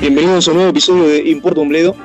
Bienvenidos 0.00 0.46
a 0.46 0.50
un 0.52 0.56
nuevo 0.58 0.70
episodio 0.70 1.08
de 1.08 1.28
Importa 1.28 1.60
un 1.62 1.68
Bledo. 1.70 1.96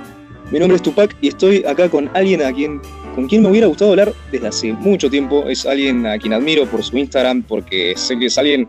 Mi 0.50 0.58
nombre 0.58 0.78
es 0.78 0.82
Tupac 0.82 1.16
y 1.22 1.28
estoy 1.28 1.64
acá 1.66 1.88
con 1.88 2.10
alguien 2.16 2.42
a 2.42 2.52
quien, 2.52 2.82
con 3.14 3.28
quien 3.28 3.44
me 3.44 3.50
hubiera 3.50 3.68
gustado 3.68 3.92
hablar 3.92 4.14
desde 4.32 4.48
hace 4.48 4.74
mucho 4.74 5.08
tiempo. 5.08 5.46
Es 5.48 5.68
alguien 5.68 6.08
a 6.08 6.18
quien 6.18 6.34
admiro 6.34 6.66
por 6.66 6.84
su 6.84 6.98
Instagram, 6.98 7.44
porque 7.44 7.94
sé 7.96 8.18
que 8.18 8.26
es 8.26 8.38
alguien 8.40 8.68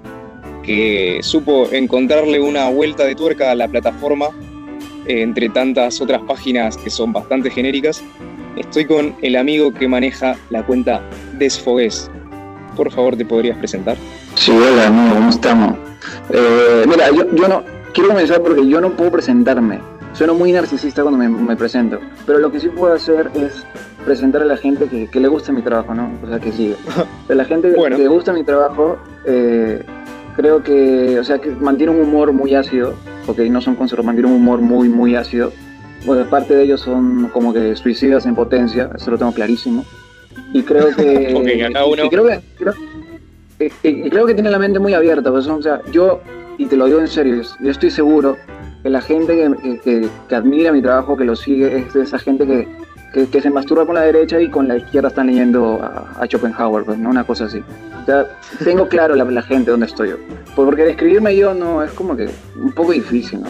que 0.62 1.20
supo 1.22 1.66
encontrarle 1.72 2.40
una 2.40 2.68
vuelta 2.68 3.04
de 3.04 3.14
tuerca 3.14 3.52
a 3.52 3.54
la 3.54 3.68
plataforma 3.68 4.29
entre 5.06 5.48
tantas 5.48 6.01
otras 6.01 6.23
páginas 6.23 6.77
que 6.77 6.91
son 6.91 7.12
bastante 7.12 7.51
genéricas. 7.51 8.02
Estoy 8.56 8.84
con 8.84 9.15
el 9.23 9.37
amigo 9.37 9.73
que 9.73 9.88
maneja 9.88 10.37
la 10.51 10.65
cuenta 10.65 11.01
Desfogues. 11.38 12.10
Por 12.77 12.91
favor, 12.91 13.16
¿te 13.16 13.24
podrías 13.24 13.57
presentar? 13.59 13.96
Sí, 14.34 14.51
hola 14.52 14.87
amigo, 14.88 15.15
¿cómo 15.15 15.30
estamos? 15.30 15.77
Eh, 16.30 16.84
mira, 16.88 17.10
yo, 17.10 17.34
yo 17.34 17.48
no 17.48 17.62
quiero 17.93 18.10
comenzar 18.10 18.41
porque 18.41 18.66
yo 18.66 18.80
no 18.80 18.91
puedo 18.91 19.10
presentarme. 19.10 19.80
Sueno 20.15 20.34
muy 20.34 20.52
narcisista 20.52 21.02
cuando 21.02 21.19
me, 21.19 21.29
me 21.29 21.57
presento, 21.57 21.98
pero 22.27 22.38
lo 22.38 22.52
que 22.52 22.60
sí 22.60 22.69
puedo 22.69 22.93
hacer 22.93 23.30
es 23.34 23.65
presentar 24.05 24.43
a 24.43 24.45
la 24.45 24.57
gente 24.59 24.84
que, 24.87 25.09
que 25.09 25.21
le 25.21 25.29
gusta 25.29 25.52
mi 25.52 25.62
trabajo, 25.62 25.95
¿no? 25.95 26.10
O 26.23 26.29
sea, 26.29 26.38
que 26.38 26.52
sigue. 26.52 26.77
A 27.30 27.34
la 27.34 27.45
gente 27.46 27.73
Bueno. 27.74 27.96
que 27.96 28.02
le 28.02 28.09
gusta 28.09 28.32
mi 28.34 28.45
trabajo, 28.45 28.98
eh, 29.24 29.82
creo 30.36 30.62
que, 30.62 31.18
o 31.18 31.24
sea, 31.24 31.38
que 31.38 31.50
mantiene 31.50 31.92
un 31.92 32.00
humor 32.00 32.32
muy 32.32 32.54
ácido, 32.54 32.95
porque 33.27 33.48
no 33.50 33.60
son 33.60 33.74
conservadores, 33.77 34.06
mantienen 34.06 34.32
un 34.32 34.40
humor 34.40 34.60
muy, 34.60 34.88
muy 34.88 35.14
ácido. 35.16 35.52
Bueno, 36.04 36.24
parte 36.29 36.54
de 36.54 36.65
ellos 36.65 36.80
son 36.80 37.29
como 37.29 37.52
que 37.52 37.76
suicidas 37.76 38.26
en 38.26 38.34
potencia, 38.34 38.90
eso 38.96 39.10
lo 39.12 39.18
tengo 39.18 39.32
clarísimo. 39.32 39.84
Y 40.52 40.62
creo 40.62 40.95
que... 40.95 41.32
Ok, 41.37 41.62
a 41.68 41.73
cada 41.73 41.87
uno. 41.87 42.04
y 42.04 42.09
creo 42.09 42.24
que... 42.26 42.40
Creo, 42.59 42.74
y- 43.60 43.88
y 44.07 44.10
creo 44.10 44.26
que 44.26 44.34
tiene 44.34 44.51
la 44.51 44.59
mente 44.59 44.79
muy 44.80 44.92
abierta, 44.95 45.30
pues, 45.30 45.46
o 45.46 45.62
sea, 45.62 45.80
yo, 45.92 46.20
y 46.59 46.66
te 46.66 46.76
lo 46.76 46.87
digo 46.87 46.98
en 47.01 47.07
serio, 47.09 47.42
yo 47.60 47.70
estoy 47.70 47.90
seguro 47.90 48.37
que 48.82 48.90
la 48.90 49.01
gente 49.01 49.37
que, 49.37 49.52
que- 49.62 49.79
que- 49.80 50.09
que 50.29 50.35
admira 50.35 50.73
mi 50.73 50.82
trabajo, 50.82 51.16
que 51.16 51.24
lo 51.24 51.37
sigue, 51.37 51.76
es 51.79 51.92
de 51.95 52.02
esa 52.02 52.18
gente 52.18 52.45
que, 52.46 52.66
que, 53.13 53.27
que 53.29 53.41
se 53.41 53.51
masturba 53.51 53.85
con 53.87 53.95
la 53.95 54.02
derecha 54.02 54.41
y 54.41 54.49
con 54.49 54.68
la 54.68 54.77
izquierda 54.77 55.09
están 55.09 55.27
leyendo 55.29 55.80
a, 55.82 56.13
a 56.21 56.27
Schopenhauer, 56.27 56.85
pues, 56.85 56.99
¿no? 56.99 57.10
Una 57.10 57.24
cosa 57.24 57.45
así. 57.46 57.63
O 58.02 58.04
sea, 58.07 58.27
tengo 58.65 58.88
claro 58.88 59.15
la, 59.15 59.24
la 59.24 59.43
gente 59.43 59.71
donde 59.71 59.87
estoy 59.87 60.10
yo. 60.10 60.16
Porque 60.57 60.82
describirme 60.85 61.37
yo 61.37 61.54
no 61.54 61.82
es 61.82 61.91
como 61.93 62.16
que 62.16 62.29
un 62.57 62.73
poco 62.73 62.93
difícil, 62.93 63.41
¿no? 63.43 63.49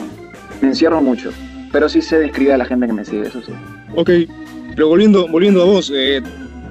Me 0.61 0.69
encierro 0.69 1.01
mucho. 1.01 1.31
Pero 1.73 1.89
sí 1.89 2.03
sé 2.03 2.19
describir 2.19 2.53
a 2.53 2.59
la 2.59 2.65
gente 2.67 2.87
que 2.87 2.93
me 2.93 3.05
sigue, 3.05 3.23
eso 3.29 3.41
sí. 3.43 3.53
Ok, 3.97 4.11
pero 4.75 4.89
volviendo, 4.89 5.27
volviendo 5.29 5.63
a 5.63 5.65
vos, 5.65 5.91
eh, 5.95 6.21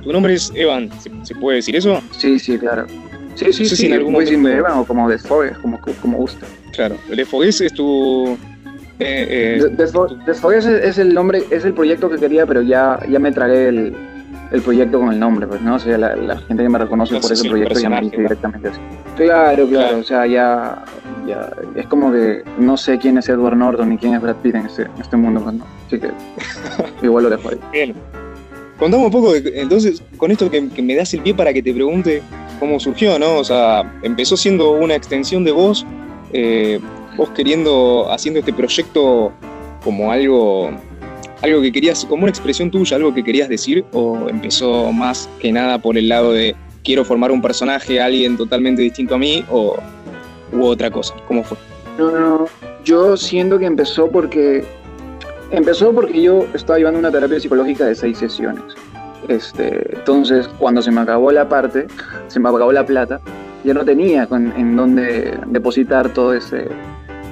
tu 0.04 0.12
nombre 0.14 0.34
es 0.34 0.52
Evan, 0.56 0.90
¿se, 1.00 1.10
se 1.24 1.34
puede 1.36 1.58
decir 1.58 1.76
eso? 1.76 2.00
Sí, 2.18 2.38
sí, 2.40 2.58
claro. 2.58 2.86
Sí, 3.36 3.46
sí, 3.54 3.64
No 3.64 3.70
sé 3.70 3.70
sí, 3.70 3.76
si 3.76 3.86
en 3.88 3.94
algún 3.94 4.12
momento- 4.14 4.32
decirme 4.32 4.56
Evan 4.58 4.74
o 4.78 4.86
como 4.86 5.10
Desfogues, 5.10 5.58
como, 5.60 5.80
como 6.02 6.18
gusta. 6.18 6.46
Claro, 6.74 6.98
Desfogues 7.10 7.62
es 7.62 7.74
tu... 7.74 8.38
eh, 9.02 9.62
eh, 9.64 10.16
Desfogues 10.26 10.66
es, 10.66 10.84
es 10.86 10.98
el 10.98 11.14
nombre, 11.14 11.44
es 11.50 11.66
el 11.66 11.74
proyecto 11.74 12.10
que 12.10 12.18
quería, 12.18 12.46
pero 12.46 12.62
ya, 12.62 13.00
ya 13.10 13.20
me 13.20 13.32
tragué 13.32 13.68
el, 13.70 13.96
el 14.52 14.62
proyecto 14.62 15.00
con 15.00 15.12
el 15.12 15.20
nombre, 15.20 15.48
pues, 15.48 15.62
¿no? 15.62 15.76
O 15.76 15.80
sea, 15.80 15.98
la, 15.98 16.16
la 16.16 16.38
gente 16.40 16.64
que 16.64 16.70
me 16.70 16.78
reconoce 16.80 17.14
No 17.14 17.22
por 17.22 17.32
ese 17.32 17.50
proyecto 17.50 17.80
ya 17.80 17.90
me 17.90 18.02
dice 18.02 18.18
directamente 18.18 18.70
así. 18.70 18.80
Claro, 19.18 19.68
claro, 19.68 19.68
Claro. 19.68 19.98
o 20.00 20.04
sea, 20.04 20.26
ya, 20.26 20.84
ya, 21.28 21.52
es 21.76 21.86
como 21.88 22.12
que 22.12 22.44
no 22.58 22.78
sé 22.78 22.98
quién 22.98 23.18
es 23.18 23.30
Edward 23.30 23.56
Norton 23.58 23.90
ni 23.90 23.98
quién 23.98 24.14
es 24.14 24.22
Brad 24.22 24.36
Pitt 24.38 24.56
en 24.56 24.66
este, 24.66 24.84
en 24.84 25.02
este 25.02 25.18
mundo, 25.18 25.42
pues, 25.42 25.56
¿no? 25.56 25.66
Así 25.88 26.00
que 26.00 26.10
igual 27.06 27.26
lo 27.26 27.30
dejo 27.30 27.50
ahí. 27.50 27.60
Bien. 27.72 27.94
Contame 28.78 29.06
un 29.06 29.12
poco, 29.12 29.34
entonces, 29.36 30.02
con 30.18 30.32
esto 30.32 30.50
que, 30.50 30.68
que 30.70 30.82
me 30.82 30.96
das 30.96 31.14
el 31.14 31.22
pie 31.22 31.36
para 31.36 31.54
que 31.54 31.62
te 31.62 31.72
pregunte 31.72 32.24
cómo 32.60 32.80
surgió, 32.80 33.20
¿no? 33.20 33.38
O 33.38 33.44
sea, 33.44 33.84
empezó 34.02 34.36
siendo 34.36 34.72
una 34.72 34.96
extensión 34.96 35.44
de 35.44 35.52
vos, 35.52 35.86
eh, 36.34 36.80
vos 37.22 37.30
queriendo, 37.36 38.12
haciendo 38.12 38.40
este 38.40 38.52
proyecto 38.52 39.32
como 39.84 40.12
algo, 40.12 40.72
algo 41.44 41.62
que 41.62 41.72
querías, 41.72 42.04
como 42.06 42.24
una 42.24 42.32
expresión 42.32 42.72
tuya, 42.72 42.98
algo 42.98 43.14
que 43.14 43.24
querías 43.24 43.48
decir, 43.48 43.86
o 43.94 44.28
empezó 44.28 44.92
más 44.92 45.30
que 45.40 45.52
nada 45.52 45.78
por 45.78 46.00
el 46.00 46.10
lado 46.10 46.32
de 46.32 46.56
quiero 46.84 47.06
formar 47.06 47.32
un 47.32 47.40
personaje, 47.40 48.02
alguien 48.02 48.38
totalmente 48.38 48.82
distinto 48.82 49.14
a 49.14 49.18
mí, 49.20 49.46
o 49.52 49.78
u 50.52 50.64
otra 50.66 50.90
cosa, 50.90 51.14
¿cómo 51.28 51.44
fue? 51.44 51.60
No, 52.00 52.10
no. 52.10 52.46
Yo 52.84 53.16
siento 53.16 53.60
que 53.60 53.66
empezó 53.68 54.10
porque 54.10 54.66
empezó 55.52 55.94
porque 55.94 56.24
yo 56.24 56.48
estaba 56.56 56.80
llevando 56.80 57.00
una 57.00 57.12
terapia 57.12 57.40
psicológica 57.40 57.86
de 57.86 57.94
seis 57.94 58.18
sesiones. 58.18 58.64
Este, 59.28 59.96
entonces, 59.96 60.48
cuando 60.58 60.82
se 60.82 60.90
me 60.90 61.02
acabó 61.02 61.32
la 61.32 61.48
parte, 61.48 61.86
se 62.30 62.40
me 62.40 62.50
acabó 62.50 62.72
la 62.72 62.84
plata, 62.84 63.22
ya 63.64 63.76
no 63.76 63.86
tenía 63.86 64.28
en 64.32 64.76
dónde 64.76 65.38
depositar 65.46 66.12
todo 66.14 66.34
ese 66.34 66.68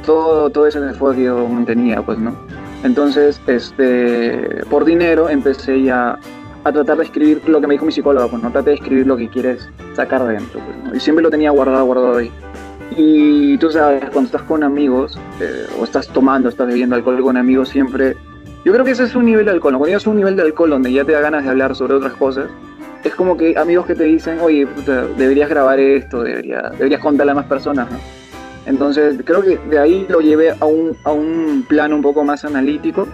todo 0.09 0.49
todo 0.49 0.65
ese 0.65 0.79
esfuerzo 0.79 1.17
que 1.17 1.25
yo 1.25 1.47
mantenía, 1.47 2.01
pues, 2.01 2.17
¿no? 2.17 2.33
Entonces, 2.83 3.39
este, 3.45 4.63
por 4.67 4.83
dinero 4.83 5.29
empecé 5.29 5.83
ya 5.83 6.17
a 6.63 6.71
tratar 6.71 6.97
de 6.97 7.03
escribir 7.03 7.47
lo 7.47 7.61
que 7.61 7.67
me 7.67 7.75
dijo 7.75 7.85
mi 7.85 7.91
psicóloga, 7.91 8.27
pues 8.27 8.41
no 8.41 8.51
trate 8.51 8.71
de 8.71 8.75
escribir 8.77 9.05
lo 9.05 9.15
que 9.17 9.29
quieres 9.29 9.69
sacar 9.93 10.25
de 10.25 10.33
dentro, 10.33 10.59
pues, 10.65 10.77
¿no? 10.83 10.95
Y 10.95 10.99
siempre 10.99 11.21
lo 11.21 11.29
tenía 11.29 11.51
guardado, 11.51 11.85
guardado 11.85 12.17
ahí. 12.17 12.31
Y 12.97 13.55
tú 13.59 13.69
sabes, 13.69 14.01
cuando 14.05 14.29
estás 14.29 14.41
con 14.41 14.63
amigos, 14.63 15.19
eh, 15.39 15.67
o 15.79 15.83
estás 15.83 16.07
tomando, 16.07 16.49
estás 16.49 16.65
bebiendo 16.65 16.95
alcohol 16.95 17.21
con 17.21 17.37
amigos, 17.37 17.69
siempre... 17.69 18.17
Yo 18.65 18.73
creo 18.73 18.83
que 18.83 18.91
ese 18.91 19.03
es 19.03 19.15
un 19.15 19.25
nivel 19.25 19.45
de 19.45 19.51
alcohol. 19.51 19.73
Cuando 19.73 19.87
llegas 19.87 20.07
a 20.07 20.09
un 20.09 20.17
nivel 20.17 20.35
de 20.35 20.41
alcohol 20.41 20.71
donde 20.71 20.91
ya 20.91 21.05
te 21.05 21.11
da 21.11 21.21
ganas 21.21 21.43
de 21.43 21.51
hablar 21.51 21.75
sobre 21.75 21.93
otras 21.93 22.13
cosas, 22.13 22.47
es 23.03 23.13
como 23.13 23.37
que 23.37 23.55
amigos 23.57 23.85
que 23.85 23.93
te 23.93 24.05
dicen, 24.05 24.39
oye, 24.41 24.65
puta, 24.65 25.05
deberías 25.05 25.49
grabar 25.49 25.79
esto, 25.79 26.23
debería, 26.23 26.71
deberías 26.71 26.99
contarle 26.99 27.31
a 27.31 27.35
más 27.35 27.45
personas, 27.45 27.89
¿no? 27.91 28.18
Entonces, 28.65 29.17
creo 29.25 29.41
que 29.41 29.57
de 29.69 29.79
ahí 29.79 30.05
lo 30.09 30.19
llevé 30.21 30.51
a 30.59 30.65
un, 30.65 30.95
a 31.03 31.11
un 31.11 31.65
plano 31.67 31.95
un 31.95 32.01
poco 32.01 32.23
más 32.23 32.45
analítico, 32.45 33.07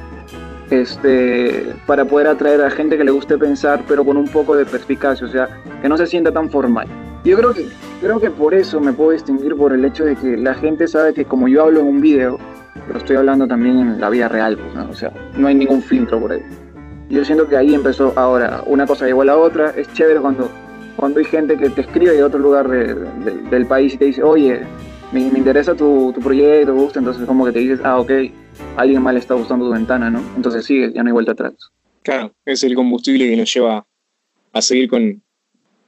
este, 0.69 1.73
para 1.85 2.05
poder 2.05 2.27
atraer 2.27 2.61
a 2.61 2.69
gente 2.71 2.97
que 2.97 3.03
le 3.03 3.11
guste 3.11 3.37
pensar, 3.37 3.83
pero 3.87 4.03
con 4.03 4.17
un 4.17 4.27
poco 4.27 4.55
de 4.55 4.65
perspicacia, 4.65 5.27
o 5.27 5.29
sea, 5.29 5.47
que 5.81 5.87
no 5.89 5.97
se 5.97 6.07
sienta 6.07 6.31
tan 6.31 6.49
formal. 6.49 6.87
Yo 7.23 7.37
creo 7.37 7.53
que, 7.53 7.67
creo 8.01 8.19
que 8.19 8.29
por 8.31 8.53
eso 8.53 8.79
me 8.79 8.93
puedo 8.93 9.11
distinguir 9.11 9.55
por 9.55 9.73
el 9.73 9.83
hecho 9.85 10.05
de 10.05 10.15
que 10.15 10.37
la 10.37 10.53
gente 10.55 10.87
sabe 10.87 11.13
que 11.13 11.25
como 11.25 11.47
yo 11.47 11.63
hablo 11.63 11.79
en 11.81 11.87
un 11.87 12.01
video, 12.01 12.37
lo 12.91 12.97
estoy 12.97 13.15
hablando 13.15 13.47
también 13.47 13.79
en 13.79 14.01
la 14.01 14.09
vida 14.09 14.27
real, 14.27 14.57
pues, 14.57 14.75
¿no? 14.75 14.89
o 14.91 14.93
sea, 14.93 15.11
no 15.37 15.47
hay 15.47 15.55
ningún 15.55 15.81
filtro 15.81 16.19
por 16.19 16.31
ahí. 16.33 16.41
Yo 17.09 17.23
siento 17.23 17.47
que 17.47 17.55
ahí 17.57 17.73
empezó 17.73 18.13
ahora, 18.15 18.61
una 18.65 18.85
cosa 18.85 19.05
llegó 19.05 19.21
a 19.21 19.25
la 19.25 19.37
otra, 19.37 19.71
es 19.75 19.91
chévere 19.93 20.19
cuando, 20.19 20.49
cuando 20.95 21.19
hay 21.19 21.25
gente 21.25 21.55
que 21.57 21.69
te 21.69 21.81
escribe 21.81 22.11
de 22.13 22.23
otro 22.23 22.39
lugar 22.39 22.67
de- 22.67 22.93
de- 22.95 23.41
del 23.49 23.65
país 23.67 23.93
y 23.93 23.97
te 23.97 24.05
dice, 24.05 24.23
oye, 24.23 24.61
me, 25.11 25.29
me 25.31 25.39
interesa 25.39 25.75
tu, 25.75 26.11
tu 26.13 26.21
proyecto, 26.21 26.73
gusta, 26.73 26.99
entonces 26.99 27.25
como 27.25 27.45
que 27.45 27.51
te 27.51 27.59
dices, 27.59 27.79
ah, 27.83 27.99
ok, 27.99 28.11
alguien 28.77 29.01
más 29.01 29.13
le 29.13 29.19
está 29.19 29.33
gustando 29.33 29.65
tu 29.65 29.71
ventana, 29.71 30.09
¿no? 30.09 30.21
Entonces 30.35 30.65
sigue, 30.65 30.91
ya 30.93 31.03
no 31.03 31.09
hay 31.09 31.13
vuelta 31.13 31.33
atrás. 31.33 31.53
Claro, 32.01 32.33
es 32.45 32.63
el 32.63 32.75
combustible 32.75 33.29
que 33.29 33.37
nos 33.37 33.53
lleva 33.53 33.85
a 34.53 34.61
seguir 34.61 34.89
con, 34.89 35.23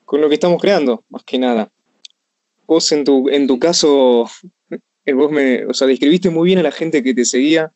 con 0.06 0.22
lo 0.22 0.28
que 0.28 0.36
estamos 0.36 0.62
creando, 0.62 1.06
más 1.10 1.24
que 1.24 1.40
nada. 1.40 1.72
Vos 2.66 2.92
en 2.92 3.04
tu, 3.04 3.30
en 3.30 3.48
tu 3.48 3.60
caso, 3.60 4.28
eh, 5.06 5.14
vos 5.14 5.32
me, 5.32 5.66
o 5.66 5.74
sea, 5.74 5.88
describiste 5.88 6.30
muy 6.30 6.48
bien 6.48 6.60
a 6.60 6.64
la 6.64 6.72
gente 6.72 7.04
que 7.04 7.14
te 7.14 7.24
seguía. 7.24 7.72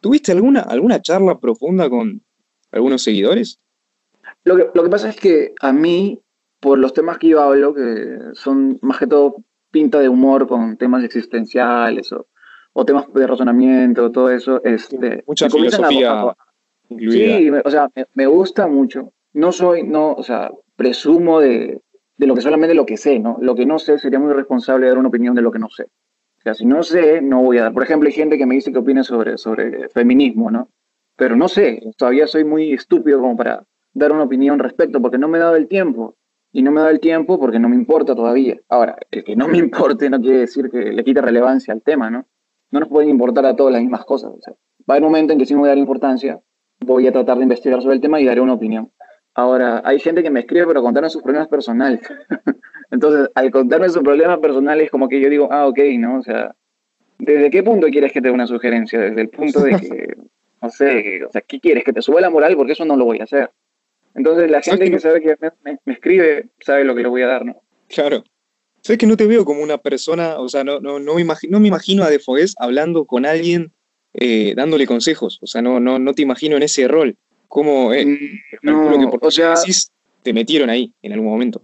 ¿Tuviste 0.00 0.32
alguna, 0.32 0.60
alguna 0.60 1.02
charla 1.02 1.38
profunda 1.38 1.90
con 1.90 2.22
algunos 2.72 3.02
seguidores? 3.02 3.60
Lo 4.44 4.56
que, 4.56 4.68
lo 4.72 4.82
que 4.82 4.88
pasa 4.88 5.10
es 5.10 5.16
que 5.16 5.52
a 5.60 5.72
mí, 5.72 6.20
por 6.58 6.78
los 6.78 6.94
temas 6.94 7.18
que 7.18 7.28
yo 7.28 7.42
hablo, 7.42 7.74
que 7.74 8.18
son 8.34 8.78
más 8.80 8.98
que 8.98 9.06
todo 9.06 9.36
pinta 9.70 9.98
de 10.00 10.08
humor 10.08 10.46
con 10.46 10.76
temas 10.76 11.04
existenciales 11.04 12.12
o, 12.12 12.26
o 12.72 12.84
temas 12.84 13.12
de 13.12 13.26
razonamiento, 13.26 14.10
todo 14.10 14.30
eso, 14.30 14.62
este, 14.64 15.24
Mucha 15.26 15.48
filosofía 15.48 16.12
a- 16.20 16.36
incluida. 16.88 17.38
Sí, 17.38 17.50
me- 17.50 17.62
o 17.64 17.70
sea, 17.70 17.88
me, 17.94 18.06
me 18.14 18.26
gusta 18.26 18.66
mucho. 18.66 19.12
No 19.32 19.52
soy, 19.52 19.82
no, 19.84 20.12
o 20.12 20.22
sea, 20.22 20.50
presumo 20.76 21.40
de, 21.40 21.80
de 22.16 22.26
lo 22.26 22.34
que 22.34 22.40
solamente 22.40 22.74
lo 22.74 22.86
que 22.86 22.96
sé, 22.96 23.18
¿no? 23.18 23.38
Lo 23.40 23.54
que 23.54 23.64
no 23.66 23.78
sé 23.78 23.98
sería 23.98 24.18
muy 24.18 24.32
responsable 24.32 24.88
dar 24.88 24.98
una 24.98 25.08
opinión 25.08 25.34
de 25.34 25.42
lo 25.42 25.52
que 25.52 25.58
no 25.58 25.68
sé. 25.70 25.84
O 25.84 26.42
sea, 26.42 26.54
si 26.54 26.64
no 26.64 26.82
sé, 26.82 27.20
no 27.20 27.42
voy 27.42 27.58
a 27.58 27.64
dar. 27.64 27.72
Por 27.74 27.82
ejemplo, 27.82 28.06
hay 28.08 28.12
gente 28.14 28.38
que 28.38 28.46
me 28.46 28.54
dice 28.54 28.72
que 28.72 28.78
opine 28.78 29.04
sobre, 29.04 29.36
sobre 29.38 29.88
feminismo, 29.90 30.50
¿no? 30.50 30.68
Pero 31.16 31.36
no 31.36 31.48
sé, 31.48 31.82
todavía 31.98 32.26
soy 32.26 32.44
muy 32.44 32.72
estúpido 32.72 33.20
como 33.20 33.36
para 33.36 33.62
dar 33.92 34.10
una 34.12 34.22
opinión 34.22 34.58
respecto, 34.58 35.00
porque 35.02 35.18
no 35.18 35.28
me 35.28 35.36
he 35.36 35.40
dado 35.40 35.56
el 35.56 35.68
tiempo. 35.68 36.16
Y 36.52 36.62
no 36.62 36.72
me 36.72 36.80
dado 36.80 36.92
el 36.92 37.00
tiempo 37.00 37.38
porque 37.38 37.58
no 37.58 37.68
me 37.68 37.76
importa 37.76 38.14
todavía. 38.14 38.58
Ahora, 38.68 38.96
el 39.10 39.24
que 39.24 39.36
no 39.36 39.48
me 39.48 39.58
importe 39.66 40.10
no 40.10 40.20
quiere 40.20 40.38
decir 40.38 40.70
que 40.70 40.92
le 40.92 41.04
quite 41.04 41.20
relevancia 41.20 41.72
al 41.72 41.82
tema, 41.82 42.10
¿no? 42.10 42.26
No 42.70 42.80
nos 42.80 42.88
pueden 42.88 43.10
importar 43.10 43.46
a 43.46 43.56
todos 43.56 43.72
las 43.72 43.80
mismas 43.80 44.04
cosas. 44.04 44.30
O 44.30 44.40
sea, 44.40 44.54
va 44.88 44.94
a 44.94 44.96
haber 44.96 45.04
un 45.04 45.12
momento 45.12 45.32
en 45.32 45.38
que 45.38 45.46
sí 45.46 45.54
me 45.54 45.60
voy 45.60 45.68
a 45.68 45.72
dar 45.72 45.78
importancia, 45.78 46.40
voy 46.80 47.06
a 47.06 47.12
tratar 47.12 47.36
de 47.36 47.44
investigar 47.44 47.80
sobre 47.82 47.96
el 47.96 48.00
tema 48.00 48.20
y 48.20 48.24
daré 48.24 48.40
una 48.40 48.54
opinión. 48.54 48.90
Ahora, 49.34 49.82
hay 49.84 50.00
gente 50.00 50.22
que 50.22 50.30
me 50.30 50.40
escribe 50.40 50.66
pero 50.66 50.82
contarme 50.82 51.10
sus 51.10 51.22
problemas 51.22 51.48
personales. 51.48 52.00
Entonces, 52.90 53.30
al 53.34 53.50
contarme 53.50 53.88
sus 53.88 54.02
problemas 54.02 54.38
personales, 54.38 54.90
como 54.90 55.08
que 55.08 55.20
yo 55.20 55.30
digo, 55.30 55.48
ah, 55.52 55.68
ok, 55.68 55.78
¿no? 55.98 56.18
O 56.18 56.22
sea, 56.22 56.54
¿desde 57.18 57.50
qué 57.50 57.62
punto 57.62 57.86
quieres 57.88 58.12
que 58.12 58.20
te 58.20 58.28
dé 58.28 58.34
una 58.34 58.46
sugerencia? 58.46 58.98
Desde 58.98 59.20
el 59.20 59.28
punto 59.28 59.60
de 59.60 59.76
que 59.76 60.16
no 60.62 60.68
sé, 60.70 61.24
o 61.24 61.30
sea, 61.30 61.40
¿qué 61.42 61.60
quieres? 61.60 61.84
¿Que 61.84 61.92
te 61.92 62.02
suba 62.02 62.20
la 62.20 62.30
moral? 62.30 62.56
Porque 62.56 62.72
eso 62.72 62.84
no 62.84 62.96
lo 62.96 63.04
voy 63.04 63.20
a 63.20 63.24
hacer. 63.24 63.50
Entonces 64.14 64.50
la 64.50 64.62
gente 64.62 64.90
que 64.90 64.98
sabe 64.98 65.20
que 65.20 65.36
me, 65.64 65.78
escribe 65.92 66.48
sabe 66.60 66.84
lo 66.84 66.94
que 66.94 67.02
le 67.02 67.08
voy 67.08 67.22
a 67.22 67.26
dar, 67.26 67.44
¿no? 67.44 67.62
Claro. 67.88 68.24
Sabes 68.82 68.98
que 68.98 69.06
no 69.06 69.16
te 69.16 69.26
veo 69.26 69.44
como 69.44 69.62
una 69.62 69.78
persona, 69.78 70.38
o 70.38 70.48
sea, 70.48 70.64
no, 70.64 70.80
no, 70.80 70.98
no, 70.98 71.14
me, 71.14 71.20
imagino, 71.20 71.52
no 71.52 71.60
me 71.60 71.68
imagino 71.68 72.02
a 72.02 72.10
Defogués 72.10 72.54
hablando 72.58 73.04
con 73.04 73.26
alguien, 73.26 73.72
eh, 74.14 74.54
dándole 74.56 74.86
consejos, 74.86 75.38
o 75.42 75.46
sea, 75.46 75.60
no, 75.60 75.80
no, 75.80 75.98
no 75.98 76.14
te 76.14 76.22
imagino 76.22 76.56
en 76.56 76.62
ese 76.62 76.88
rol. 76.88 77.16
¿Cómo, 77.46 77.92
eh, 77.92 78.06
mm, 78.06 78.38
no, 78.62 79.10
o 79.20 79.30
sea, 79.30 79.54
te 80.22 80.32
metieron 80.32 80.70
ahí 80.70 80.94
en 81.02 81.12
algún 81.12 81.28
momento? 81.28 81.62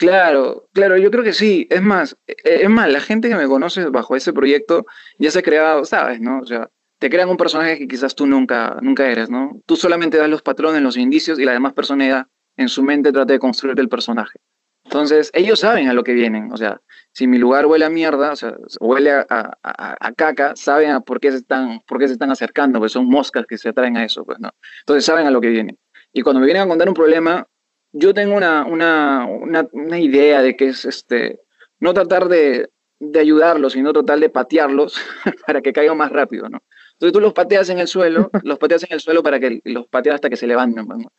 Claro, 0.00 0.66
claro, 0.72 0.96
yo 0.96 1.10
creo 1.10 1.22
que 1.22 1.34
sí. 1.34 1.66
Es 1.68 1.82
más, 1.82 2.16
eh, 2.26 2.34
es 2.62 2.70
más, 2.70 2.90
la 2.90 3.00
gente 3.00 3.28
que 3.28 3.36
me 3.36 3.46
conoce 3.46 3.84
bajo 3.90 4.16
ese 4.16 4.32
proyecto 4.32 4.86
ya 5.18 5.30
se 5.30 5.40
ha 5.40 5.42
creado, 5.42 5.84
¿sabes? 5.84 6.22
¿No? 6.22 6.40
O 6.40 6.46
sea, 6.46 6.70
te 7.00 7.08
crean 7.08 7.30
un 7.30 7.38
personaje 7.38 7.78
que 7.78 7.88
quizás 7.88 8.14
tú 8.14 8.26
nunca, 8.26 8.76
nunca 8.82 9.10
eres, 9.10 9.30
¿no? 9.30 9.58
Tú 9.64 9.74
solamente 9.74 10.18
das 10.18 10.28
los 10.28 10.42
patrones, 10.42 10.82
los 10.82 10.98
indicios 10.98 11.38
y 11.38 11.44
la 11.46 11.52
demás 11.52 11.72
persona 11.72 12.28
en 12.58 12.68
su 12.68 12.82
mente 12.82 13.10
trata 13.10 13.32
de 13.32 13.38
construir 13.38 13.80
el 13.80 13.88
personaje. 13.88 14.38
Entonces, 14.84 15.30
ellos 15.32 15.60
saben 15.60 15.88
a 15.88 15.94
lo 15.94 16.04
que 16.04 16.12
vienen. 16.12 16.52
O 16.52 16.58
sea, 16.58 16.82
si 17.12 17.26
mi 17.26 17.38
lugar 17.38 17.64
huele 17.64 17.86
a 17.86 17.90
mierda, 17.90 18.32
o 18.32 18.36
sea, 18.36 18.54
huele 18.80 19.12
a, 19.12 19.24
a, 19.62 20.12
caca, 20.12 20.54
saben 20.56 20.90
a 20.90 21.00
por 21.00 21.20
qué, 21.20 21.30
se 21.30 21.38
están, 21.38 21.80
por 21.86 21.98
qué 21.98 22.06
se 22.06 22.12
están 22.12 22.30
acercando, 22.30 22.78
pues 22.78 22.92
son 22.92 23.06
moscas 23.06 23.46
que 23.46 23.56
se 23.56 23.70
atraen 23.70 23.96
a 23.96 24.04
eso, 24.04 24.22
pues, 24.26 24.38
¿no? 24.38 24.50
Entonces, 24.80 25.06
saben 25.06 25.26
a 25.26 25.30
lo 25.30 25.40
que 25.40 25.48
vienen. 25.48 25.78
Y 26.12 26.20
cuando 26.20 26.40
me 26.40 26.46
vienen 26.46 26.64
a 26.64 26.68
contar 26.68 26.88
un 26.88 26.94
problema, 26.94 27.46
yo 27.92 28.12
tengo 28.12 28.36
una, 28.36 28.66
una, 28.66 29.24
una, 29.24 29.66
una 29.72 29.98
idea 29.98 30.42
de 30.42 30.54
que 30.54 30.68
es 30.68 30.84
este, 30.84 31.40
no 31.78 31.94
tratar 31.94 32.28
de, 32.28 32.68
de 32.98 33.20
ayudarlos, 33.20 33.72
sino 33.72 33.94
tratar 33.94 34.18
de 34.20 34.28
patearlos 34.28 35.00
para 35.46 35.62
que 35.62 35.72
caigan 35.72 35.96
más 35.96 36.12
rápido, 36.12 36.50
¿no? 36.50 36.62
Entonces 37.00 37.14
tú 37.14 37.20
los 37.20 37.32
pateas 37.32 37.70
en 37.70 37.78
el 37.78 37.88
suelo, 37.88 38.30
los 38.44 38.58
pateas 38.58 38.82
en 38.82 38.92
el 38.92 39.00
suelo 39.00 39.22
para 39.22 39.40
que 39.40 39.62
los 39.64 39.86
pateas 39.88 40.16
hasta 40.16 40.28
que 40.28 40.36
se 40.36 40.46
levanten, 40.46 40.86
pues, 40.86 40.98
¿no? 40.98 41.10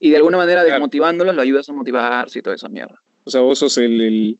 Y 0.00 0.10
de 0.10 0.16
alguna 0.16 0.36
manera 0.36 0.64
desmotivándolos, 0.64 1.34
lo 1.34 1.42
ayudas 1.42 1.68
a 1.68 1.72
motivarse 1.72 2.40
y 2.40 2.42
toda 2.42 2.56
esa 2.56 2.68
mierda. 2.68 3.00
O 3.22 3.30
sea, 3.30 3.40
vos 3.42 3.60
sos 3.60 3.78
el, 3.78 4.36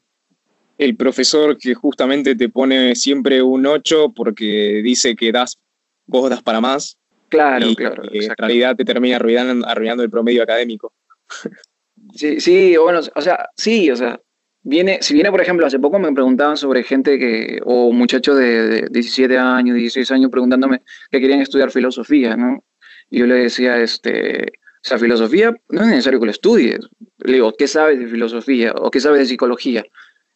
el, 0.76 0.96
profesor 0.96 1.56
que 1.56 1.74
justamente 1.74 2.34
te 2.34 2.48
pone 2.48 2.96
siempre 2.96 3.42
un 3.42 3.66
8 3.66 4.12
porque 4.14 4.80
dice 4.82 5.14
que 5.14 5.30
das, 5.30 5.56
vos 6.06 6.30
das 6.30 6.42
para 6.42 6.60
más. 6.60 6.98
Claro, 7.28 7.74
claro. 7.76 8.02
Y 8.12 8.24
en 8.24 8.34
realidad 8.36 8.74
te 8.74 8.84
termina 8.84 9.16
arruinando, 9.16 9.68
arruinando 9.68 10.02
el 10.02 10.10
promedio 10.10 10.42
académico. 10.42 10.92
Sí, 12.14 12.40
sí, 12.40 12.76
bueno, 12.76 13.00
o 13.14 13.20
sea, 13.20 13.48
sí, 13.56 13.90
o 13.90 13.96
sea, 13.96 14.20
viene, 14.68 14.98
si 15.00 15.14
viene, 15.14 15.30
por 15.30 15.40
ejemplo, 15.40 15.66
hace 15.66 15.78
poco 15.78 15.98
me 15.98 16.12
preguntaban 16.12 16.56
sobre 16.56 16.82
gente 16.82 17.18
que, 17.18 17.58
o 17.64 17.90
muchachos 17.92 18.36
de, 18.36 18.86
17 18.90 19.38
años, 19.38 19.76
16 19.76 20.10
años, 20.12 20.30
preguntándome 20.30 20.82
que 21.10 21.20
querían 21.20 21.40
estudiar 21.40 21.70
filosofía, 21.70 22.36
¿no? 22.36 22.62
Y 23.10 23.20
yo 23.20 23.26
le 23.26 23.36
decía, 23.36 23.80
este, 23.80 24.52
o 24.52 24.82
sea, 24.82 24.98
filosofía 24.98 25.54
no 25.70 25.82
es 25.82 25.88
necesario 25.88 26.20
que 26.20 26.26
lo 26.26 26.32
estudies. 26.32 26.80
Le 27.18 27.32
digo, 27.32 27.54
¿qué 27.56 27.66
sabes 27.66 27.98
de 27.98 28.08
filosofía? 28.08 28.74
¿O 28.76 28.90
qué 28.90 29.00
sabes 29.00 29.20
de 29.20 29.26
psicología? 29.26 29.84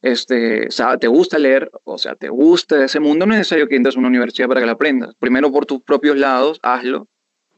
Este, 0.00 0.69
¿Te 0.99 1.06
gusta 1.08 1.38
leer? 1.38 1.70
O 1.84 1.99
sea, 1.99 2.14
¿te 2.14 2.31
gusta 2.31 2.82
ese 2.82 3.00
mundo? 3.00 3.26
No 3.26 3.34
es 3.34 3.40
necesario 3.40 3.69
que 3.69 3.76
entres 3.76 3.96
a 3.96 3.99
una 3.99 4.08
universidad 4.08 4.49
para 4.49 4.61
que 4.61 4.67
lo 4.67 4.73
aprendas. 4.73 5.14
Primero 5.20 5.52
por 5.52 5.67
tus 5.67 5.82
propios 5.82 6.17
lados, 6.17 6.58
hazlo. 6.62 7.06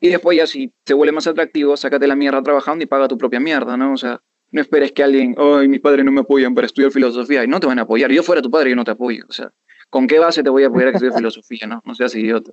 Y 0.00 0.08
después 0.08 0.36
ya 0.36 0.46
si 0.48 0.72
te 0.82 0.92
vuelve 0.92 1.12
más 1.12 1.28
atractivo, 1.28 1.76
sácate 1.76 2.08
la 2.08 2.16
mierda 2.16 2.42
trabajando 2.42 2.82
y 2.82 2.86
paga 2.86 3.06
tu 3.06 3.16
propia 3.16 3.38
mierda, 3.38 3.76
¿no? 3.76 3.92
O 3.92 3.96
sea, 3.96 4.20
no 4.54 4.60
esperes 4.60 4.92
que 4.92 5.02
alguien, 5.02 5.34
ay, 5.36 5.66
mis 5.66 5.80
padres 5.80 6.04
no 6.04 6.12
me 6.12 6.20
apoyan 6.20 6.54
para 6.54 6.68
estudiar 6.68 6.92
filosofía. 6.92 7.42
Y 7.42 7.48
no 7.48 7.58
te 7.58 7.66
van 7.66 7.80
a 7.80 7.82
apoyar. 7.82 8.12
Yo 8.12 8.22
fuera 8.22 8.40
tu 8.40 8.52
padre, 8.52 8.70
yo 8.70 8.76
no 8.76 8.84
te 8.84 8.92
apoyo. 8.92 9.24
O 9.28 9.32
sea, 9.32 9.52
¿con 9.90 10.06
qué 10.06 10.20
base 10.20 10.44
te 10.44 10.48
voy 10.48 10.62
a 10.62 10.68
apoyar 10.68 10.88
a 10.88 10.90
que 10.92 10.98
estudies 10.98 11.16
filosofía, 11.16 11.66
no? 11.66 11.82
No 11.84 11.92
seas 11.96 12.14
idiota. 12.14 12.52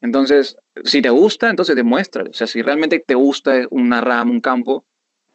Entonces, 0.00 0.56
si 0.82 1.00
te 1.00 1.08
gusta, 1.08 1.48
entonces 1.48 1.76
demuestra. 1.76 2.24
O 2.24 2.32
sea, 2.32 2.48
si 2.48 2.62
realmente 2.62 2.98
te 2.98 3.14
gusta 3.14 3.68
una 3.70 4.00
rama, 4.00 4.32
un 4.32 4.40
campo, 4.40 4.86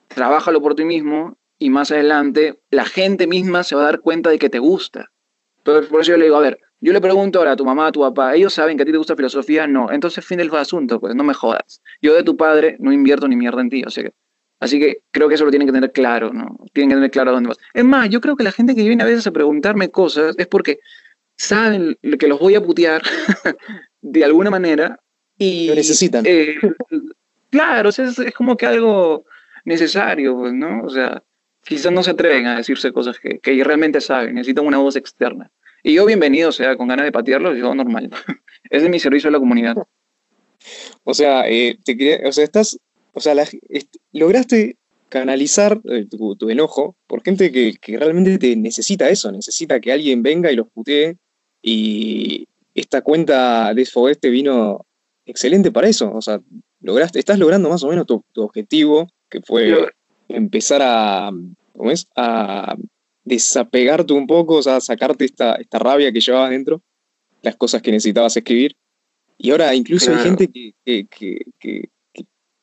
trabájalo 0.09 0.61
por 0.61 0.75
ti 0.75 0.83
mismo 0.83 1.37
y 1.57 1.69
más 1.69 1.91
adelante 1.91 2.59
la 2.71 2.83
gente 2.83 3.25
misma 3.25 3.63
se 3.63 3.75
va 3.75 3.83
a 3.83 3.85
dar 3.85 4.01
cuenta 4.01 4.29
de 4.29 4.37
que 4.37 4.49
te 4.49 4.59
gusta. 4.59 5.11
Entonces, 5.59 5.89
por 5.89 6.01
eso 6.01 6.11
yo 6.11 6.17
le 6.17 6.25
digo, 6.25 6.35
a 6.35 6.41
ver, 6.41 6.59
yo 6.81 6.91
le 6.91 6.99
pregunto 6.99 7.39
ahora 7.39 7.53
a 7.53 7.55
tu 7.55 7.63
mamá, 7.63 7.87
a 7.87 7.91
tu 7.93 8.01
papá, 8.01 8.35
¿ellos 8.35 8.53
saben 8.53 8.75
que 8.75 8.83
a 8.83 8.85
ti 8.85 8.91
te 8.91 8.97
gusta 8.97 9.15
filosofía? 9.15 9.65
No. 9.65 9.89
Entonces, 9.89 10.25
fin 10.25 10.39
del 10.39 10.53
asunto, 10.53 10.99
pues 10.99 11.15
no 11.15 11.23
me 11.23 11.33
jodas. 11.33 11.81
Yo 12.01 12.13
de 12.13 12.23
tu 12.23 12.35
padre 12.35 12.75
no 12.79 12.91
invierto 12.91 13.29
ni 13.29 13.37
mierda 13.37 13.61
en 13.61 13.69
ti, 13.69 13.83
o 13.85 13.89
sea 13.89 14.03
que, 14.03 14.11
Así 14.61 14.79
que 14.79 15.01
creo 15.09 15.27
que 15.27 15.35
eso 15.35 15.43
lo 15.43 15.49
tienen 15.49 15.67
que 15.67 15.73
tener 15.73 15.91
claro, 15.91 16.31
¿no? 16.31 16.55
Tienen 16.71 16.89
que 16.89 16.95
tener 16.95 17.11
claro 17.11 17.31
dónde 17.31 17.49
vas. 17.49 17.57
Es 17.73 17.83
más, 17.83 18.09
yo 18.09 18.21
creo 18.21 18.35
que 18.35 18.43
la 18.43 18.51
gente 18.51 18.75
que 18.75 18.87
viene 18.87 19.01
a 19.01 19.07
veces 19.07 19.25
a 19.25 19.31
preguntarme 19.31 19.89
cosas 19.89 20.35
es 20.37 20.45
porque 20.45 20.79
saben 21.35 21.97
que 22.19 22.27
los 22.27 22.39
voy 22.39 22.53
a 22.53 22.63
putear 22.63 23.01
de 24.01 24.23
alguna 24.23 24.51
manera 24.51 24.99
y... 25.35 25.67
Lo 25.67 25.73
necesitan. 25.73 26.23
Eh, 26.27 26.57
claro, 27.49 27.89
es, 27.89 27.99
es, 27.99 28.33
como 28.35 28.55
que 28.55 28.67
algo 28.67 29.25
necesario, 29.65 30.37
pues, 30.37 30.53
¿no? 30.53 30.83
O 30.83 30.89
sea, 30.89 31.23
quizás 31.63 31.91
no 31.91 32.03
se 32.03 32.11
atreven 32.11 32.45
a 32.45 32.57
decirse 32.57 32.93
cosas 32.93 33.17
que, 33.19 33.39
que 33.39 33.63
realmente 33.63 33.99
saben, 33.99 34.35
necesitan 34.35 34.67
una 34.67 34.77
voz 34.77 34.95
externa. 34.95 35.49
Y 35.81 35.95
yo 35.95 36.05
bienvenido, 36.05 36.49
o 36.49 36.51
sea, 36.51 36.77
con 36.77 36.87
ganas 36.87 37.05
de 37.05 37.11
patearlo, 37.11 37.55
yo 37.55 37.73
normal. 37.73 38.11
es 38.69 38.83
de 38.83 38.89
mi 38.89 38.99
servicio 38.99 39.29
a 39.29 39.31
la 39.31 39.39
comunidad. 39.39 39.75
O 41.03 41.15
sea, 41.15 41.49
eh, 41.49 41.79
te 41.83 42.27
o 42.27 42.31
sea, 42.31 42.43
estás, 42.43 42.77
o 43.13 43.19
sea, 43.19 43.35
lograste 44.11 44.77
canalizar 45.09 45.81
eh, 45.85 46.05
tu, 46.05 46.49
enojo 46.49 46.95
por 47.07 47.21
gente 47.21 47.51
que, 47.51 47.75
que, 47.81 47.97
realmente 47.97 48.37
te 48.37 48.55
necesita 48.55 49.09
eso, 49.09 49.31
necesita 49.31 49.79
que 49.79 49.91
alguien 49.91 50.23
venga 50.23 50.51
y 50.51 50.55
los 50.55 50.69
putee. 50.69 51.17
Y 51.61 52.47
esta 52.73 53.01
cuenta 53.01 53.73
de 53.73 53.81
Esfogueste 53.81 54.29
vino 54.29 54.85
excelente 55.25 55.71
para 55.71 55.89
eso. 55.89 56.11
O 56.13 56.21
sea, 56.21 56.41
lograste, 56.79 57.19
estás 57.19 57.37
logrando 57.37 57.69
más 57.69 57.83
o 57.83 57.89
menos 57.89 58.05
tu, 58.07 58.23
tu 58.31 58.43
objetivo, 58.43 59.07
que 59.29 59.41
fue 59.41 59.91
empezar 60.29 60.81
a, 60.83 61.31
¿cómo 61.75 61.91
es? 61.91 62.07
a 62.15 62.75
desapegarte 63.23 64.13
un 64.13 64.27
poco, 64.27 64.55
o 64.55 64.63
sea, 64.63 64.79
sacarte 64.81 65.25
esta, 65.25 65.55
esta 65.55 65.79
rabia 65.79 66.11
que 66.11 66.21
llevabas 66.21 66.49
dentro, 66.49 66.81
las 67.41 67.55
cosas 67.55 67.81
que 67.81 67.91
necesitabas 67.91 68.35
escribir. 68.37 68.75
Y 69.37 69.51
ahora 69.51 69.73
incluso 69.73 70.11
hay 70.11 70.17
gente 70.19 70.47
que, 70.47 71.07
que, 71.59 71.89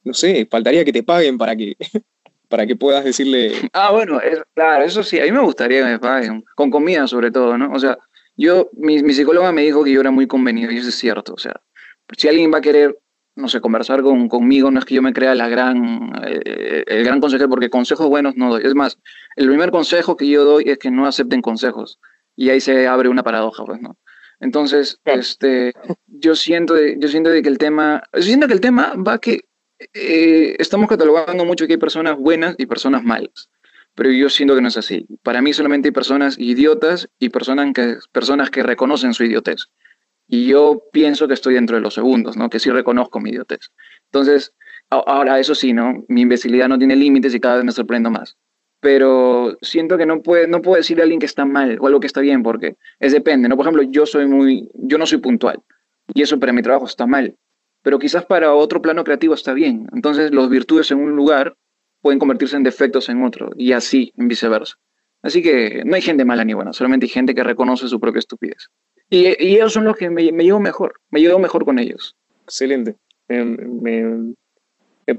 no 0.09 0.15
sé, 0.15 0.49
faltaría 0.51 0.85
que 0.85 0.93
te 0.93 1.03
paguen 1.03 1.39
para 1.39 1.55
que, 1.55 1.77
para 2.49 2.67
que 2.67 2.75
puedas 2.75 3.05
decirle... 3.05 3.53
Ah, 3.73 3.93
bueno, 3.93 4.21
claro, 4.55 4.85
eso 4.85 5.03
sí, 5.03 5.21
a 5.21 5.25
mí 5.25 5.33
me 5.33 5.41
gustaría 5.41 5.85
que 5.85 5.93
me 5.93 5.99
paguen, 5.99 6.45
con 6.57 6.71
comida 6.71 7.07
sobre 7.07 7.31
todo, 7.31 7.57
¿no? 7.57 7.71
O 7.73 7.79
sea, 7.79 7.99
yo, 8.37 8.71
mi, 8.73 9.03
mi 9.03 9.13
psicóloga 9.13 9.53
me 9.53 9.63
dijo 9.63 9.85
que 9.85 9.93
yo 9.93 10.01
era 10.01 10.11
muy 10.11 10.27
convenido, 10.27 10.73
y 10.73 10.79
eso 10.79 10.89
es 10.89 10.97
cierto, 10.97 11.35
o 11.35 11.39
sea, 11.39 11.61
si 12.17 12.29
alguien 12.29 12.53
va 12.53 12.59
a 12.59 12.63
querer 12.63 12.97
no 13.39 13.49
sé, 13.49 13.61
conversar 13.61 14.03
con, 14.03 14.29
conmigo, 14.29 14.71
no 14.71 14.81
es 14.81 14.85
que 14.85 14.97
yo 14.97 15.03
me 15.03 15.13
crea 15.13 15.35
la 15.35 15.49
gran, 15.49 16.13
eh, 16.27 16.83
el 16.87 17.05
gran 17.05 17.21
consejero, 17.21 17.49
porque 17.49 17.71
consejos 17.71 18.09
buenos 18.09 18.35
no 18.35 18.51
doy. 18.51 18.63
Es 18.65 18.75
más, 18.75 18.99
el 19.37 19.47
primer 19.47 19.71
consejo 19.71 20.17
que 20.17 20.29
yo 20.29 20.45
doy 20.45 20.65
es 20.67 20.79
que 20.79 20.91
no 20.91 21.07
acepten 21.07 21.41
consejos. 21.41 22.01
Y 22.35 22.51
ahí 22.51 22.61
se 22.61 22.89
abre 22.89 23.09
una 23.09 23.23
paradoja, 23.23 23.65
pues, 23.65 23.81
¿no? 23.81 23.97
Entonces, 24.41 25.01
este, 25.05 25.73
yo 26.07 26.35
siento, 26.35 26.75
yo 26.97 27.09
siento 27.09 27.31
de 27.31 27.43
que 27.43 27.49
el 27.49 27.59
tema, 27.59 28.03
yo 28.13 28.23
siento 28.23 28.47
que 28.47 28.55
el 28.55 28.61
tema 28.61 28.95
va 28.95 29.19
que 29.19 29.45
eh, 29.95 30.57
estamos 30.59 30.89
catalogando 30.89 31.45
mucho 31.45 31.67
que 31.67 31.75
hay 31.75 31.79
personas 31.79 32.17
buenas 32.17 32.55
y 32.59 32.67
personas 32.67 33.05
malas, 33.05 33.51
pero 33.95 34.11
yo 34.11 34.29
siento 34.29 34.55
que 34.55 34.61
no 34.61 34.69
es 34.69 34.77
así. 34.77 35.07
Para 35.23 35.43
mí 35.43 35.53
solamente 35.53 35.89
hay 35.89 35.93
personas 35.93 36.39
idiotas 36.39 37.09
y 37.19 37.29
personas 37.31 37.73
que, 37.73 37.97
personas 38.13 38.51
que 38.51 38.63
reconocen 38.63 39.15
su 39.15 39.25
idiotez. 39.25 39.67
Y 40.27 40.47
yo 40.47 40.85
pienso 40.93 41.27
que 41.27 41.35
estoy 41.35 41.55
dentro 41.55 41.77
de 41.77 41.83
los 41.83 41.95
segundos, 41.95 42.37
¿no? 42.37 42.51
Que 42.51 42.59
sí 42.59 42.71
reconozco 42.71 43.19
mi 43.19 43.31
idiotez. 43.31 43.71
Entonces, 44.13 44.55
ahora 44.91 45.39
eso 45.41 45.55
sí, 45.55 45.73
¿no? 45.73 46.05
Mi 46.09 46.23
imbecilidad 46.23 46.69
no 46.69 46.79
tiene 46.79 46.97
límites 46.97 47.35
y 47.35 47.41
cada 47.41 47.57
vez 47.57 47.65
me 47.65 47.73
sorprendo 47.73 48.11
más. 48.11 48.37
Pero 48.81 49.57
siento 49.63 49.97
que 49.97 50.07
no, 50.07 50.23
puede, 50.23 50.47
no 50.47 50.61
puedo 50.63 50.77
decirle 50.77 51.03
a 51.03 51.05
alguien 51.05 51.19
que 51.19 51.27
está 51.27 51.45
mal 51.45 51.79
o 51.81 51.87
algo 51.87 51.99
que 51.99 52.07
está 52.07 52.21
bien, 52.21 52.43
porque 52.43 52.77
es 53.01 53.13
depende, 53.13 53.49
¿no? 53.49 53.57
Por 53.57 53.65
ejemplo, 53.65 53.83
yo 53.83 54.07
soy 54.07 54.27
muy, 54.27 54.69
yo 54.75 54.99
no 54.99 55.07
soy 55.07 55.19
puntual. 55.19 55.63
Y 56.15 56.23
eso 56.23 56.39
para 56.39 56.53
mi 56.53 56.63
trabajo 56.63 56.87
está 56.87 57.07
mal. 57.07 57.35
Pero 57.83 57.99
quizás 57.99 58.25
para 58.25 58.55
otro 58.55 58.83
plano 58.83 59.05
creativo 59.05 59.35
está 59.35 59.53
bien. 59.53 59.89
Entonces, 59.93 60.33
los 60.33 60.51
virtudes 60.51 60.91
en 60.91 60.99
un 60.99 61.17
lugar 61.17 61.57
pueden 62.01 62.19
convertirse 62.19 62.57
en 62.57 62.63
defectos 62.63 63.09
en 63.09 63.23
otro. 63.23 63.51
Y 63.57 63.73
así, 63.73 64.13
en 64.17 64.29
viceversa. 64.29 64.77
Así 65.23 65.43
que 65.43 65.83
no 65.85 65.97
hay 65.97 66.03
gente 66.03 66.25
mala 66.25 66.45
ni 66.45 66.55
buena, 66.55 66.73
solamente 66.73 67.07
hay 67.07 67.11
gente 67.11 67.35
que 67.35 67.43
reconoce 67.43 67.89
su 67.89 67.99
propia 67.99 68.21
estupidez. 68.21 68.69
Y, 69.11 69.27
ellos 69.27 69.73
son 69.73 69.85
los 69.85 69.97
que 69.97 70.11
me, 70.11 70.31
me, 70.33 70.45
llevo 70.45 70.61
mejor, 70.61 71.01
me 71.11 71.21
llevo 71.21 71.39
mejor 71.39 71.65
con 71.65 71.79
ellos. 71.79 72.17
Excelente. 72.45 72.97
Me, 73.29 74.35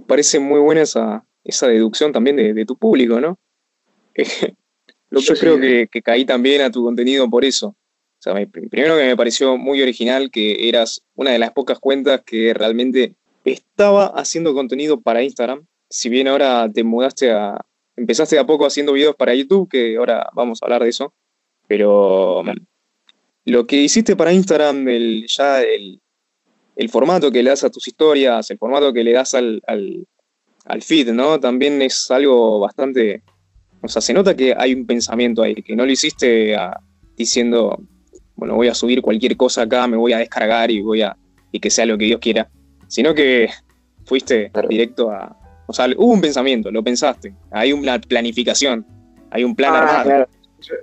parece 0.08 0.40
muy 0.40 0.60
buena 0.60 0.82
esa, 0.82 1.26
esa 1.44 1.68
deducción 1.68 2.12
también 2.12 2.36
de, 2.38 2.66
tu 2.66 2.78
público, 2.78 3.20
¿no? 3.20 3.38
Yo 5.12 5.36
creo 5.36 5.60
que, 5.60 5.88
que, 5.92 6.02
caí 6.02 6.24
también 6.24 6.62
a 6.62 6.72
tu 6.72 6.84
contenido 6.84 7.30
por 7.30 7.44
eso. 7.44 7.76
Primero 8.22 8.98
que 8.98 9.06
me 9.06 9.18
pareció 9.18 9.58
muy 9.58 9.82
original 9.82 10.30
que 10.30 10.68
eras 10.68 11.02
una 11.16 11.32
de 11.32 11.40
las 11.40 11.52
pocas 11.52 11.80
cuentas 11.80 12.22
que 12.26 12.54
realmente 12.54 13.16
estaba 13.46 14.08
haciendo 14.08 14.54
contenido 14.54 15.00
para 15.00 15.24
Instagram. 15.24 15.66
Si 15.90 16.10
bien 16.10 16.28
ahora 16.28 16.70
te 16.72 16.84
mudaste 16.84 17.32
a... 17.32 17.60
Empezaste 17.96 18.36
de 18.36 18.42
a 18.42 18.46
poco 18.46 18.66
haciendo 18.66 18.94
videos 18.94 19.16
para 19.16 19.34
YouTube, 19.34 19.70
que 19.70 19.98
ahora 19.98 20.30
vamos 20.34 20.60
a 20.62 20.66
hablar 20.66 20.84
de 20.84 20.90
eso. 20.90 21.14
Pero 21.68 22.44
lo 23.46 23.68
que 23.68 23.78
hiciste 23.78 24.16
para 24.16 24.34
Instagram, 24.34 24.88
el, 24.88 25.26
ya 25.28 25.62
el, 25.62 26.00
el 26.76 26.90
formato 26.90 27.32
que 27.32 27.44
le 27.44 27.50
das 27.50 27.64
a 27.64 27.70
tus 27.70 27.88
historias, 27.88 28.50
el 28.52 28.58
formato 28.58 28.94
que 28.94 29.04
le 29.04 29.14
das 29.14 29.34
al, 29.34 29.62
al, 29.68 30.08
al 30.66 30.82
feed, 30.82 31.12
¿no? 31.12 31.40
También 31.40 31.82
es 31.82 32.10
algo 32.12 32.60
bastante... 32.60 33.24
O 33.82 33.88
sea, 33.88 34.02
se 34.02 34.14
nota 34.14 34.36
que 34.36 34.54
hay 34.58 34.74
un 34.74 34.86
pensamiento 34.86 35.42
ahí, 35.42 35.56
que 35.56 35.76
no 35.76 35.86
lo 35.86 35.92
hiciste 35.92 36.56
diciendo, 37.16 37.82
bueno, 38.40 38.56
voy 38.56 38.70
a 38.70 38.74
subir 38.74 39.02
cualquier 39.02 39.38
cosa 39.38 39.64
acá, 39.64 39.88
me 39.88 39.98
voy 39.98 40.14
a 40.14 40.18
descargar 40.18 40.72
y 40.72 40.82
voy 40.82 41.02
a... 41.02 41.16
y 41.52 41.60
que 41.60 41.70
sea 41.70 41.86
lo 41.86 41.98
que 41.98 42.06
Dios 42.06 42.20
quiera, 42.20 42.50
sino 42.88 43.14
que 43.14 43.50
fuiste 44.06 44.52
directo 44.68 45.12
a... 45.12 45.36
O 45.68 45.74
sea, 45.74 45.88
hubo 45.96 46.14
un 46.14 46.22
pensamiento, 46.22 46.72
lo 46.72 46.84
pensaste, 46.84 47.34
hay 47.52 47.74
una 47.74 48.00
planificación, 48.00 48.86
hay 49.30 49.44
un 49.44 49.56
plan 49.56 49.76
ah, 49.76 50.02
armado. 50.02 50.28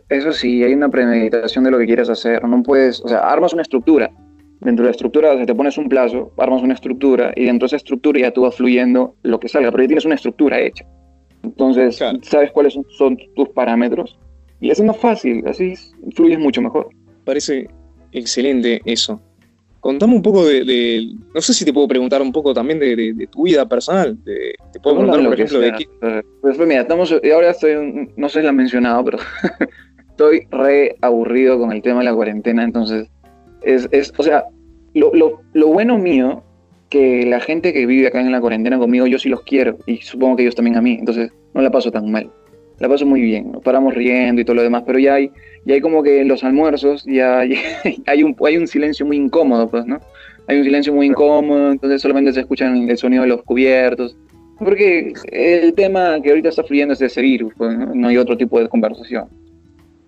Eso 0.09 0.33
sí, 0.33 0.63
hay 0.63 0.75
una 0.75 0.89
premeditación 0.89 1.65
de 1.65 1.71
lo 1.71 1.79
que 1.79 1.87
quieres 1.87 2.09
hacer. 2.09 2.43
No 2.45 2.63
puedes, 2.63 3.01
o 3.01 3.09
sea, 3.09 3.19
armas 3.19 3.53
una 3.53 3.63
estructura. 3.63 4.11
Dentro 4.61 4.85
de 4.85 4.89
la 4.89 4.93
estructura, 4.93 5.45
te 5.45 5.55
pones 5.55 5.77
un 5.77 5.89
plazo, 5.89 6.33
armas 6.39 6.63
una 6.63 6.75
estructura 6.75 7.33
y 7.37 7.45
dentro 7.45 7.67
de 7.67 7.69
esa 7.69 7.77
estructura 7.77 8.21
ya 8.21 8.31
tú 8.31 8.43
vas 8.43 8.55
fluyendo 8.55 9.15
lo 9.23 9.39
que 9.39 9.49
salga, 9.49 9.71
pero 9.71 9.83
ya 9.83 9.89
tienes 9.89 10.05
una 10.07 10.15
estructura 10.15 10.59
hecha. 10.61 10.87
Entonces, 11.43 12.03
sabes 12.23 12.51
cuáles 12.53 12.79
son, 12.97 13.19
tus 13.35 13.49
parámetros 13.51 14.19
y 14.61 14.71
es 14.71 14.83
más 14.83 14.97
fácil, 14.97 15.47
así 15.47 15.75
fluyes 16.15 16.39
mucho 16.39 16.63
mejor. 16.63 16.89
Parece 17.27 17.69
excelente 18.13 18.81
eso. 18.85 19.21
Contame 19.81 20.15
un 20.15 20.23
poco 20.23 20.47
de, 20.47 21.13
no 21.35 21.41
sé 21.41 21.53
si 21.53 21.65
te 21.65 21.73
puedo 21.73 21.89
preguntar 21.89 22.23
un 22.23 22.33
poco 22.33 22.55
también 22.55 22.79
de, 22.79 23.29
tu 23.31 23.43
vida 23.43 23.69
personal. 23.69 24.17
te 24.25 24.81
puedo 24.81 24.97
preguntar, 24.97 25.25
por 25.25 25.35
ejemplo, 25.35 25.59
de 25.59 25.73
qué... 25.73 25.87
Pues, 26.41 26.57
pues, 26.57 26.69
mira, 26.69 26.83
estamos, 26.83 27.13
ahora 27.13 27.51
estoy, 27.51 28.09
no 28.17 28.29
sé 28.29 28.39
si 28.39 28.43
lo 28.45 28.51
han 28.51 28.57
mencionado, 28.57 29.05
pero 29.05 29.19
estoy 30.11 30.47
re 30.53 30.97
aburrido 31.03 31.59
con 31.59 31.73
el 31.73 31.83
tema 31.83 31.99
de 31.99 32.07
la 32.07 32.15
cuarentena, 32.15 32.63
entonces, 32.63 33.09
es, 33.63 33.89
es 33.91 34.13
o 34.17 34.23
sea, 34.23 34.45
lo, 34.95 35.13
lo, 35.13 35.41
lo, 35.53 35.69
bueno 35.69 35.99
mío, 35.99 36.45
que 36.91 37.27
la 37.27 37.41
gente 37.41 37.73
que 37.73 37.87
vive 37.87 38.07
acá 38.07 38.21
en 38.21 38.33
la 38.33 38.41
cuarentena 38.41 38.79
conmigo, 38.79 39.07
yo 39.07 39.19
sí 39.19 39.29
los 39.29 39.43
quiero, 39.43 39.79
y 39.87 39.99
supongo 39.99 40.37
que 40.37 40.43
ellos 40.43 40.55
también 40.55 40.77
a 40.77 40.81
mí, 40.81 40.95
entonces 40.99 41.33
no 41.55 41.61
la 41.61 41.71
paso 41.71 41.91
tan 41.91 42.09
mal. 42.11 42.31
La 42.79 42.89
paso 42.89 43.07
muy 43.07 43.23
bien, 43.23 43.53
nos 43.53 43.63
paramos 43.63 43.95
riendo 43.95 44.41
y 44.41 44.45
todo 44.45 44.57
lo 44.57 44.63
demás, 44.63 44.83
pero 44.87 44.99
ya 44.99 45.15
hay 45.15 45.31
y 45.67 45.73
hay 45.73 45.81
como 45.81 46.03
que 46.03 46.21
en 46.21 46.29
los 46.29 46.45
almuerzos 46.45 47.05
ya 47.05 47.41
hay 48.07 48.23
un, 48.23 48.37
hay 48.45 48.57
un 48.57 48.67
silencio 48.69 49.05
muy 49.05 49.17
incómodo, 49.17 49.69
pues, 49.69 49.85
¿no? 49.85 50.01
Hay 50.47 50.59
un 50.59 50.65
silencio 50.65 50.95
muy 50.95 51.07
incómodo, 51.07 51.73
entonces 51.73 52.01
solamente 52.01 52.33
se 52.33 52.41
escuchan 52.41 52.89
el 52.89 52.97
sonido 52.97 53.23
de 53.23 53.29
los 53.29 53.43
cubiertos. 53.43 54.17
Porque 54.59 55.13
el 55.33 55.75
tema 55.75 56.21
que 56.23 56.31
ahorita 56.31 56.49
está 56.49 56.63
fluyendo 56.63 56.93
es 56.93 57.01
de 57.01 57.07
ese 57.07 57.21
virus, 57.21 57.53
pues, 57.57 57.77
¿no? 57.77 58.09
hay 58.09 58.17
otro 58.17 58.37
tipo 58.37 58.61
de 58.61 58.69
conversación. 58.69 59.29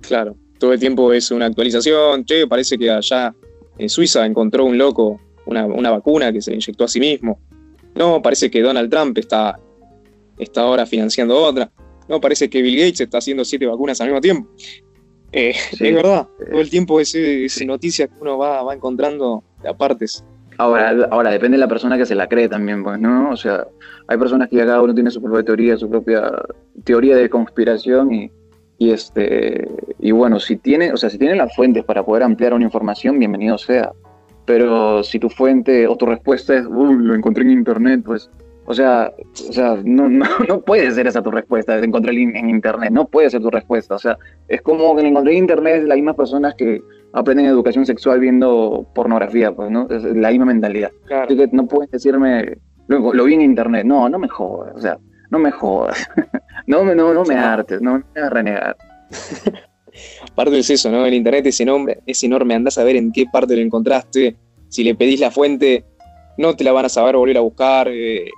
Claro, 0.01 0.37
todo 0.59 0.73
el 0.73 0.79
tiempo 0.79 1.13
es 1.13 1.31
una 1.33 1.47
actualización. 1.47 2.25
Che, 2.25 2.47
parece 2.47 2.79
que 2.79 2.89
allá 2.89 3.35
en 3.77 3.89
Suiza 3.89 4.25
encontró 4.25 4.65
un 4.65 4.79
loco 4.79 5.21
una, 5.49 5.67
una 5.67 5.91
vacuna 5.91 6.33
que 6.33 6.41
se 6.41 6.55
inyectó 6.55 6.85
a 6.85 6.89
sí 6.89 7.01
mismo. 7.01 7.41
No, 7.95 8.23
parece 8.23 8.51
que 8.51 8.63
Donald 8.63 8.91
Trump 8.91 9.19
está, 9.19 9.59
está 10.39 10.61
ahora 10.61 10.87
financiando 10.87 11.37
otra. 11.37 11.71
No, 12.09 12.21
parece 12.21 12.49
que 12.49 12.63
Bill 12.63 12.79
Gates 12.79 13.01
está 13.01 13.19
haciendo 13.19 13.45
siete 13.45 13.67
vacunas 13.67 14.01
al 14.01 14.09
mismo 14.09 14.21
tiempo. 14.21 14.51
Eh, 15.33 15.55
es 15.73 15.95
verdad, 15.95 16.27
todo 16.51 16.61
el 16.61 16.71
tiempo 16.71 17.01
ese, 17.01 17.45
ese 17.45 17.65
noticia 17.67 18.07
que 18.07 18.15
uno 18.21 18.39
va, 18.39 18.63
va 18.63 18.75
encontrando 18.75 19.45
de 19.63 19.69
apartes. 19.69 20.25
Ahora, 20.57 20.91
ahora, 21.11 21.31
depende 21.31 21.57
de 21.57 21.61
la 21.61 21.69
persona 21.69 21.97
que 21.97 22.05
se 22.05 22.17
la 22.17 22.29
cree 22.29 22.49
también, 22.49 22.83
pues, 22.83 22.99
¿no? 22.99 23.31
O 23.31 23.37
sea, 23.37 23.65
hay 24.09 24.19
personas 24.19 24.49
que 24.49 24.57
cada 24.57 24.83
uno 24.83 24.93
tiene 24.93 25.11
su 25.11 25.23
propia 25.23 25.45
teoría, 25.45 25.77
su 25.77 25.89
propia 25.89 26.33
teoría 26.83 27.17
de 27.17 27.31
conspiración 27.31 28.13
y, 28.13 28.33
y 28.77 28.91
este 28.91 29.69
y 30.01 30.11
bueno, 30.11 30.41
si 30.41 30.57
tiene, 30.57 30.93
o 30.93 30.97
sea, 30.97 31.11
si 31.11 31.19
tiene 31.19 31.37
las 31.37 31.55
fuentes 31.55 31.85
para 31.85 32.05
poder 32.05 32.25
ampliar 32.25 32.55
una 32.55 32.65
información, 32.65 33.21
bienvenido 33.21 33.57
sea. 33.57 33.93
Pero 34.47 35.05
si 35.05 35.21
tu 35.21 35.29
fuente 35.29 35.87
o 35.87 35.97
tu 35.97 36.07
respuesta 36.07 36.57
es, 36.57 36.67
uy, 36.67 36.97
lo 37.05 37.15
encontré 37.15 37.45
en 37.45 37.51
internet, 37.51 38.01
pues 38.05 38.29
o 38.71 38.75
sea, 38.75 39.11
o 39.49 39.53
sea 39.53 39.81
no, 39.83 40.11
no, 40.11 40.27
no, 40.49 40.61
puede 40.61 40.91
ser 40.93 41.07
esa 41.07 41.23
tu 41.23 41.31
respuesta, 41.31 41.79
encontré 41.79 42.13
en 42.13 42.51
internet, 42.51 42.91
no 42.93 43.07
puede 43.07 43.31
ser 43.31 43.41
tu 43.41 43.51
respuesta. 43.51 43.95
O 43.95 43.99
sea, 43.99 44.19
es 44.47 44.61
como 44.61 44.95
que 44.95 45.07
encontré 45.07 45.33
en 45.33 45.39
internet 45.39 45.85
las 45.87 45.97
mismas 45.97 46.17
personas 46.17 46.55
que 46.55 46.83
aprenden 47.15 47.47
educación 47.47 47.87
sexual 47.87 48.21
viendo 48.21 48.87
pornografía, 48.95 49.53
pues, 49.53 49.71
¿no? 49.71 49.89
Es 49.89 50.05
la 50.05 50.31
misma 50.31 50.45
mentalidad. 50.45 50.91
Así 51.11 51.35
que 51.35 51.49
no 51.51 51.67
puedes 51.67 51.91
decirme, 51.91 52.59
lo, 52.89 53.15
lo, 53.15 53.25
vi 53.25 53.35
en 53.35 53.41
internet. 53.41 53.87
No, 53.87 54.07
no 54.11 54.19
me 54.19 54.29
jodas, 54.29 54.77
o 54.77 54.81
sea, 54.81 54.99
no 55.31 55.39
me 55.39 55.51
jodas. 55.51 56.07
no, 56.67 56.85
me, 56.85 56.95
no, 56.95 57.15
no 57.15 57.25
me 57.25 57.37
hartes, 57.37 57.81
no 57.81 57.95
me 57.95 58.05
hagas 58.17 58.33
renegar. 58.33 58.77
Aparte 60.31 60.59
es 60.59 60.69
eso, 60.69 60.91
¿no? 60.91 61.07
El 61.07 61.15
internet 61.15 61.47
es 61.47 61.59
enorme, 61.63 62.01
es 62.05 62.23
enorme, 62.23 62.55
andás 62.55 62.77
a 62.77 62.85
ver 62.85 62.97
en 62.97 63.13
qué 63.13 63.25
parte 63.33 63.57
lo 63.57 63.63
encontraste. 63.63 64.37
Si 64.69 64.85
le 64.85 64.95
pedís 64.95 65.21
la 65.21 65.31
fuente, 65.31 65.87
no 66.37 66.55
te 66.55 66.65
la 66.65 66.73
van 66.73 66.85
a 66.85 66.91
saber 66.91 67.17
volver 67.17 67.39
a 67.39 67.41
buscar. 67.41 67.89
Eh, 67.89 68.29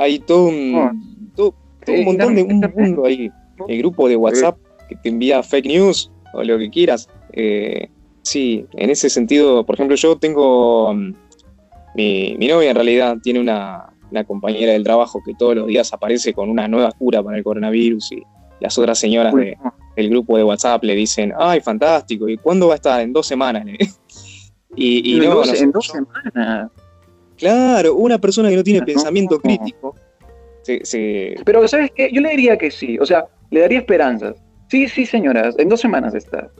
hay 0.00 0.18
todo 0.18 0.46
un, 0.46 1.30
todo, 1.36 1.54
un 1.86 2.04
montón 2.04 2.34
de 2.34 2.42
un 2.42 2.60
mundo 2.74 3.04
ahí. 3.04 3.30
El 3.68 3.78
grupo 3.78 4.08
de 4.08 4.16
WhatsApp 4.16 4.56
que 4.88 4.96
te 4.96 5.10
envía 5.10 5.42
fake 5.42 5.66
news 5.66 6.10
o 6.32 6.42
lo 6.42 6.58
que 6.58 6.70
quieras. 6.70 7.08
Eh, 7.32 7.88
sí, 8.22 8.64
en 8.72 8.88
ese 8.88 9.10
sentido, 9.10 9.64
por 9.64 9.74
ejemplo, 9.74 9.96
yo 9.96 10.16
tengo. 10.16 10.94
Mm, 10.94 11.14
mi, 11.94 12.48
novia 12.48 12.70
en 12.70 12.74
realidad 12.74 13.18
tiene 13.22 13.40
una, 13.40 13.92
compañera 14.26 14.72
del 14.72 14.84
trabajo 14.84 15.20
que 15.24 15.34
todos 15.34 15.54
los 15.54 15.66
días 15.66 15.92
aparece 15.92 16.32
con 16.32 16.48
una 16.48 16.66
nueva 16.66 16.92
cura 16.92 17.22
para 17.22 17.36
el 17.36 17.44
coronavirus 17.44 18.12
y 18.12 18.22
las 18.60 18.76
otras 18.78 18.98
señoras 18.98 19.34
del 19.34 20.08
grupo 20.08 20.36
de 20.36 20.44
WhatsApp 20.44 20.82
le 20.82 20.94
dicen, 20.94 21.32
ay, 21.38 21.60
fantástico, 21.60 22.28
¿y 22.28 22.36
cuándo 22.36 22.68
va 22.68 22.74
a 22.74 22.76
estar? 22.76 23.00
En 23.00 23.12
dos 23.12 23.26
semanas. 23.26 23.64
y, 24.76 25.16
y 25.16 25.20
no, 25.20 25.44
en 25.44 25.70
dos 25.72 25.86
semanas. 25.86 26.70
Claro, 27.40 27.94
una 27.94 28.18
persona 28.18 28.50
que 28.50 28.56
no 28.56 28.62
tiene 28.62 28.82
pensamiento 28.82 29.40
crítico. 29.40 29.96
Pero, 31.44 31.66
¿sabes 31.66 31.90
qué? 31.94 32.10
Yo 32.12 32.20
le 32.20 32.30
diría 32.30 32.58
que 32.58 32.70
sí, 32.70 32.98
o 32.98 33.06
sea, 33.06 33.24
le 33.50 33.60
daría 33.60 33.78
esperanzas. 33.78 34.36
Sí, 34.68 34.86
sí, 34.88 35.06
señoras, 35.06 35.56
en 35.58 35.68
dos 35.68 35.80
semanas 35.80 36.14
está. 36.14 36.50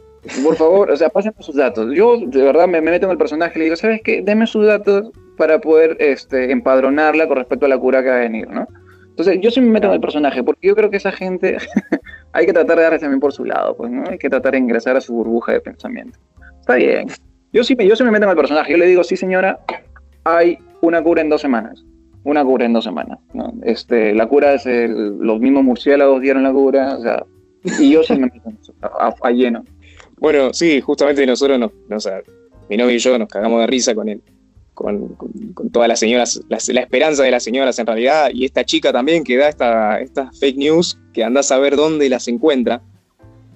Por 0.42 0.56
favor, 0.56 0.90
o 0.90 0.96
sea, 0.96 1.10
pasen 1.10 1.34
sus 1.38 1.54
datos. 1.54 1.94
Yo, 1.94 2.18
de 2.18 2.42
verdad, 2.42 2.66
me, 2.66 2.80
meto 2.80 3.06
en 3.06 3.12
el 3.12 3.18
personaje 3.18 3.52
y 3.56 3.58
le 3.58 3.64
digo, 3.64 3.76
¿sabes 3.76 4.00
qué? 4.02 4.22
Deme 4.22 4.46
sus 4.46 4.66
datos 4.66 5.10
para 5.36 5.60
poder 5.60 5.96
este, 6.00 6.50
empadronarla 6.50 7.28
con 7.28 7.36
respecto 7.36 7.66
a 7.66 7.68
la 7.68 7.78
cura 7.78 8.02
que 8.02 8.08
va 8.08 8.16
a 8.16 8.20
venir, 8.20 8.48
¿no? 8.48 8.66
Entonces, 9.10 9.38
yo 9.42 9.50
sí 9.50 9.60
me 9.60 9.70
meto 9.70 9.88
en 9.88 9.94
el 9.94 10.00
personaje, 10.00 10.42
porque 10.42 10.66
yo 10.66 10.74
creo 10.74 10.90
que 10.90 10.96
esa 10.96 11.12
gente 11.12 11.58
hay 12.32 12.46
que 12.46 12.52
tratar 12.52 12.78
de 12.78 12.82
darle 12.84 12.98
también 12.98 13.20
por 13.20 13.32
su 13.32 13.44
lado, 13.44 13.76
pues, 13.76 13.90
¿no? 13.90 14.04
Hay 14.08 14.18
que 14.18 14.30
tratar 14.30 14.52
de 14.52 14.58
ingresar 14.58 14.96
a 14.96 15.00
su 15.00 15.12
burbuja 15.12 15.52
de 15.52 15.60
pensamiento. 15.60 16.18
Está 16.58 16.74
bien. 16.74 17.08
Yo 17.52 17.64
sí, 17.64 17.76
yo 17.78 17.96
sí 17.96 18.04
me 18.04 18.10
meto 18.10 18.24
en 18.24 18.30
el 18.30 18.36
personaje. 18.36 18.72
Yo 18.72 18.78
le 18.78 18.86
digo, 18.86 19.04
sí, 19.04 19.16
señora, 19.16 19.60
hay 20.24 20.58
una 20.82 21.02
cura 21.02 21.22
en 21.22 21.28
dos 21.28 21.40
semanas. 21.40 21.84
Una 22.22 22.44
cura 22.44 22.66
en 22.66 22.72
dos 22.72 22.84
semanas. 22.84 23.18
Este, 23.62 24.14
la 24.14 24.26
cura 24.26 24.54
es 24.54 24.66
el, 24.66 25.18
los 25.18 25.40
mismos 25.40 25.64
murciélagos 25.64 26.20
dieron 26.20 26.42
la 26.42 26.52
cura, 26.52 26.96
o 26.96 27.02
sea, 27.02 27.24
y 27.78 27.90
yo 27.90 28.02
sí 28.02 28.14
me 28.14 28.26
meto 28.26 28.52
a, 29.22 29.30
lleno. 29.30 29.64
Bueno, 30.18 30.52
sí, 30.52 30.80
justamente 30.80 31.24
nosotros, 31.26 31.58
no, 31.58 31.70
o 31.90 32.00
sea, 32.00 32.20
mi 32.68 32.76
novio 32.76 32.94
y 32.94 32.98
yo 32.98 33.18
nos 33.18 33.28
cagamos 33.28 33.60
de 33.60 33.66
risa 33.66 33.94
con 33.94 34.08
él, 34.08 34.22
con, 34.74 35.16
todas 35.72 35.88
las 35.88 35.98
señoras, 35.98 36.42
la, 36.48 36.58
esperanza 36.58 37.22
de 37.22 37.30
las 37.30 37.42
señoras 37.42 37.78
en 37.78 37.86
realidad, 37.86 38.30
y 38.32 38.44
esta 38.44 38.64
chica 38.64 38.92
también 38.92 39.24
que 39.24 39.36
da 39.36 39.48
estas 39.48 40.02
esta 40.02 40.30
fake 40.38 40.56
news, 40.56 40.98
que 41.14 41.24
anda 41.24 41.40
a 41.40 41.42
saber 41.42 41.76
dónde 41.76 42.08
las 42.10 42.28
encuentra, 42.28 42.82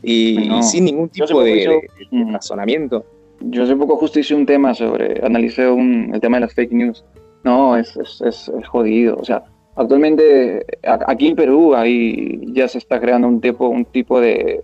y, 0.03 0.49
sin 0.63 0.85
ningún 0.85 1.09
tipo 1.09 1.43
de, 1.43 1.89
razonamiento. 2.31 3.05
Yo 3.51 3.65
hace 3.65 3.77
poco 3.77 3.97
justo 3.97 4.21
hice 4.21 4.35
un 4.35 4.47
tema 4.47 4.75
sobre, 4.75 5.21
analicé 5.25 5.69
el 5.69 6.21
tema 6.21 6.37
de 6.37 6.43
las 6.43 6.55
fake 6.55 6.73
news. 6.73 7.05
No, 7.45 7.77
es, 7.77 7.97
es, 7.97 8.21
es, 8.23 8.69
jodido. 8.69 9.17
O 9.17 9.25
sea, 9.25 9.45
actualmente 9.77 10.65
aquí 10.83 11.29
en 11.29 11.37
Perú 11.37 11.75
ahí 11.75 12.41
ya 12.53 12.69
se 12.69 12.79
está 12.79 13.01
creando 13.01 13.29
un 13.29 13.41
tipo, 13.41 13.69
un 13.69 13.85
tipo 13.85 14.21
de, 14.21 14.63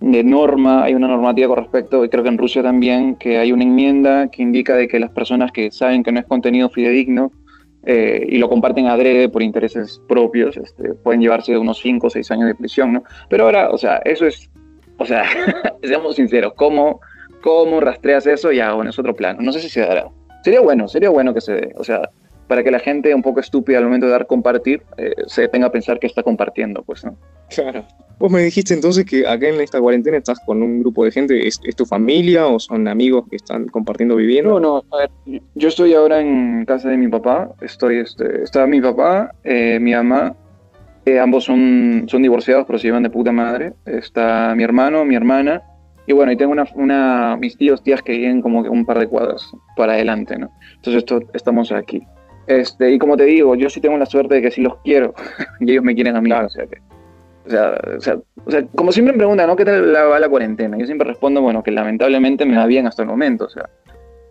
de 0.00 0.24
norma, 0.24 0.84
hay 0.84 0.94
una 0.94 1.08
normativa 1.08 1.48
con 1.48 1.58
respecto, 1.58 2.04
y 2.04 2.08
creo 2.08 2.24
que 2.24 2.30
en 2.30 2.38
Rusia 2.38 2.62
también, 2.62 3.14
que 3.16 3.38
hay 3.38 3.52
una 3.52 3.62
enmienda 3.62 4.28
que 4.28 4.42
indica 4.42 4.74
de 4.74 4.88
que 4.88 4.98
las 4.98 5.10
personas 5.10 5.52
que 5.52 5.70
saben 5.70 6.02
que 6.02 6.10
no 6.10 6.20
es 6.20 6.26
contenido 6.26 6.68
fidedigno 6.70 7.30
eh, 7.84 8.26
y 8.28 8.38
lo 8.38 8.48
comparten 8.48 8.86
adrede 8.86 9.28
por 9.28 9.42
intereses 9.42 10.00
propios, 10.08 10.56
este, 10.56 10.94
pueden 10.94 11.20
llevarse 11.20 11.56
unos 11.56 11.78
5 11.78 12.06
o 12.06 12.10
6 12.10 12.30
años 12.32 12.46
de 12.46 12.54
prisión, 12.54 12.92
¿no? 12.92 13.04
Pero 13.28 13.44
ahora, 13.44 13.70
o 13.70 13.78
sea, 13.78 13.98
eso 14.04 14.26
es, 14.26 14.50
o 14.98 15.04
sea, 15.04 15.24
seamos 15.82 16.16
sinceros, 16.16 16.54
¿cómo 16.54 17.00
¿Cómo 17.42 17.80
rastreas 17.80 18.26
eso? 18.26 18.52
Ya, 18.52 18.72
bueno, 18.72 18.90
es 18.90 18.98
otro 18.98 19.14
plano. 19.14 19.40
No 19.42 19.52
sé 19.52 19.60
si 19.60 19.68
se 19.68 19.80
dará. 19.80 20.08
Sería 20.44 20.60
bueno, 20.60 20.88
sería 20.88 21.10
bueno 21.10 21.34
que 21.34 21.40
se 21.40 21.52
dé. 21.52 21.72
O 21.76 21.84
sea, 21.84 22.08
para 22.52 22.62
que 22.62 22.70
la 22.70 22.80
gente 22.80 23.14
un 23.14 23.22
poco 23.22 23.40
estúpida 23.40 23.78
al 23.78 23.84
momento 23.84 24.04
de 24.06 24.12
dar 24.12 24.26
compartir 24.26 24.82
eh, 24.98 25.14
se 25.26 25.48
tenga 25.48 25.68
a 25.68 25.72
pensar 25.72 25.98
que 25.98 26.06
está 26.06 26.22
compartiendo, 26.22 26.82
pues, 26.82 27.02
¿no? 27.02 27.16
Claro. 27.48 27.84
Vos 28.18 28.30
me 28.30 28.42
dijiste 28.42 28.74
entonces 28.74 29.04
que 29.04 29.26
acá 29.26 29.48
en 29.48 29.60
esta 29.60 29.80
cuarentena 29.80 30.18
estás 30.18 30.38
con 30.44 30.62
un 30.62 30.80
grupo 30.80 31.04
de 31.04 31.12
gente, 31.12 31.48
¿es, 31.48 31.58
tu 31.76 31.86
familia 31.86 32.46
o 32.46 32.58
son 32.58 32.86
amigos 32.88 33.24
que 33.30 33.36
están 33.36 33.66
compartiendo 33.68 34.16
viviendo? 34.16 34.60
No, 34.60 34.82
no, 34.82 34.96
a 34.96 34.98
ver, 34.98 35.40
yo 35.54 35.68
estoy 35.68 35.94
ahora 35.94 36.20
en 36.20 36.64
casa 36.66 36.90
de 36.90 36.98
mi 36.98 37.08
papá, 37.08 37.50
estoy, 37.62 38.00
este, 38.00 38.42
está 38.42 38.66
mi 38.66 38.80
papá, 38.80 39.32
eh, 39.44 39.78
mi 39.80 39.92
mamá, 39.92 40.36
eh, 41.06 41.18
ambos 41.18 41.44
son, 41.44 42.04
son 42.06 42.22
divorciados 42.22 42.64
pero 42.66 42.78
se 42.78 42.86
llevan 42.86 43.02
de 43.02 43.10
puta 43.10 43.32
madre, 43.32 43.72
está 43.86 44.54
mi 44.54 44.62
hermano, 44.62 45.04
mi 45.04 45.16
hermana, 45.16 45.62
Y 46.06 46.12
bueno, 46.12 46.32
y 46.32 46.36
tengo 46.36 46.52
una, 46.52 46.66
una, 46.74 47.36
mis 47.36 47.56
tíos, 47.56 47.82
tías 47.82 48.02
que 48.02 48.12
viven 48.12 48.42
como 48.42 48.62
que 48.62 48.68
un 48.68 48.84
par 48.84 48.98
de 48.98 49.06
cuadras 49.06 49.52
para 49.76 49.92
adelante, 49.92 50.36
¿no? 50.36 50.50
Entonces 50.76 50.96
esto, 50.96 51.20
estamos 51.32 51.70
aquí. 51.70 52.02
Este, 52.46 52.92
y 52.92 52.98
como 52.98 53.16
te 53.16 53.24
digo, 53.24 53.54
yo 53.54 53.70
sí 53.70 53.80
tengo 53.80 53.96
la 53.96 54.06
suerte 54.06 54.34
de 54.36 54.42
que 54.42 54.50
sí 54.50 54.60
los 54.60 54.76
quiero 54.78 55.14
y 55.60 55.70
ellos 55.70 55.84
me 55.84 55.94
quieren 55.94 56.16
a 56.16 56.20
mí. 56.20 56.32
O, 56.32 56.48
sea, 56.48 56.66
que, 56.66 56.78
o, 57.46 57.50
sea, 58.00 58.18
o, 58.44 58.50
sea, 58.50 58.64
como 58.74 58.90
siempre 58.90 59.12
me 59.12 59.18
preguntan, 59.18 59.46
¿no? 59.46 59.56
¿Qué 59.56 59.64
tal 59.64 59.94
va 59.94 60.18
la 60.18 60.28
cuarentena? 60.28 60.76
Yo 60.76 60.86
siempre 60.86 61.06
respondo, 61.06 61.40
bueno, 61.40 61.62
que 61.62 61.70
lamentablemente 61.70 62.44
me 62.44 62.56
va 62.56 62.66
bien 62.66 62.86
hasta 62.86 63.02
el 63.02 63.08
momento. 63.08 63.44
O 63.44 63.50
sea, 63.50 63.68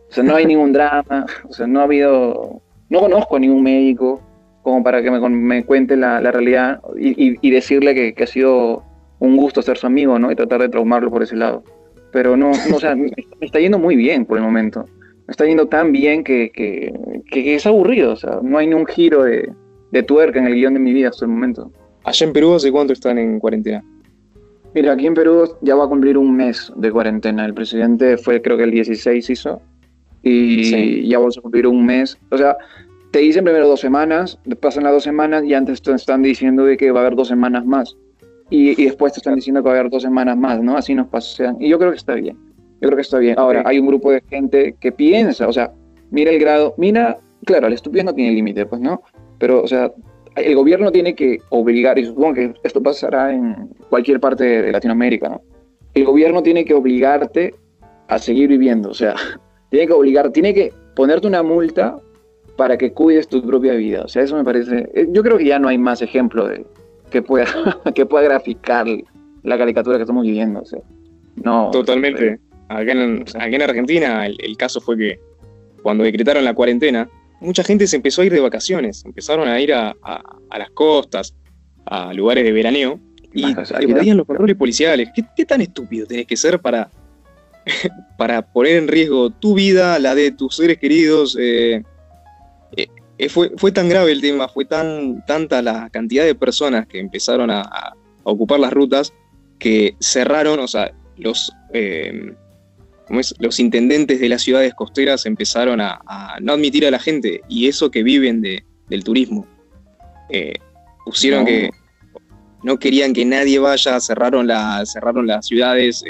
o 0.09 0.13
sea 0.13 0.23
no 0.23 0.35
hay 0.35 0.45
ningún 0.45 0.73
drama, 0.73 1.25
o 1.49 1.53
sea, 1.53 1.67
no 1.67 1.79
ha 1.79 1.83
habido, 1.83 2.61
no 2.89 2.99
conozco 2.99 3.37
a 3.37 3.39
ningún 3.39 3.63
médico 3.63 4.21
como 4.61 4.83
para 4.83 5.01
que 5.01 5.09
me, 5.09 5.19
me 5.29 5.63
cuente 5.65 5.95
la, 5.95 6.21
la 6.21 6.31
realidad 6.31 6.81
y, 6.95 7.39
y, 7.41 7.49
decirle 7.49 7.95
que, 7.95 8.13
que 8.13 8.23
ha 8.25 8.27
sido 8.27 8.83
un 9.21 9.37
gusto 9.37 9.61
ser 9.61 9.77
su 9.77 9.87
amigo, 9.87 10.19
¿no? 10.19 10.31
Y 10.31 10.35
tratar 10.35 10.61
de 10.61 10.69
traumarlo 10.69 11.09
por 11.09 11.23
ese 11.23 11.35
lado. 11.35 11.63
Pero 12.11 12.35
no, 12.35 12.51
no 12.69 12.75
o 12.75 12.79
sea, 12.79 12.95
me 12.95 13.11
está 13.39 13.59
yendo 13.59 13.79
muy 13.79 13.95
bien 13.95 14.25
por 14.25 14.37
el 14.37 14.43
momento. 14.43 14.85
Me 15.27 15.31
está 15.31 15.45
yendo 15.45 15.67
tan 15.67 15.91
bien 15.91 16.23
que, 16.23 16.51
que, 16.53 16.91
que 17.29 17.55
es 17.55 17.65
aburrido, 17.65 18.13
o 18.13 18.15
sea, 18.15 18.39
no 18.41 18.57
hay 18.57 18.67
ni 18.67 18.73
un 18.73 18.85
giro 18.85 19.23
de, 19.23 19.49
de, 19.91 20.03
tuerca 20.03 20.39
en 20.39 20.47
el 20.47 20.55
guion 20.55 20.73
de 20.73 20.79
mi 20.79 20.91
vida 20.91 21.09
hasta 21.09 21.25
el 21.25 21.31
momento. 21.31 21.71
¿Allá 22.03 22.25
en 22.25 22.33
Perú 22.33 22.55
hace 22.55 22.71
cuánto 22.71 22.93
están 22.93 23.19
en 23.19 23.39
cuarentena? 23.39 23.83
Mira, 24.73 24.93
aquí 24.93 25.05
en 25.05 25.13
Perú 25.13 25.47
ya 25.61 25.75
va 25.75 25.85
a 25.85 25.87
cumplir 25.87 26.17
un 26.17 26.35
mes 26.35 26.73
de 26.75 26.91
cuarentena. 26.91 27.45
El 27.45 27.53
presidente 27.53 28.17
fue, 28.17 28.41
creo 28.41 28.57
que 28.57 28.63
el 28.63 28.71
16 28.71 29.29
hizo, 29.29 29.61
y 30.23 31.07
ya 31.07 31.19
vamos 31.19 31.37
a 31.37 31.41
cumplir 31.41 31.67
un 31.67 31.85
mes. 31.85 32.17
O 32.31 32.37
sea, 32.37 32.57
te 33.11 33.19
dicen 33.19 33.43
primero 33.43 33.67
dos 33.67 33.81
semanas, 33.81 34.39
pasan 34.59 34.85
las 34.85 34.93
dos 34.93 35.03
semanas 35.03 35.43
y 35.45 35.53
antes 35.53 35.81
te 35.83 35.93
están 35.93 36.23
diciendo 36.23 36.65
de 36.65 36.75
que 36.75 36.89
va 36.89 37.01
a 37.01 37.03
haber 37.03 37.15
dos 37.15 37.27
semanas 37.27 37.65
más 37.65 37.95
y, 38.51 38.84
después 38.84 39.13
te 39.13 39.20
están 39.20 39.36
diciendo 39.36 39.63
que 39.63 39.70
va 39.70 39.75
a 39.75 39.79
haber 39.79 39.89
dos 39.89 40.03
semanas 40.03 40.38
más, 40.38 40.62
¿no? 40.62 40.75
Así 40.77 40.93
nos 40.93 41.08
pasean. 41.08 41.55
Y 41.60 41.70
yo 41.70 41.79
creo 41.79 41.91
que 41.91 41.98
está 41.98 42.15
bien. 42.15 42.38
Yo 42.81 42.89
creo 42.89 42.96
que 42.98 43.01
está 43.01 43.17
bien. 43.17 43.39
Ahora, 43.39 43.63
hay 43.65 43.79
un 43.79 43.88
grupo 43.88 44.12
de 44.12 44.22
gente 44.29 44.75
que 44.79 44.91
piensa, 44.91 45.48
o 45.48 45.53
sea, 45.53 45.72
mira 46.10 46.31
el 46.31 46.39
grado, 46.39 46.74
mira, 46.77 47.17
claro, 47.46 47.67
el 47.67 47.74
estúpido 47.74 48.03
no 48.03 48.13
tiene 48.13 48.34
límite, 48.34 48.65
pues, 48.65 48.81
¿no? 48.81 49.03
Pero, 49.39 49.63
o 49.63 49.67
sea, 49.67 49.91
el 50.36 50.53
gobierno 50.53 50.91
tiene 50.91 51.15
que 51.15 51.39
obligar, 51.50 51.98
y 51.98 52.05
supongo 52.05 52.34
que 52.34 52.53
esto 52.63 52.84
pasará 52.84 53.31
en 53.34 53.70
cualquier 53.89 54.20
parte 54.20 54.43
de 54.43 54.72
Latinoamérica, 54.72 55.29
¿no? 55.29 55.41
El 55.93 56.05
gobierno 56.05 56.43
tiene 56.43 56.65
que 56.65 56.74
obligarte 56.74 57.55
a 58.10 58.20
seguir 58.20 58.50
viviendo, 58.50 58.89
o 58.89 58.93
sea, 58.93 59.15
tiene 59.70 59.88
que 59.88 59.93
obligar, 59.93 60.29
tiene 60.31 60.53
que 60.53 60.74
ponerte 60.93 61.27
una 61.27 61.41
multa 61.41 61.96
para 62.58 62.77
que 62.77 62.91
cuides 62.91 63.29
tu 63.29 63.41
propia 63.41 63.74
vida. 63.74 64.01
O 64.03 64.08
sea, 64.10 64.24
eso 64.24 64.36
me 64.36 64.43
parece, 64.43 64.89
eh, 64.93 65.08
yo 65.10 65.24
creo 65.24 65.38
que 65.38 65.46
ya 65.46 65.58
no 65.58 65.70
hay 65.70 65.77
más 65.77 66.01
ejemplo 66.01 66.48
de, 66.48 66.65
que 67.11 67.21
pueda, 67.21 67.45
que 67.95 68.05
pueda 68.05 68.23
graficar 68.23 68.87
la 69.43 69.57
caricatura 69.57 69.97
que 69.97 70.03
estamos 70.03 70.23
viviendo. 70.23 70.63
no, 71.35 71.69
Totalmente. 71.71 72.39
Acá 72.69 72.93
en, 72.93 73.25
en 73.33 73.61
Argentina 73.61 74.25
el, 74.25 74.55
caso 74.57 74.79
fue 74.79 74.97
que 74.97 75.19
cuando 75.83 76.05
decretaron 76.05 76.45
la 76.45 76.53
cuarentena, 76.53 77.09
mucha 77.41 77.63
gente 77.63 77.85
se 77.85 77.97
empezó 77.97 78.21
a 78.21 78.25
ir 78.25 78.31
de 78.31 78.39
vacaciones, 78.39 79.03
empezaron 79.03 79.49
a 79.49 79.59
ir 79.59 79.73
a, 79.73 79.93
las 80.57 80.69
costas, 80.71 81.35
a 81.85 82.13
lugares 82.13 82.45
de 82.45 82.51
veraneo, 82.53 82.99
y 83.33 83.43
evadían 83.81 84.17
los 84.17 84.25
controles 84.25 84.55
policiales. 84.55 85.09
¿Qué, 85.35 85.45
tan 85.45 85.61
estúpido 85.61 86.05
tenés 86.05 86.27
que 86.27 86.37
ser 86.37 86.59
para, 86.59 86.89
para 88.17 88.41
poner 88.41 88.77
en 88.77 88.87
riesgo 88.87 89.31
tu 89.31 89.53
vida, 89.53 89.99
la 89.99 90.15
de 90.15 90.31
tus 90.31 90.55
seres 90.55 90.77
queridos? 90.77 91.37
Eh, 91.37 91.75
eh, 91.75 91.83
eh, 91.83 91.83
fue, 93.29 93.51
fue 93.57 93.71
tan 93.71 93.87
grave 93.89 94.11
el 94.11 94.21
tema, 94.21 94.47
fue 94.47 94.65
tan 94.65 95.23
tanta 95.25 95.61
la 95.61 95.89
cantidad 95.89 96.25
de 96.25 96.35
personas 96.35 96.87
que 96.87 96.99
empezaron 96.99 97.51
a, 97.51 97.95
ocupar 98.23 98.59
las 98.59 98.71
rutas 98.71 99.13
que 99.57 99.95
cerraron, 99.99 100.59
o 100.59 100.67
sea, 100.67 100.93
los, 101.17 101.51
eh, 101.73 102.33
los 103.39 103.59
intendentes 103.59 104.19
de 104.19 104.29
las 104.29 104.43
ciudades 104.43 104.75
costeras 104.75 105.25
empezaron 105.25 105.81
a, 105.81 105.99
no 106.39 106.53
admitir 106.53 106.85
a 106.85 106.91
la 106.91 106.99
gente 106.99 107.41
y 107.47 107.67
eso 107.67 107.89
que 107.89 108.03
viven 108.03 108.41
de, 108.41 108.63
del 108.89 109.03
turismo. 109.03 109.48
Eh, 110.29 110.53
pusieron 111.03 111.46
que 111.46 111.72
no 112.63 112.77
querían 112.77 113.13
que 113.13 113.25
nadie 113.25 113.59
vaya, 113.59 114.00
cerraron, 114.00 114.48
la, 114.48 114.85
cerraron 114.85 115.25
las 115.25 115.48
ciudades 115.48 116.03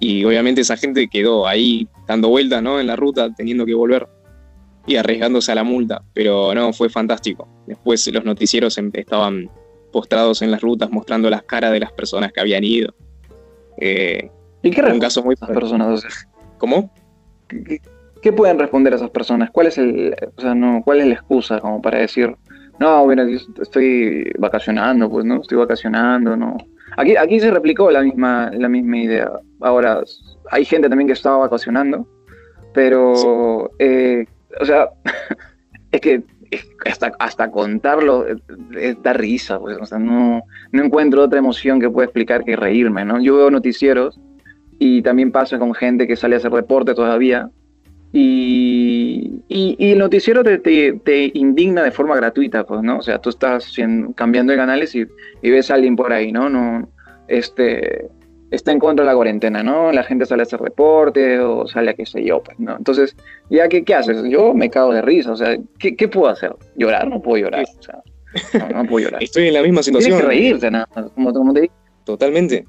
y 0.00 0.24
obviamente 0.24 0.62
esa 0.62 0.76
gente 0.76 1.06
quedó 1.08 1.46
ahí 1.46 1.86
dando 2.08 2.28
vueltas 2.28 2.62
¿no? 2.62 2.80
en 2.80 2.86
la 2.86 2.96
ruta, 2.96 3.32
teniendo 3.34 3.64
que 3.64 3.74
volver 3.74 4.08
y 4.86 4.96
arriesgándose 4.96 5.52
a 5.52 5.54
la 5.54 5.64
multa, 5.64 6.02
pero 6.12 6.54
no, 6.54 6.72
fue 6.72 6.88
fantástico. 6.88 7.48
Después 7.66 8.06
los 8.12 8.24
noticieros 8.24 8.76
em, 8.78 8.90
estaban 8.94 9.50
postrados 9.92 10.42
en 10.42 10.50
las 10.50 10.60
rutas 10.60 10.90
mostrando 10.90 11.30
las 11.30 11.42
caras 11.42 11.72
de 11.72 11.80
las 11.80 11.92
personas 11.92 12.32
que 12.32 12.40
habían 12.40 12.64
ido. 12.64 12.94
Eh, 13.78 14.30
¿Y 14.62 14.70
qué 14.70 14.82
un 14.82 14.98
caso 14.98 15.22
muy 15.22 15.34
esas 15.34 15.50
personas? 15.50 16.26
¿Cómo? 16.58 16.90
¿Qué, 18.22 18.32
pueden 18.32 18.58
responder 18.58 18.94
esas 18.94 19.10
personas? 19.10 19.50
¿Cuál 19.50 19.66
es 19.66 19.78
el, 19.78 20.14
o 20.36 20.40
sea, 20.40 20.54
no, 20.54 20.82
cuál 20.84 21.00
es 21.00 21.06
la 21.06 21.14
excusa 21.14 21.58
como 21.60 21.82
para 21.82 21.98
decir, 21.98 22.34
no, 22.78 23.04
bueno, 23.04 23.24
estoy 23.60 24.30
vacacionando, 24.38 25.10
pues 25.10 25.24
no, 25.24 25.40
estoy 25.40 25.58
vacacionando, 25.58 26.36
no. 26.36 26.56
Aquí, 26.96 27.16
aquí 27.16 27.40
se 27.40 27.50
replicó 27.50 27.90
la 27.90 28.02
misma, 28.02 28.50
la 28.52 28.68
misma 28.68 28.98
idea. 28.98 29.30
Ahora, 29.60 30.02
hay 30.50 30.64
gente 30.64 30.88
también 30.88 31.08
que 31.08 31.14
estaba 31.14 31.38
vacacionando, 31.38 32.06
pero 32.72 33.70
eh, 33.78 34.26
o 34.60 34.64
sea, 34.64 34.88
es 35.92 36.00
que 36.00 36.22
hasta, 36.84 37.12
hasta 37.18 37.50
contarlo 37.50 38.26
da 39.02 39.12
risa, 39.12 39.58
pues, 39.58 39.78
o 39.80 39.86
sea, 39.86 39.98
no, 39.98 40.42
no 40.70 40.84
encuentro 40.84 41.22
otra 41.22 41.38
emoción 41.38 41.80
que 41.80 41.90
pueda 41.90 42.06
explicar 42.06 42.44
que 42.44 42.56
reírme, 42.56 43.04
¿no? 43.04 43.20
Yo 43.20 43.36
veo 43.36 43.50
noticieros 43.50 44.20
y 44.78 45.02
también 45.02 45.32
pasa 45.32 45.58
con 45.58 45.74
gente 45.74 46.06
que 46.06 46.16
sale 46.16 46.34
a 46.34 46.38
hacer 46.38 46.52
reporte 46.52 46.94
todavía 46.94 47.50
y, 48.12 49.42
y, 49.48 49.76
el 49.78 49.98
noticiero 49.98 50.44
te, 50.44 50.58
te, 50.58 51.30
indigna 51.32 51.82
de 51.82 51.90
forma 51.90 52.14
gratuita, 52.14 52.64
pues, 52.64 52.82
¿no? 52.82 52.98
O 52.98 53.02
sea, 53.02 53.18
tú 53.18 53.30
estás 53.30 53.74
cambiando 54.14 54.52
de 54.52 54.58
canales 54.58 54.94
y, 54.94 55.06
y, 55.40 55.50
ves 55.50 55.70
a 55.70 55.74
alguien 55.74 55.96
por 55.96 56.12
ahí, 56.12 56.30
¿no? 56.30 56.50
no 56.50 56.90
este, 57.26 58.10
está 58.52 58.70
en 58.70 58.78
contra 58.78 59.04
de 59.04 59.10
la 59.10 59.16
cuarentena, 59.16 59.62
¿no? 59.62 59.90
La 59.92 60.04
gente 60.04 60.26
sale 60.26 60.42
a 60.42 60.44
hacer 60.44 60.60
reporte 60.60 61.40
o 61.40 61.66
sale 61.66 61.90
a 61.90 61.94
qué 61.94 62.06
sé 62.06 62.22
yo, 62.22 62.42
pues, 62.42 62.58
¿no? 62.60 62.76
Entonces, 62.76 63.16
¿ya 63.50 63.68
qué, 63.68 63.82
qué 63.82 63.94
haces? 63.94 64.22
Yo 64.28 64.54
me 64.54 64.70
cago 64.70 64.92
de 64.92 65.02
risa, 65.02 65.32
o 65.32 65.36
sea, 65.36 65.56
¿qué, 65.78 65.96
¿qué, 65.96 66.06
puedo 66.06 66.28
hacer? 66.28 66.54
¿Llorar? 66.76 67.08
No 67.08 67.20
puedo 67.20 67.42
llorar, 67.42 67.64
o 67.64 67.82
sea, 67.82 68.02
no, 68.68 68.84
puedo 68.84 69.06
llorar. 69.06 69.22
Estoy 69.22 69.48
en 69.48 69.54
la 69.54 69.62
misma 69.62 69.82
situación. 69.82 70.18
Tienes 70.18 70.22
que 70.22 70.28
reírte, 70.28 70.70
nada 70.70 70.86
como, 71.14 71.32
como 71.32 71.54
te 71.54 71.62
digo. 71.62 71.74
Totalmente. 72.04 72.66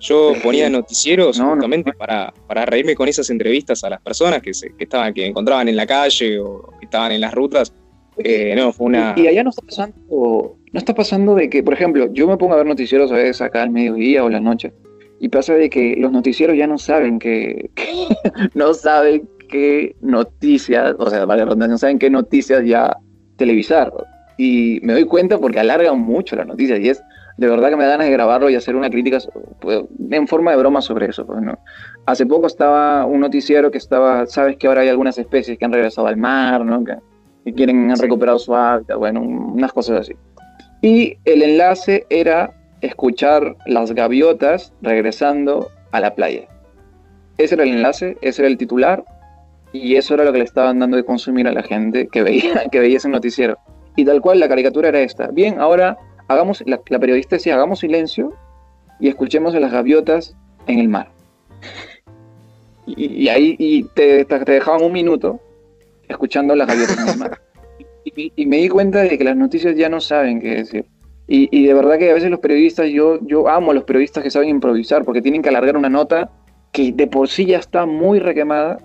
Yo 0.00 0.34
ponía 0.42 0.68
noticieros 0.68 1.40
justamente 1.40 1.92
Para, 1.94 2.32
para 2.46 2.66
reírme 2.66 2.94
con 2.94 3.08
esas 3.08 3.30
entrevistas 3.30 3.82
a 3.84 3.90
las 3.90 4.02
personas 4.02 4.42
que, 4.42 4.52
se, 4.52 4.74
que, 4.76 4.84
estaban, 4.84 5.14
que 5.14 5.24
encontraban 5.24 5.68
en 5.68 5.76
la 5.76 5.86
calle 5.86 6.38
o 6.38 6.74
que 6.78 6.84
estaban 6.84 7.12
en 7.12 7.22
las 7.22 7.32
rutas. 7.32 7.72
Eh, 8.18 8.54
no, 8.54 8.72
fue 8.72 8.86
una... 8.86 9.14
Y 9.16 9.26
allá 9.26 9.42
no 9.42 9.50
está 9.50 9.62
pasando, 9.62 9.96
no 10.72 10.78
está 10.78 10.94
pasando 10.94 11.34
de 11.34 11.48
que, 11.48 11.62
por 11.62 11.74
ejemplo, 11.74 12.12
yo 12.12 12.28
me 12.28 12.36
pongo 12.36 12.52
a 12.54 12.58
ver 12.58 12.66
noticieros 12.66 13.10
a 13.10 13.14
veces 13.14 13.40
acá 13.40 13.62
al 13.62 13.70
mediodía 13.70 14.22
o 14.24 14.28
la 14.28 14.40
noche 14.40 14.72
y 15.24 15.30
pasa 15.30 15.54
de 15.54 15.70
que 15.70 15.96
los 15.96 16.12
noticieros 16.12 16.54
ya 16.54 16.66
no 16.66 16.76
saben 16.76 17.18
que, 17.18 17.70
no 18.54 18.74
saben 18.74 19.26
qué 19.48 19.96
noticias, 20.02 20.94
o 20.98 21.08
sea, 21.08 21.24
no 21.24 21.78
saben 21.78 21.98
qué 21.98 22.10
noticias 22.10 22.62
ya 22.66 22.94
televisar. 23.36 23.90
Y 24.36 24.80
me 24.82 24.92
doy 24.92 25.06
cuenta 25.06 25.38
porque 25.38 25.60
alargan 25.60 25.98
mucho 25.98 26.36
las 26.36 26.46
noticias 26.46 26.78
y 26.78 26.90
es 26.90 27.02
de 27.38 27.48
verdad 27.48 27.70
que 27.70 27.76
me 27.76 27.84
da 27.84 27.92
ganas 27.92 28.06
de 28.08 28.12
grabarlo 28.12 28.50
y 28.50 28.54
hacer 28.54 28.76
una 28.76 28.90
crítica 28.90 29.16
pues, 29.60 29.84
en 30.10 30.28
forma 30.28 30.50
de 30.50 30.58
broma 30.58 30.82
sobre 30.82 31.06
eso. 31.06 31.24
Pues, 31.24 31.40
¿no? 31.40 31.58
Hace 32.04 32.26
poco 32.26 32.46
estaba 32.46 33.06
un 33.06 33.20
noticiero 33.20 33.70
que 33.70 33.78
estaba, 33.78 34.26
sabes 34.26 34.58
que 34.58 34.66
ahora 34.66 34.82
hay 34.82 34.90
algunas 34.90 35.16
especies 35.16 35.56
que 35.56 35.64
han 35.64 35.72
regresado 35.72 36.06
al 36.06 36.18
mar, 36.18 36.66
¿no? 36.66 36.84
que, 36.84 37.54
quieren, 37.54 37.90
han 37.90 37.98
recuperado 37.98 38.38
su 38.38 38.54
hábitat, 38.54 38.98
bueno, 38.98 39.22
unas 39.22 39.72
cosas 39.72 40.00
así. 40.02 40.12
Y 40.82 41.16
el 41.24 41.42
enlace 41.42 42.04
era 42.10 42.52
escuchar 42.84 43.56
las 43.66 43.92
gaviotas 43.92 44.72
regresando 44.82 45.70
a 45.92 46.00
la 46.00 46.14
playa. 46.14 46.48
Ese 47.38 47.54
era 47.54 47.64
el 47.64 47.70
enlace, 47.70 48.16
ese 48.20 48.42
era 48.42 48.48
el 48.48 48.58
titular 48.58 49.04
y 49.72 49.96
eso 49.96 50.14
era 50.14 50.24
lo 50.24 50.32
que 50.32 50.38
le 50.38 50.44
estaban 50.44 50.78
dando 50.78 50.96
de 50.96 51.04
consumir 51.04 51.48
a 51.48 51.52
la 51.52 51.62
gente 51.62 52.08
que 52.08 52.22
veía, 52.22 52.64
que 52.72 52.80
veía 52.80 52.98
ese 52.98 53.08
noticiero. 53.08 53.58
Y 53.96 54.04
tal 54.04 54.20
cual 54.20 54.40
la 54.40 54.48
caricatura 54.48 54.88
era 54.88 55.00
esta. 55.00 55.28
Bien, 55.28 55.60
ahora 55.60 55.96
hagamos, 56.28 56.62
la, 56.66 56.78
periodista 56.78 57.36
decía, 57.36 57.54
hagamos 57.54 57.80
silencio 57.80 58.34
y 59.00 59.08
escuchemos 59.08 59.54
a 59.54 59.60
las 59.60 59.72
gaviotas 59.72 60.36
en 60.66 60.78
el 60.78 60.88
mar. 60.88 61.08
Y, 62.86 63.28
ahí 63.28 63.56
y 63.58 63.84
te, 63.84 64.26
te, 64.26 64.38
dejaban 64.44 64.82
un 64.82 64.92
minuto 64.92 65.40
escuchando 66.06 66.54
las 66.54 66.68
gaviotas 66.68 66.98
en 66.98 67.08
el 67.08 67.18
mar. 67.18 67.40
y, 68.04 68.46
me 68.46 68.58
di 68.58 68.68
cuenta 68.68 69.00
de 69.00 69.16
que 69.16 69.24
las 69.24 69.36
noticias 69.36 69.74
ya 69.74 69.88
no 69.88 70.00
saben 70.00 70.40
qué 70.40 70.56
decir. 70.56 70.84
Y, 71.26 71.66
de 71.66 71.72
verdad 71.72 71.98
que 71.98 72.10
a 72.10 72.14
veces 72.14 72.30
los 72.30 72.40
periodistas, 72.40 72.90
yo, 72.90 73.18
yo 73.22 73.48
amo 73.48 73.70
a 73.70 73.74
los 73.74 73.84
periodistas 73.84 74.22
que 74.22 74.30
saben 74.30 74.50
improvisar, 74.50 75.04
porque 75.04 75.22
tienen 75.22 75.40
que 75.40 75.48
alargar 75.48 75.76
una 75.76 75.88
nota 75.88 76.30
que 76.70 76.92
de 76.92 77.06
por 77.06 77.28
sí 77.28 77.46
ya 77.46 77.58
está 77.58 77.86
muy 77.86 78.18
requemada 78.18 78.78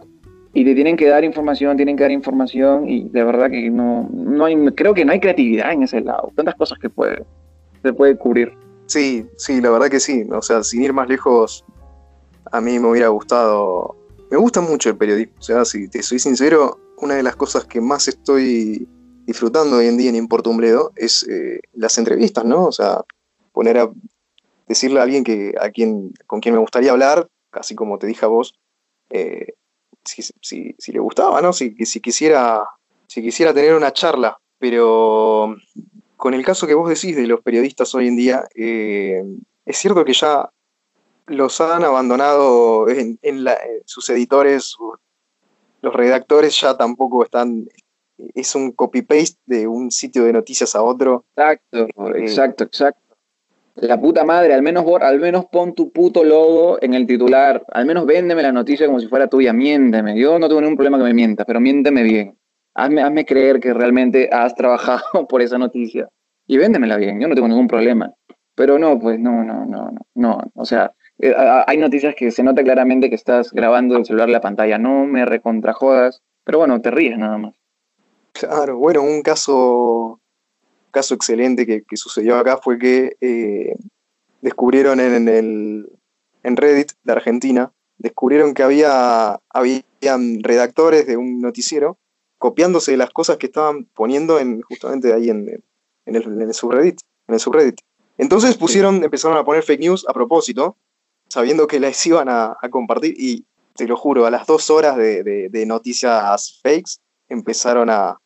y 0.53 0.63
te 0.63 0.73
tienen 0.73 0.95
que 0.95 1.07
dar 1.07 1.25
información, 1.25 1.75
tienen 1.75 1.97
que 1.97 2.03
dar 2.03 2.11
información 2.11 2.87
y 2.87 3.09
de 3.09 3.23
verdad 3.25 3.49
que 3.49 3.69
no, 3.69 4.09
no 4.13 4.45
hay, 4.45 4.55
creo 4.71 4.93
que 4.93 5.03
no 5.03 5.11
hay 5.11 5.19
creatividad 5.19 5.73
en 5.73 5.83
ese 5.83 5.99
lado, 5.99 6.31
tantas 6.33 6.55
cosas 6.55 6.79
que 6.79 6.89
puede, 6.89 7.25
se 7.83 7.91
puede 7.91 8.15
cubrir. 8.15 8.53
Sí, 8.85 9.27
sí, 9.35 9.59
la 9.59 9.69
verdad 9.69 9.89
que 9.89 9.99
sí, 9.99 10.25
o 10.31 10.41
sea, 10.41 10.63
sin 10.63 10.81
ir 10.81 10.93
más 10.93 11.09
lejos, 11.09 11.65
a 12.51 12.61
mí 12.61 12.79
me 12.79 12.89
hubiera 12.89 13.09
gustado. 13.09 13.95
Me 14.31 14.37
gusta 14.37 14.61
mucho 14.61 14.89
el 14.89 14.97
periodismo. 14.97 15.33
O 15.39 15.43
sea, 15.43 15.65
si 15.65 15.87
te 15.87 16.01
soy 16.01 16.19
sincero, 16.19 16.79
una 16.97 17.15
de 17.15 17.23
las 17.23 17.35
cosas 17.35 17.65
que 17.65 17.81
más 17.81 18.07
estoy 18.07 18.87
disfrutando 19.29 19.77
hoy 19.77 19.85
en 19.85 19.95
día 19.95 20.09
en 20.09 20.15
Importo 20.15 20.49
Umbledo 20.49 20.91
es 20.95 21.21
eh, 21.29 21.61
las 21.73 21.99
entrevistas, 21.99 22.43
¿no? 22.45 22.65
O 22.65 22.71
sea, 22.71 23.01
poner 23.51 23.77
a 23.77 23.91
decirle 24.67 24.99
a 24.99 25.03
alguien 25.03 25.23
que, 25.23 25.53
a 25.61 25.69
quien, 25.69 26.11
con 26.25 26.39
quien 26.41 26.55
me 26.55 26.61
gustaría 26.61 26.89
hablar, 26.89 27.27
casi 27.51 27.75
como 27.75 27.99
te 27.99 28.07
dije 28.07 28.25
a 28.25 28.29
vos, 28.29 28.55
eh, 29.11 29.53
si, 30.03 30.23
le 30.87 30.99
gustaba, 30.99 31.41
¿no? 31.41 31.53
Si, 31.53 31.75
si, 31.85 32.01
quisiera, 32.01 32.63
si 33.05 33.21
quisiera 33.21 33.53
tener 33.53 33.75
una 33.75 33.93
charla. 33.93 34.35
Pero 34.57 35.55
con 36.17 36.33
el 36.33 36.43
caso 36.43 36.65
que 36.65 36.73
vos 36.73 36.89
decís 36.89 37.15
de 37.15 37.27
los 37.27 37.41
periodistas 37.41 37.93
hoy 37.93 38.07
en 38.07 38.15
día, 38.15 38.45
eh, 38.55 39.23
es 39.63 39.77
cierto 39.77 40.03
que 40.05 40.13
ya 40.13 40.49
los 41.27 41.61
han 41.61 41.83
abandonado 41.83 42.89
en, 42.89 43.19
sus 43.85 44.09
editores, 44.09 44.75
los 45.83 45.93
redactores 45.93 46.59
ya 46.59 46.75
tampoco 46.75 47.23
están, 47.23 47.69
es 48.33 48.55
un 48.55 48.71
copy-paste 48.71 49.39
de 49.45 49.67
un 49.67 49.91
sitio 49.91 50.23
de 50.23 50.33
noticias 50.33 50.75
a 50.75 50.83
otro. 50.83 51.25
Exacto, 51.35 51.85
eh, 51.85 52.19
exacto, 52.19 52.63
exacto. 52.63 53.01
La 53.75 53.99
puta 53.99 54.25
madre, 54.25 54.53
al 54.53 54.61
menos, 54.61 54.85
al 54.99 55.19
menos 55.19 55.45
pon 55.45 55.73
tu 55.73 55.91
puto 55.91 56.23
logo 56.23 56.77
en 56.81 56.93
el 56.93 57.07
titular, 57.07 57.63
al 57.71 57.85
menos 57.85 58.05
véndeme 58.05 58.43
la 58.43 58.51
noticia 58.51 58.87
como 58.87 58.99
si 58.99 59.07
fuera 59.07 59.27
tuya, 59.27 59.53
miénteme. 59.53 60.19
Yo 60.19 60.37
no 60.37 60.47
tengo 60.49 60.59
ningún 60.59 60.75
problema 60.75 60.97
que 60.97 61.05
me 61.05 61.13
mientas, 61.13 61.45
pero 61.45 61.61
miénteme 61.61 62.03
bien. 62.03 62.37
Hazme, 62.73 63.01
hazme 63.01 63.25
creer 63.25 63.59
que 63.59 63.73
realmente 63.73 64.29
has 64.31 64.53
trabajado 64.55 65.27
por 65.27 65.41
esa 65.41 65.57
noticia 65.57 66.09
y 66.47 66.57
véndemela 66.57 66.97
bien, 66.97 67.21
yo 67.21 67.27
no 67.27 67.35
tengo 67.35 67.47
ningún 67.47 67.67
problema. 67.67 68.11
Pero 68.55 68.77
no, 68.77 68.99
pues 68.99 69.19
no, 69.19 69.43
no, 69.43 69.65
no, 69.65 69.91
no, 69.91 70.05
no. 70.15 70.51
O 70.55 70.65
sea, 70.65 70.91
eh, 71.19 71.33
hay 71.67 71.77
noticias 71.77 72.15
que 72.15 72.31
se 72.31 72.43
nota 72.43 72.63
claramente 72.63 73.09
que 73.09 73.15
estás 73.15 73.53
grabando 73.53 73.95
el 73.95 74.05
celular 74.05 74.29
la 74.29 74.41
pantalla. 74.41 74.77
No 74.77 75.05
me 75.05 75.25
recontrajodas, 75.25 76.21
pero 76.43 76.57
bueno, 76.57 76.81
te 76.81 76.91
ríes 76.91 77.17
nada 77.17 77.37
más. 77.37 77.58
Claro, 78.39 78.77
bueno, 78.77 79.01
un 79.01 79.21
caso, 79.21 80.21
caso 80.91 81.13
excelente 81.13 81.65
que, 81.65 81.83
sucedió 81.97 82.37
acá 82.37 82.55
fue 82.55 82.79
que 82.79 83.17
eh, 83.19 83.75
descubrieron 84.39 85.01
en, 85.01 85.27
el, 85.27 85.91
en 86.43 86.55
Reddit 86.55 86.93
de 87.03 87.11
Argentina, 87.11 87.73
descubrieron 87.97 88.53
que 88.53 88.63
había 88.63 89.41
habían 89.49 90.41
redactores 90.41 91.05
de 91.05 91.17
un 91.17 91.41
noticiero 91.41 91.97
copiándose 92.37 92.91
de 92.91 92.97
las 92.97 93.09
cosas 93.09 93.35
que 93.35 93.47
estaban 93.47 93.83
poniendo 93.93 94.39
en 94.39 94.61
justamente 94.61 95.11
ahí 95.11 95.29
en, 95.29 95.61
en 96.05 96.15
el, 96.15 96.53
subreddit, 96.53 97.01
en 97.27 97.33
el 97.33 97.41
subreddit. 97.41 97.81
Entonces 98.17 98.55
pusieron, 98.55 99.03
empezaron 99.03 99.37
a 99.37 99.43
poner 99.43 99.63
fake 99.63 99.81
news 99.81 100.05
a 100.07 100.13
propósito, 100.13 100.77
sabiendo 101.27 101.67
que 101.67 101.81
las 101.81 102.05
iban 102.07 102.29
a, 102.29 102.55
compartir 102.71 103.15
y 103.17 103.45
te 103.75 103.85
lo 103.85 103.97
juro, 103.97 104.25
a 104.25 104.31
las 104.31 104.47
dos 104.47 104.69
horas 104.69 104.95
de, 104.95 105.63
noticias 105.67 106.61
fakes 106.63 107.01
empezaron 107.27 107.89
a, 107.89 108.17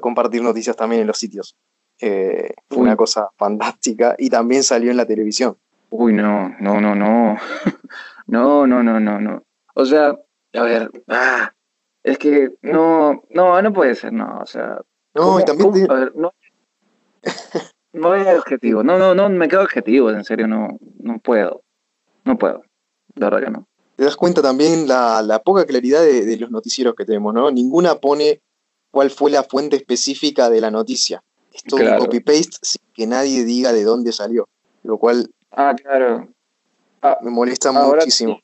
compartir 0.00 0.42
noticias 0.42 0.76
también 0.76 1.02
en 1.02 1.06
los 1.06 1.18
sitios. 1.18 1.56
Eh, 2.00 2.52
fue 2.68 2.82
una 2.82 2.96
cosa 2.96 3.30
fantástica 3.36 4.14
y 4.18 4.28
también 4.28 4.62
salió 4.62 4.90
en 4.90 4.96
la 4.96 5.06
televisión. 5.06 5.56
Uy, 5.90 6.12
no, 6.12 6.54
no, 6.60 6.80
no, 6.80 6.94
no. 6.94 7.36
no, 8.26 8.66
no, 8.66 8.82
no, 8.82 9.00
no, 9.00 9.20
no. 9.20 9.42
O 9.74 9.84
sea, 9.84 10.18
a 10.54 10.62
ver, 10.62 10.90
ah, 11.08 11.52
es 12.02 12.18
que 12.18 12.52
no, 12.62 13.22
no, 13.30 13.60
no 13.62 13.72
puede 13.72 13.94
ser, 13.94 14.12
no, 14.12 14.40
o 14.40 14.46
sea. 14.46 14.80
No, 15.14 15.40
y 15.40 15.44
también. 15.44 15.90
A 15.90 15.94
ver, 15.94 16.12
no, 16.14 16.32
no 17.92 18.12
hay 18.12 18.36
objetivo. 18.36 18.82
No, 18.82 18.98
no, 18.98 19.14
no, 19.14 19.28
me 19.28 19.48
quedo 19.48 19.62
objetivo, 19.62 20.10
en 20.10 20.24
serio, 20.24 20.46
no, 20.46 20.78
no 21.00 21.18
puedo. 21.18 21.62
No 22.24 22.36
puedo. 22.36 22.62
La 23.14 23.30
verdad 23.30 23.46
que 23.46 23.50
no. 23.52 23.66
Te 23.96 24.04
das 24.04 24.16
cuenta 24.16 24.42
también 24.42 24.86
la, 24.86 25.22
la 25.22 25.38
poca 25.38 25.64
claridad 25.64 26.02
de, 26.02 26.36
los 26.36 26.50
noticieros 26.50 26.94
que 26.94 27.06
tenemos, 27.06 27.32
¿no? 27.32 27.50
Ninguna 27.50 27.94
pone 27.94 28.42
cuál 28.96 29.10
fue 29.10 29.30
la 29.30 29.42
fuente 29.42 29.76
específica 29.76 30.48
de 30.48 30.58
la 30.58 30.70
noticia. 30.70 31.22
Es 31.52 31.62
todo 31.64 31.82
un 31.82 31.98
copy-paste 31.98 32.56
sin 32.62 32.80
que 32.94 33.06
nadie 33.06 33.44
diga 33.44 33.74
de 33.74 33.84
dónde 33.84 34.10
salió. 34.10 34.48
Lo 34.84 34.96
cual. 34.96 35.28
Ah, 35.50 35.74
claro. 35.76 36.26
Ah, 37.02 37.18
me 37.20 37.30
molesta 37.30 37.72
muchísimo. 37.72 38.40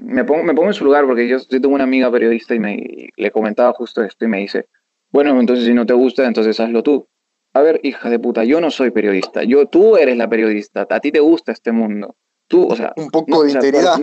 Me 0.00 0.24
pongo, 0.24 0.42
me 0.42 0.54
pongo 0.54 0.68
en 0.68 0.74
su 0.74 0.86
lugar 0.86 1.04
porque 1.04 1.28
yo, 1.28 1.36
yo 1.36 1.60
tengo 1.60 1.74
una 1.74 1.84
amiga 1.84 2.10
periodista 2.10 2.54
y 2.54 2.58
me, 2.58 3.10
le 3.14 3.30
comentaba 3.30 3.74
justo 3.74 4.02
esto 4.02 4.24
y 4.24 4.28
me 4.28 4.38
dice, 4.38 4.68
bueno, 5.10 5.38
entonces 5.38 5.66
si 5.66 5.74
no 5.74 5.84
te 5.84 5.92
gusta, 5.92 6.24
entonces 6.24 6.58
hazlo 6.58 6.82
tú. 6.82 7.06
A 7.52 7.60
ver, 7.60 7.78
hija 7.82 8.08
de 8.08 8.18
puta, 8.18 8.44
yo 8.44 8.62
no 8.62 8.70
soy 8.70 8.90
periodista. 8.90 9.44
Yo, 9.44 9.66
tú 9.66 9.98
eres 9.98 10.16
la 10.16 10.30
periodista. 10.30 10.86
A 10.88 11.00
ti 11.00 11.12
te 11.12 11.20
gusta 11.20 11.52
este 11.52 11.72
mundo. 11.72 12.16
Tú, 12.46 12.68
o 12.68 12.74
sea. 12.74 12.94
Un 12.96 13.10
poco 13.10 13.44
de 13.44 13.50
integridad. 13.50 13.98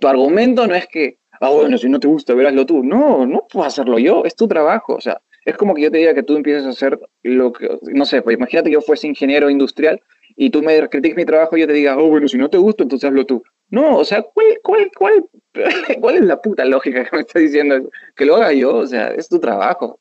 Tu, 0.00 0.08
argumento 0.08 0.66
no 0.66 0.74
es 0.74 0.88
que, 0.88 1.20
ah, 1.40 1.50
bueno, 1.50 1.78
si 1.78 1.88
no 1.88 2.00
te 2.00 2.08
gusta, 2.08 2.34
veráslo 2.34 2.66
tú. 2.66 2.82
No, 2.82 3.26
no 3.26 3.46
puedo 3.50 3.66
hacerlo 3.66 3.98
yo. 3.98 4.24
Es 4.24 4.36
tu 4.36 4.48
trabajo. 4.48 4.94
O 4.94 5.00
sea, 5.00 5.20
es 5.44 5.56
como 5.56 5.74
que 5.74 5.82
yo 5.82 5.90
te 5.90 5.98
diga 5.98 6.14
que 6.14 6.22
tú 6.22 6.36
empieces 6.36 6.64
a 6.66 6.70
hacer 6.70 6.98
lo 7.22 7.52
que. 7.52 7.78
No 7.82 8.04
sé, 8.04 8.22
pues 8.22 8.36
imagínate 8.36 8.70
que 8.70 8.74
yo 8.74 8.80
fuese 8.80 9.06
ingeniero 9.06 9.50
industrial 9.50 10.00
y 10.36 10.50
tú 10.50 10.62
me 10.62 10.88
critiques 10.88 11.16
mi 11.16 11.24
trabajo 11.24 11.56
y 11.56 11.60
yo 11.60 11.66
te 11.66 11.72
diga, 11.72 11.96
oh, 11.96 12.08
bueno, 12.08 12.28
si 12.28 12.36
no 12.36 12.50
te 12.50 12.58
gusta, 12.58 12.82
entonces 12.82 13.08
hazlo 13.08 13.24
tú. 13.24 13.42
No, 13.70 13.96
o 13.96 14.04
sea, 14.04 14.22
¿cuál, 14.22 14.46
cuál, 14.62 14.90
cuál, 14.96 15.24
cuál 16.00 16.16
es 16.16 16.24
la 16.24 16.40
puta 16.40 16.64
lógica 16.64 17.04
que 17.04 17.16
me 17.16 17.22
está 17.22 17.38
diciendo? 17.38 17.90
Que 18.14 18.26
lo 18.26 18.36
haga 18.36 18.52
yo, 18.52 18.76
o 18.76 18.86
sea, 18.86 19.08
es 19.08 19.28
tu 19.28 19.40
trabajo. 19.40 19.98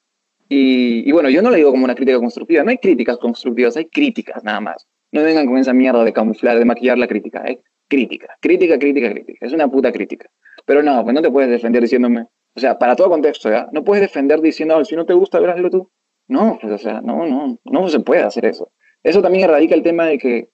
Y, 0.48 1.12
bueno, 1.12 1.30
yo 1.30 1.41
no 1.41 1.50
lo 1.50 1.56
digo 1.56 1.71
como 1.71 1.86
una 1.86 1.95
crítica 1.95 2.19
constructiva, 2.19 2.63
no 2.63 2.69
hay 2.69 2.78
críticas 2.78 3.17
constructivas, 3.17 3.78
hay 3.78 3.86
críticas 3.86 4.43
nada 4.43 4.60
más. 4.60 4.88
No 5.12 5.24
vengan 5.24 5.48
con 5.48 5.58
esa 5.58 5.74
mierda 5.74 6.04
de 6.04 6.13
camuflar, 6.13 6.60
de 6.60 6.65
maquillar 6.65 6.98
la 6.98 7.08
crítica, 7.08 7.41
hay 7.43 7.60
crítica, 7.88 8.38
crítica, 8.41 8.78
crítica, 8.78 9.12
crítica. 9.12 9.45
Es 9.45 9.54
una 9.54 9.67
puta 9.67 9.91
crítica. 9.91 10.30
Pero 10.65 10.84
no, 10.84 11.04
pues 11.04 11.13
no 11.13 11.21
te 11.21 11.32
puedes 11.32 11.49
defender 11.49 11.82
diciéndome, 11.82 12.28
o 12.56 12.60
sea, 12.60 12.78
para 12.78 12.95
todo 12.95 13.10
contexto, 13.10 13.49
¿ya? 13.49 13.67
No 13.71 13.84
puedes 13.84 14.01
defender 14.01 14.41
diciendo, 14.41 14.84
si 14.86 14.95
no 14.95 15.06
te 15.06 15.13
gusta, 15.13 15.39
veráslo 15.39 15.69
tú. 15.69 15.91
No, 16.28 16.58
pues, 16.60 16.73
o 16.73 16.78
sea, 16.78 17.01
no, 17.01 17.25
no, 17.28 17.60
no 17.63 17.89
se 17.89 17.99
puede 17.99 18.23
hacer 18.23 18.45
eso. 18.45 18.71
Eso 19.04 19.21
también 19.21 19.49
radica 19.49 19.75
el 19.75 19.84
tema 19.84 20.06
de 20.06 20.17
que, 20.17 20.49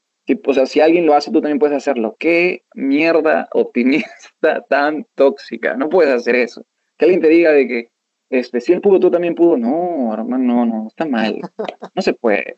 o 0.45 0.53
sea, 0.53 0.65
si 0.65 0.81
alguien 0.81 1.05
lo 1.05 1.13
hace, 1.13 1.31
tú 1.31 1.41
también 1.41 1.59
puedes 1.59 1.75
hacerlo. 1.75 2.15
¿Qué 2.19 2.63
mierda 2.73 3.47
optimista 3.53 4.65
tan 4.67 5.05
tóxica? 5.15 5.75
No 5.75 5.89
puedes 5.89 6.13
hacer 6.13 6.35
eso. 6.35 6.65
Que 6.97 7.05
alguien 7.05 7.21
te 7.21 7.29
diga 7.29 7.51
de 7.51 7.67
que, 7.67 7.91
este, 8.29 8.61
si 8.61 8.73
él 8.73 8.81
pudo, 8.81 8.99
tú 8.99 9.11
también 9.11 9.35
pudo. 9.35 9.57
No, 9.57 10.13
hermano, 10.13 10.43
no, 10.43 10.65
no, 10.65 10.87
está 10.87 11.05
mal. 11.05 11.39
No 11.95 12.01
se 12.01 12.13
puede. 12.13 12.57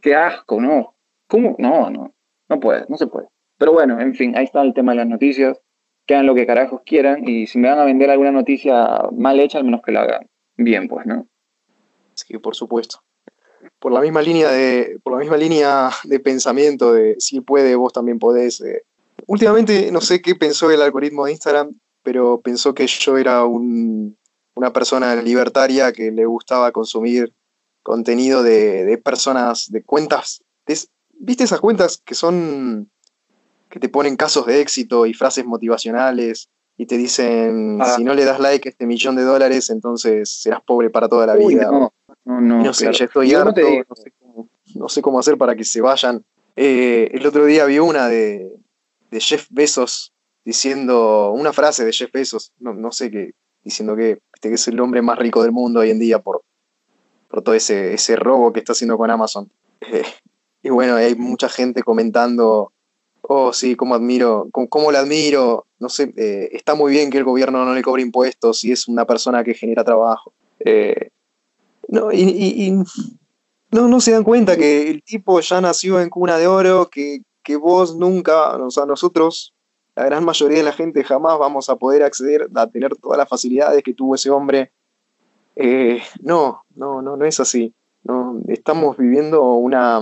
Qué 0.00 0.14
asco, 0.14 0.60
no. 0.60 0.94
¿Cómo? 1.26 1.56
No, 1.58 1.90
no, 1.90 2.14
no 2.48 2.60
puede, 2.60 2.84
no 2.88 2.96
se 2.96 3.06
puede. 3.06 3.28
Pero 3.58 3.72
bueno, 3.72 4.00
en 4.00 4.14
fin, 4.14 4.36
ahí 4.36 4.44
está 4.44 4.62
el 4.62 4.74
tema 4.74 4.92
de 4.92 4.98
las 4.98 5.08
noticias. 5.08 5.60
Que 6.06 6.14
hagan 6.14 6.26
lo 6.26 6.34
que 6.34 6.46
carajos 6.46 6.82
quieran 6.84 7.26
y 7.28 7.46
si 7.46 7.58
me 7.58 7.68
van 7.68 7.78
a 7.78 7.84
vender 7.84 8.10
alguna 8.10 8.32
noticia 8.32 9.00
mal 9.12 9.38
hecha, 9.38 9.58
al 9.58 9.64
menos 9.64 9.82
que 9.82 9.92
la 9.92 10.02
hagan 10.02 10.26
bien, 10.56 10.88
pues, 10.88 11.06
¿no? 11.06 11.26
Sí, 12.14 12.38
por 12.38 12.56
supuesto. 12.56 13.00
Por 13.78 13.92
la 13.92 14.00
misma 14.00 14.22
línea 14.22 14.50
de, 14.50 14.98
por 15.02 15.12
la 15.12 15.20
misma 15.20 15.36
línea 15.36 15.90
de 16.04 16.20
pensamiento 16.20 16.92
de 16.92 17.16
si 17.18 17.40
puede, 17.40 17.74
vos 17.76 17.92
también 17.92 18.18
podés. 18.18 18.60
Eh. 18.60 18.82
Últimamente 19.26 19.90
no 19.92 20.00
sé 20.00 20.20
qué 20.20 20.34
pensó 20.34 20.70
el 20.70 20.82
algoritmo 20.82 21.26
de 21.26 21.32
Instagram, 21.32 21.78
pero 22.02 22.40
pensó 22.40 22.74
que 22.74 22.86
yo 22.86 23.16
era 23.16 23.44
un 23.44 24.16
una 24.60 24.72
persona 24.72 25.14
libertaria 25.16 25.92
que 25.92 26.10
le 26.10 26.26
gustaba 26.26 26.70
consumir 26.72 27.32
contenido 27.82 28.42
de, 28.42 29.00
personas, 29.02 29.70
de 29.70 29.82
cuentas. 29.82 30.42
¿Viste 31.22 31.44
esas 31.44 31.60
cuentas 31.60 32.02
que 32.04 32.14
son, 32.14 32.90
que 33.70 33.78
te 33.78 33.88
ponen 33.88 34.16
casos 34.16 34.46
de 34.46 34.60
éxito 34.60 35.06
y 35.06 35.14
frases 35.14 35.46
motivacionales 35.46 36.50
y 36.76 36.86
te 36.86 36.96
dicen, 36.98 37.78
ah. 37.80 37.94
si 37.96 38.04
no 38.04 38.14
le 38.14 38.24
das 38.24 38.40
like 38.40 38.68
a 38.68 38.70
este 38.70 38.86
millón 38.86 39.16
de 39.16 39.22
dólares, 39.22 39.70
entonces 39.70 40.30
serás 40.42 40.60
pobre 40.62 40.90
para 40.90 41.08
toda 41.08 41.26
la 41.26 41.36
vida? 41.36 41.70
no, 41.70 41.92
no, 42.24 42.40
no. 42.40 42.74
sé, 42.74 42.92
ya 42.92 43.04
estoy 43.04 43.32
harto, 43.34 43.60
no, 44.74 44.88
sé 44.88 45.02
cómo, 45.02 45.18
hacer 45.18 45.38
para 45.38 45.54
que 45.54 45.64
se 45.64 45.80
vayan. 45.80 46.24
Eh, 46.56 47.10
el 47.12 47.26
otro 47.26 47.44
día 47.46 47.64
vi 47.64 47.78
una 47.78 48.08
de, 48.08 48.50
de 49.10 49.20
Jeff 49.20 49.46
Bezos 49.50 50.12
diciendo 50.44 51.32
una 51.32 51.52
frase 51.52 51.84
de 51.84 51.92
Jeff 51.92 52.10
Bezos, 52.12 52.52
no, 52.58 52.74
no 52.74 52.92
sé 52.92 53.10
qué, 53.10 53.34
diciendo 53.62 53.94
que, 53.94 54.20
que 54.40 54.54
es 54.54 54.68
el 54.68 54.80
hombre 54.80 55.02
más 55.02 55.18
rico 55.18 55.42
del 55.42 55.52
mundo 55.52 55.80
hoy 55.80 55.90
en 55.90 55.98
día 55.98 56.20
por, 56.20 56.42
por 57.28 57.42
todo 57.42 57.54
ese, 57.54 57.94
ese 57.94 58.16
robo 58.16 58.52
que 58.52 58.60
está 58.60 58.72
haciendo 58.72 58.98
con 58.98 59.10
Amazon. 59.10 59.50
Eh, 59.82 60.04
y 60.62 60.68
bueno, 60.68 60.96
hay 60.96 61.14
mucha 61.14 61.48
gente 61.48 61.82
comentando, 61.82 62.74
oh 63.32 63.52
sí, 63.52 63.76
cómo 63.76 63.94
admiro, 63.94 64.48
cómo, 64.50 64.90
le 64.90 64.98
admiro, 64.98 65.66
no 65.78 65.88
sé, 65.88 66.12
eh, 66.16 66.48
está 66.52 66.74
muy 66.74 66.90
bien 66.90 67.10
que 67.10 67.18
el 67.18 67.24
gobierno 67.24 67.64
no 67.64 67.72
le 67.74 67.82
cobre 67.82 68.02
impuestos 68.02 68.64
y 68.64 68.72
es 68.72 68.88
una 68.88 69.04
persona 69.04 69.44
que 69.44 69.54
genera 69.54 69.84
trabajo. 69.84 70.32
Eh, 70.58 71.10
no, 71.86 72.10
y, 72.12 72.72
no, 73.70 73.86
no 73.86 74.00
se 74.00 74.10
dan 74.10 74.24
cuenta 74.24 74.56
que 74.56 74.90
el 74.90 75.04
tipo 75.04 75.38
ya 75.40 75.60
nació 75.60 76.00
en 76.00 76.10
cuna 76.10 76.38
de 76.38 76.48
oro, 76.48 76.90
que, 76.90 77.22
que 77.44 77.54
vos 77.54 77.94
nunca, 77.94 78.56
o 78.56 78.70
sea, 78.70 78.84
nosotros 78.84 79.54
la 79.94 80.04
gran 80.06 80.24
mayoría 80.24 80.58
de 80.58 80.64
la 80.64 80.72
gente 80.72 81.04
jamás 81.04 81.38
vamos 81.38 81.70
a 81.70 81.76
poder 81.76 82.02
acceder 82.02 82.48
a 82.54 82.66
tener 82.66 82.96
todas 82.96 83.16
las 83.16 83.28
facilidades 83.28 83.82
que 83.84 83.94
tuvo 83.94 84.16
ese 84.16 84.30
hombre. 84.30 84.72
Eh, 85.54 86.02
no, 86.20 86.64
no, 86.74 87.00
no, 87.00 87.16
no 87.16 87.24
es 87.24 87.38
así. 87.38 87.72
No, 88.02 88.40
estamos 88.48 88.96
viviendo 88.96 89.52
una, 89.52 90.00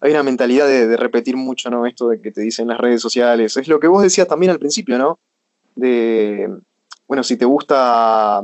hay 0.00 0.12
una 0.12 0.22
mentalidad 0.22 0.66
de, 0.66 0.96
repetir 0.96 1.36
mucho, 1.36 1.70
¿no? 1.70 1.86
Esto 1.86 2.08
de 2.08 2.20
que 2.20 2.30
te 2.30 2.40
dicen 2.40 2.68
las 2.68 2.78
redes 2.78 3.02
sociales. 3.02 3.56
Es 3.56 3.68
lo 3.68 3.80
que 3.80 3.88
vos 3.88 4.02
decías 4.02 4.26
también 4.26 4.50
al 4.50 4.58
principio, 4.58 4.98
¿no? 4.98 5.18
De, 5.76 6.50
bueno, 7.06 7.22
si 7.22 7.36
te 7.36 7.44
gusta 7.44 8.42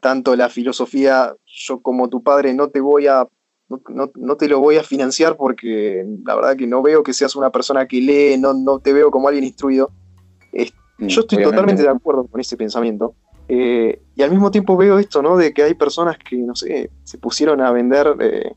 tanto 0.00 0.36
la 0.36 0.48
filosofía, 0.48 1.34
yo 1.46 1.80
como 1.80 2.08
tu 2.08 2.22
padre 2.22 2.54
no 2.54 2.68
te 2.68 2.80
voy 2.80 3.08
a, 3.08 3.26
no, 3.88 4.36
te 4.36 4.48
lo 4.48 4.60
voy 4.60 4.76
a 4.76 4.84
financiar 4.84 5.36
porque 5.36 6.04
la 6.24 6.36
verdad 6.36 6.56
que 6.56 6.66
no 6.66 6.82
veo 6.82 7.02
que 7.02 7.12
seas 7.12 7.34
una 7.36 7.50
persona 7.50 7.86
que 7.86 8.00
lee, 8.00 8.38
no, 8.38 8.54
no 8.54 8.78
te 8.78 8.92
veo 8.92 9.10
como 9.10 9.28
alguien 9.28 9.44
instruido. 9.44 9.90
Mm, 10.98 11.06
yo 11.06 11.22
estoy 11.22 11.42
totalmente 11.42 11.82
de 11.82 11.88
acuerdo 11.88 12.26
con 12.26 12.40
ese 12.40 12.56
pensamiento. 12.56 13.14
Eh, 13.48 14.00
y 14.14 14.22
al 14.22 14.30
mismo 14.30 14.52
tiempo 14.52 14.76
veo 14.76 15.00
esto, 15.00 15.22
¿no? 15.22 15.36
De 15.36 15.52
que 15.52 15.64
hay 15.64 15.74
personas 15.74 16.16
que, 16.18 16.36
no 16.36 16.54
sé, 16.54 16.90
se 17.02 17.18
pusieron 17.18 17.60
a 17.60 17.72
vender... 17.72 18.14
Eh, 18.20 18.52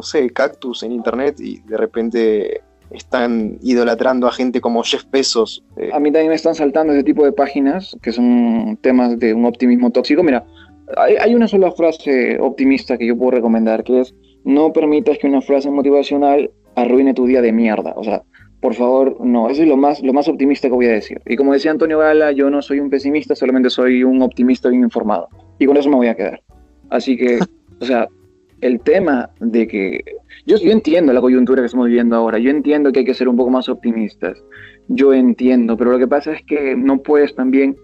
no 0.00 0.04
sé, 0.04 0.30
cactus 0.30 0.82
en 0.82 0.92
internet 0.92 1.38
y 1.40 1.60
de 1.60 1.76
repente 1.76 2.62
están 2.90 3.58
idolatrando 3.60 4.26
a 4.26 4.32
gente 4.32 4.58
como 4.62 4.82
Jeff 4.82 5.04
Bezos. 5.12 5.62
Eh. 5.76 5.90
A 5.92 6.00
mí 6.00 6.10
también 6.10 6.30
me 6.30 6.36
están 6.36 6.54
saltando 6.54 6.94
ese 6.94 7.04
tipo 7.04 7.22
de 7.22 7.32
páginas 7.32 7.94
que 8.00 8.12
son 8.12 8.78
temas 8.80 9.18
de 9.18 9.34
un 9.34 9.44
optimismo 9.44 9.90
tóxico. 9.90 10.22
Mira, 10.22 10.46
hay, 10.96 11.34
una 11.34 11.48
sola 11.48 11.70
frase 11.72 12.40
optimista 12.40 12.96
que 12.96 13.08
yo 13.08 13.16
puedo 13.18 13.32
recomendar, 13.32 13.84
que 13.84 14.00
es 14.00 14.14
no 14.44 14.72
permitas 14.72 15.18
que 15.18 15.26
una 15.26 15.42
frase 15.42 15.70
motivacional 15.70 16.50
arruine 16.76 17.12
tu 17.12 17.26
día 17.26 17.42
de 17.42 17.52
mierda. 17.52 17.92
O 17.96 18.02
sea, 18.02 18.22
por 18.62 18.72
favor, 18.72 19.18
no, 19.20 19.50
eso 19.50 19.62
es 19.62 19.68
lo 19.68 19.76
más, 19.76 20.02
lo 20.02 20.14
más 20.14 20.28
optimista 20.28 20.68
que 20.68 20.74
voy 20.74 20.86
a 20.86 20.92
decir. 20.92 21.20
Y 21.26 21.36
como 21.36 21.52
decía 21.52 21.72
Antonio 21.72 21.98
Gala, 21.98 22.32
yo 22.32 22.48
no 22.48 22.62
soy 22.62 22.80
un 22.80 22.88
pesimista, 22.88 23.36
solamente 23.36 23.68
soy 23.68 24.02
un 24.02 24.22
optimista 24.22 24.70
bien 24.70 24.82
informado. 24.82 25.28
Y 25.58 25.66
con 25.66 25.76
eso 25.76 25.90
me 25.90 25.96
voy 25.96 26.08
a 26.08 26.14
quedar. 26.14 26.40
Así 26.88 27.18
que, 27.18 27.38
o 27.80 27.84
sea, 27.84 28.08
el 28.60 28.80
tema 28.80 29.30
de 29.40 29.66
que 29.66 30.04
yo, 30.46 30.56
yo 30.56 30.70
entiendo 30.70 31.12
la 31.12 31.20
coyuntura 31.20 31.62
que 31.62 31.66
estamos 31.66 31.86
viviendo 31.86 32.16
ahora, 32.16 32.38
yo 32.38 32.50
entiendo 32.50 32.92
que 32.92 33.00
hay 33.00 33.04
que 33.04 33.14
ser 33.14 33.28
un 33.28 33.36
poco 33.36 33.50
más 33.50 33.68
optimistas, 33.68 34.42
yo 34.88 35.12
entiendo, 35.12 35.76
pero 35.76 35.92
lo 35.92 35.98
que 35.98 36.08
pasa 36.08 36.32
es 36.32 36.42
que 36.42 36.76
no 36.76 37.02
puedes 37.02 37.34
también 37.34 37.76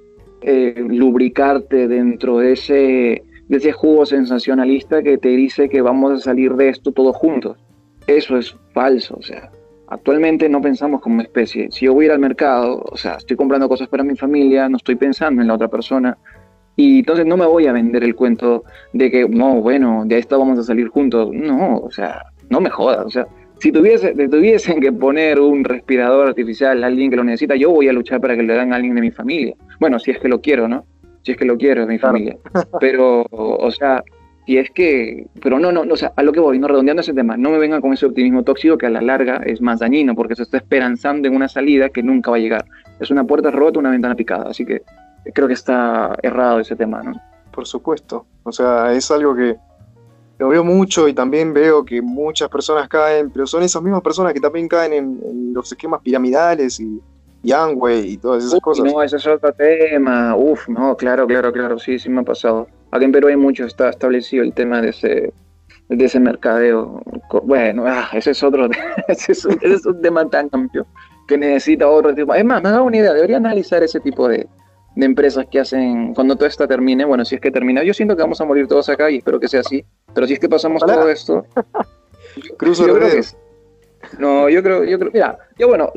eh, 0.42 0.74
lubricarte 0.76 1.88
dentro 1.88 2.38
de 2.38 2.52
ese, 2.52 3.22
de 3.48 3.56
ese 3.56 3.72
jugo 3.72 4.06
sensacionalista 4.06 5.02
que 5.02 5.18
te 5.18 5.28
dice 5.28 5.68
que 5.68 5.80
vamos 5.80 6.12
a 6.12 6.18
salir 6.18 6.54
de 6.54 6.68
esto 6.68 6.92
todos 6.92 7.16
juntos. 7.16 7.58
Eso 8.06 8.36
es 8.36 8.56
falso, 8.72 9.16
o 9.18 9.22
sea, 9.22 9.50
actualmente 9.88 10.48
no 10.48 10.60
pensamos 10.60 11.00
como 11.00 11.22
especie. 11.22 11.68
Si 11.70 11.86
yo 11.86 11.94
voy 11.94 12.04
a 12.04 12.06
ir 12.06 12.12
al 12.12 12.18
mercado, 12.18 12.84
o 12.90 12.96
sea, 12.96 13.14
estoy 13.14 13.36
comprando 13.36 13.68
cosas 13.68 13.88
para 13.88 14.04
mi 14.04 14.16
familia, 14.16 14.68
no 14.68 14.76
estoy 14.76 14.96
pensando 14.96 15.42
en 15.42 15.48
la 15.48 15.54
otra 15.54 15.68
persona, 15.68 16.16
y 16.76 16.98
entonces 16.98 17.24
no 17.24 17.36
me 17.36 17.46
voy 17.46 17.66
a 17.66 17.72
vender 17.72 18.04
el 18.04 18.14
cuento 18.14 18.64
de 18.92 19.10
que, 19.10 19.26
no, 19.26 19.62
bueno, 19.62 20.04
de 20.04 20.18
esto 20.18 20.38
vamos 20.38 20.58
a 20.58 20.62
salir 20.62 20.88
juntos. 20.88 21.30
No, 21.32 21.78
o 21.78 21.90
sea, 21.90 22.22
no 22.50 22.60
me 22.60 22.68
jodas. 22.68 23.06
O 23.06 23.10
sea, 23.10 23.26
si 23.58 23.72
tuviese, 23.72 24.12
tuviesen 24.28 24.80
que 24.80 24.92
poner 24.92 25.40
un 25.40 25.64
respirador 25.64 26.28
artificial 26.28 26.84
a 26.84 26.86
alguien 26.86 27.10
que 27.10 27.16
lo 27.16 27.24
necesita, 27.24 27.56
yo 27.56 27.70
voy 27.70 27.88
a 27.88 27.94
luchar 27.94 28.20
para 28.20 28.36
que 28.36 28.42
le 28.42 28.52
den 28.52 28.74
a 28.74 28.76
alguien 28.76 28.94
de 28.94 29.00
mi 29.00 29.10
familia. 29.10 29.54
Bueno, 29.80 29.98
si 29.98 30.10
es 30.10 30.18
que 30.18 30.28
lo 30.28 30.42
quiero, 30.42 30.68
¿no? 30.68 30.84
Si 31.22 31.32
es 31.32 31.38
que 31.38 31.46
lo 31.46 31.56
quiero 31.56 31.86
de 31.86 31.92
mi 31.92 31.98
familia. 31.98 32.36
Pero, 32.78 33.26
o 33.30 33.70
sea, 33.70 34.04
si 34.44 34.58
es 34.58 34.70
que, 34.70 35.26
pero 35.42 35.58
no, 35.58 35.72
no, 35.72 35.80
o 35.90 35.96
sea, 35.96 36.12
a 36.14 36.22
lo 36.22 36.32
que 36.32 36.40
voy, 36.40 36.58
no 36.58 36.68
redondeando 36.68 37.00
ese 37.00 37.14
tema, 37.14 37.38
no 37.38 37.50
me 37.50 37.58
vengan 37.58 37.80
con 37.80 37.94
ese 37.94 38.04
optimismo 38.04 38.44
tóxico 38.44 38.76
que 38.76 38.86
a 38.86 38.90
la 38.90 39.00
larga 39.00 39.40
es 39.44 39.62
más 39.62 39.80
dañino 39.80 40.14
porque 40.14 40.36
se 40.36 40.42
está 40.42 40.58
esperanzando 40.58 41.26
en 41.26 41.34
una 41.34 41.48
salida 41.48 41.88
que 41.88 42.02
nunca 42.02 42.30
va 42.30 42.36
a 42.36 42.40
llegar. 42.40 42.66
Es 43.00 43.10
una 43.10 43.24
puerta 43.24 43.50
rota, 43.50 43.78
una 43.78 43.90
ventana 43.90 44.14
picada. 44.14 44.50
Así 44.50 44.64
que 44.64 44.82
creo 45.32 45.48
que 45.48 45.54
está 45.54 46.16
errado 46.22 46.60
ese 46.60 46.76
tema, 46.76 47.02
¿no? 47.02 47.20
Por 47.52 47.66
supuesto. 47.66 48.26
O 48.42 48.52
sea, 48.52 48.92
es 48.92 49.10
algo 49.10 49.34
que 49.34 49.56
lo 50.38 50.48
veo 50.48 50.62
mucho 50.62 51.08
y 51.08 51.14
también 51.14 51.54
veo 51.54 51.84
que 51.84 52.02
muchas 52.02 52.48
personas 52.48 52.88
caen, 52.88 53.30
pero 53.30 53.46
son 53.46 53.62
esas 53.62 53.82
mismas 53.82 54.02
personas 54.02 54.34
que 54.34 54.40
también 54.40 54.68
caen 54.68 54.92
en, 54.92 55.54
los 55.54 55.72
esquemas 55.72 56.02
piramidales 56.02 56.78
y, 56.80 57.00
y 57.42 57.52
y 57.52 58.16
todas 58.18 58.44
esas 58.44 58.60
cosas. 58.60 58.84
No, 58.84 59.02
ese 59.02 59.16
es 59.16 59.26
otro 59.26 59.52
tema. 59.54 60.36
Uf, 60.36 60.68
no, 60.68 60.96
claro, 60.96 61.26
claro, 61.26 61.52
claro, 61.52 61.78
sí, 61.78 61.98
sí 61.98 62.10
me 62.10 62.20
ha 62.20 62.24
pasado. 62.24 62.66
Aquí 62.90 63.04
en 63.04 63.12
Perú 63.12 63.28
hay 63.28 63.36
mucho, 63.36 63.64
está 63.64 63.88
establecido 63.88 64.44
el 64.44 64.52
tema 64.52 64.82
de 64.82 64.90
ese 64.90 65.32
de 65.88 66.04
ese 66.04 66.20
mercadeo. 66.20 67.02
Bueno, 67.44 67.84
ah, 67.86 68.08
ese 68.12 68.32
es 68.32 68.42
otro, 68.42 68.68
ese 69.08 69.32
es, 69.32 69.44
ese 69.44 69.74
es 69.74 69.86
un 69.86 70.00
tema 70.02 70.28
tan 70.28 70.48
amplio 70.52 70.86
que 71.26 71.38
necesita 71.38 71.88
otro 71.88 72.14
tipo. 72.14 72.34
Es 72.34 72.44
más, 72.44 72.62
me 72.62 72.70
dado 72.70 72.84
una 72.84 72.96
idea, 72.96 73.12
debería 73.12 73.36
analizar 73.36 73.82
ese 73.82 74.00
tipo 74.00 74.28
de, 74.28 74.46
de 74.96 75.06
empresas 75.06 75.46
que 75.50 75.60
hacen, 75.60 76.14
cuando 76.14 76.34
todo 76.34 76.48
esto 76.48 76.66
termine, 76.66 77.04
bueno, 77.04 77.24
si 77.24 77.36
es 77.36 77.40
que 77.40 77.50
termina, 77.50 77.84
yo 77.84 77.94
siento 77.94 78.16
que 78.16 78.22
vamos 78.22 78.40
a 78.40 78.44
morir 78.44 78.66
todos 78.66 78.88
acá 78.88 79.10
y 79.10 79.18
espero 79.18 79.38
que 79.38 79.46
sea 79.46 79.60
así, 79.60 79.84
pero 80.14 80.26
si 80.26 80.32
es 80.32 80.40
que 80.40 80.48
pasamos 80.48 80.82
todo 80.84 81.08
esto, 81.08 81.46
Cruzo 82.58 82.86
yo 82.86 82.98
no, 84.18 84.48
yo 84.48 84.62
creo, 84.62 84.84
yo 84.84 84.98
creo, 84.98 85.10
mira, 85.12 85.38
yo 85.58 85.68
bueno, 85.68 85.90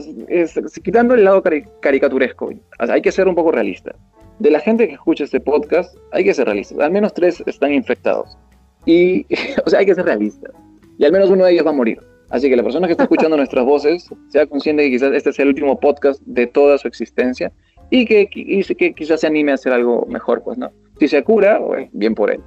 quitando 0.83 1.13
el 1.13 1.23
lado 1.23 1.43
caricaturesco, 1.79 2.49
hay 2.79 3.01
que 3.01 3.11
ser 3.11 3.27
un 3.27 3.35
poco 3.35 3.51
realista. 3.51 3.95
De 4.39 4.49
la 4.49 4.59
gente 4.59 4.87
que 4.87 4.93
escucha 4.93 5.25
este 5.25 5.39
podcast, 5.39 5.95
hay 6.11 6.23
que 6.23 6.33
ser 6.33 6.45
realistas. 6.45 6.79
Al 6.79 6.91
menos 6.91 7.13
tres 7.13 7.43
están 7.45 7.73
infectados. 7.73 8.37
Y, 8.85 9.25
o 9.65 9.69
sea, 9.69 9.79
hay 9.79 9.85
que 9.85 9.95
ser 9.95 10.05
realistas. 10.05 10.51
Y 10.97 11.05
al 11.05 11.11
menos 11.11 11.29
uno 11.29 11.45
de 11.45 11.51
ellos 11.51 11.65
va 11.65 11.71
a 11.71 11.73
morir. 11.73 11.99
Así 12.29 12.49
que 12.49 12.55
la 12.55 12.63
persona 12.63 12.87
que 12.87 12.93
está 12.93 13.03
escuchando 13.03 13.35
nuestras 13.37 13.65
voces 13.65 14.07
sea 14.29 14.45
consciente 14.47 14.83
que 14.83 14.91
quizás 14.91 15.13
este 15.13 15.33
sea 15.33 15.43
el 15.43 15.49
último 15.49 15.79
podcast 15.79 16.21
de 16.25 16.47
toda 16.47 16.77
su 16.77 16.87
existencia 16.87 17.51
y 17.89 18.05
que, 18.05 18.27
que 18.27 18.93
quizás 18.93 19.21
se 19.21 19.27
anime 19.27 19.51
a 19.51 19.55
hacer 19.55 19.73
algo 19.73 20.05
mejor, 20.07 20.43
pues, 20.43 20.57
¿no? 20.57 20.71
Si 20.99 21.07
se 21.07 21.23
cura, 21.23 21.59
pues, 21.65 21.89
bien 21.91 22.15
por 22.15 22.31
él. 22.31 22.41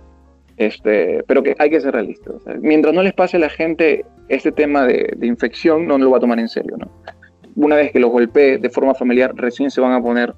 Este, 0.57 1.25
pero 1.27 1.43
que 1.43 1.57
hay 1.59 1.71
que 1.71 1.81
ser 1.81 1.95
realistas. 1.95 2.37
mientras 2.61 2.95
no 2.95 3.03
les 3.03 3.15
pase 3.15 3.37
a 3.37 3.41
la 3.41 3.49
gente 3.49 4.05
este 4.29 4.53
tema 4.53 4.87
de, 4.87 5.17
infección, 5.23 5.87
no 5.87 5.99
lo 5.99 6.11
va 6.11 6.19
a 6.19 6.21
tomar 6.21 6.39
en 6.39 6.49
serio, 6.49 6.77
¿no? 6.77 6.91
Una 7.57 7.77
vez 7.77 7.93
que 7.93 8.01
los 8.01 8.11
golpee 8.11 8.59
de 8.59 8.71
forma 8.71 8.95
familiar, 8.95 9.33
recién 9.35 9.71
se 9.71 9.81
van 9.81 9.93
a 9.93 10.03
poner 10.03 10.35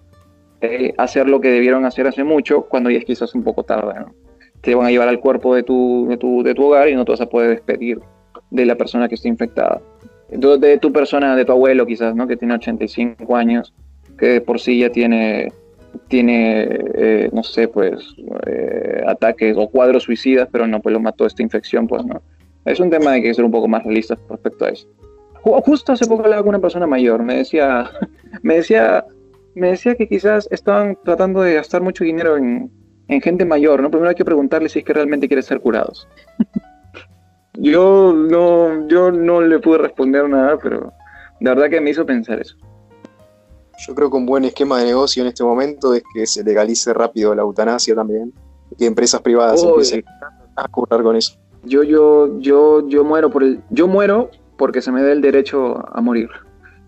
eh, 0.61 0.95
a 0.97 1.03
hacer 1.03 1.29
lo 1.29 1.41
que 1.41 1.51
debieron 1.51 1.85
hacer 1.85 2.07
hace 2.07 2.25
mucho, 2.25 2.63
cuando 2.63 2.91
ya 2.91 2.99
es 2.99 3.05
quizás 3.05 3.35
un 3.35 3.43
poco 3.43 3.65
tarde, 3.65 4.01
¿no? 4.01 4.15
Te 4.63 4.75
van 4.75 4.87
a 4.87 4.91
llevar 4.91 5.09
al 5.09 5.21
cuerpo 5.21 5.55
de 5.55 5.63
tu, 5.63 6.07
de 6.09 6.17
tu, 6.17 6.43
de 6.43 6.55
tu 6.55 6.65
hogar 6.65 6.89
y 6.89 6.95
no 6.95 7.05
te 7.05 7.13
vas 7.13 7.21
a 7.21 7.29
poder 7.29 7.51
despedir 7.51 8.01
de 8.51 8.65
la 8.65 8.77
persona 8.77 9.09
que 9.09 9.17
está 9.17 9.29
infectada. 9.29 9.83
Entonces, 10.31 10.61
de 10.61 10.79
tu 10.79 10.93
persona, 10.93 11.37
de 11.37 11.45
tu 11.45 11.53
abuelo 11.53 11.87
quizás, 11.87 12.15
¿no? 12.15 12.27
Que 12.27 12.37
tiene 12.37 12.55
85 12.55 13.37
años, 13.37 13.75
que 14.19 14.41
por 14.41 14.61
sí 14.61 14.81
ya 14.81 14.91
tiene, 14.91 15.53
tiene 16.09 16.69
eh, 16.95 17.31
no 17.33 17.43
sé, 17.43 17.69
pues, 17.69 18.15
eh, 18.47 19.03
ataques 19.07 19.57
o 19.57 19.69
cuadros 19.69 20.05
suicidas, 20.05 20.49
pero 20.51 20.67
no, 20.67 20.81
pues 20.81 20.93
lo 20.93 21.01
mató 21.01 21.27
esta 21.27 21.43
infección, 21.43 21.87
pues 21.87 22.05
no. 22.05 22.23
Es 22.65 22.81
un 22.81 22.91
tema 22.91 23.13
de 23.13 23.23
que 23.23 23.35
ser 23.35 23.45
un 23.45 23.51
poco 23.51 23.69
más 23.69 23.85
realistas 23.85 24.19
respecto 24.29 24.65
a 24.65 24.71
eso. 24.71 24.89
Justo 25.43 25.93
hace 25.93 26.07
poco 26.07 26.25
hablaba 26.25 26.43
con 26.43 26.51
una 26.51 26.61
persona 26.61 26.87
mayor, 26.87 27.23
me 27.23 27.37
decía, 27.37 27.91
me 28.43 28.57
decía, 28.57 29.05
me 29.55 29.69
decía 29.69 29.95
que 29.95 30.09
quizás 30.09 30.49
estaban 30.51 30.97
tratando 31.05 31.43
de 31.43 31.55
gastar 31.55 31.83
mucho 31.83 32.05
dinero 32.05 32.37
en, 32.37 32.71
en 33.09 33.21
gente 33.21 33.45
mayor, 33.45 33.83
¿no? 33.83 33.91
Primero 33.91 34.09
hay 34.09 34.15
que 34.15 34.25
preguntarle 34.25 34.69
si 34.69 34.79
es 34.79 34.85
que 34.85 34.95
realmente 34.95 35.29
quiere 35.29 35.43
ser 35.43 35.61
curados. 35.61 36.09
yo 37.55 38.13
no, 38.15 38.89
yo 38.89 39.11
no 39.11 39.43
le 39.43 39.59
pude 39.59 39.79
responder 39.79 40.29
nada, 40.29 40.59
pero 40.63 40.93
la 41.41 41.55
verdad 41.55 41.71
que 41.71 41.81
me 41.81 41.91
hizo 41.91 42.07
pensar 42.07 42.41
eso. 42.41 42.57
Yo 43.87 43.95
creo 43.95 44.11
que 44.11 44.17
un 44.17 44.27
buen 44.27 44.45
esquema 44.45 44.79
de 44.79 44.87
negocio 44.87 45.23
en 45.23 45.29
este 45.29 45.45
momento 45.45 45.95
es 45.95 46.03
que 46.15 46.27
se 46.27 46.43
legalice 46.43 46.93
rápido 46.93 47.35
la 47.35 47.43
eutanasia 47.43 47.95
también, 47.95 48.33
que 48.79 48.87
empresas 48.87 49.21
privadas 49.21 49.63
empiecen 49.63 50.05
a 50.57 50.69
curar 50.69 51.03
con 51.03 51.17
eso. 51.17 51.35
Yo, 51.65 51.83
yo, 51.83 52.39
yo, 52.41 52.89
yo 52.89 53.05
muero 53.05 53.31
por 53.31 53.43
el, 53.43 53.63
yo 53.71 53.89
muero 53.89 54.31
porque 54.57 54.83
se 54.83 54.93
me 54.93 55.03
dé 55.03 55.13
el 55.13 55.21
derecho 55.21 55.83
a 55.93 56.01
morir. 56.01 56.29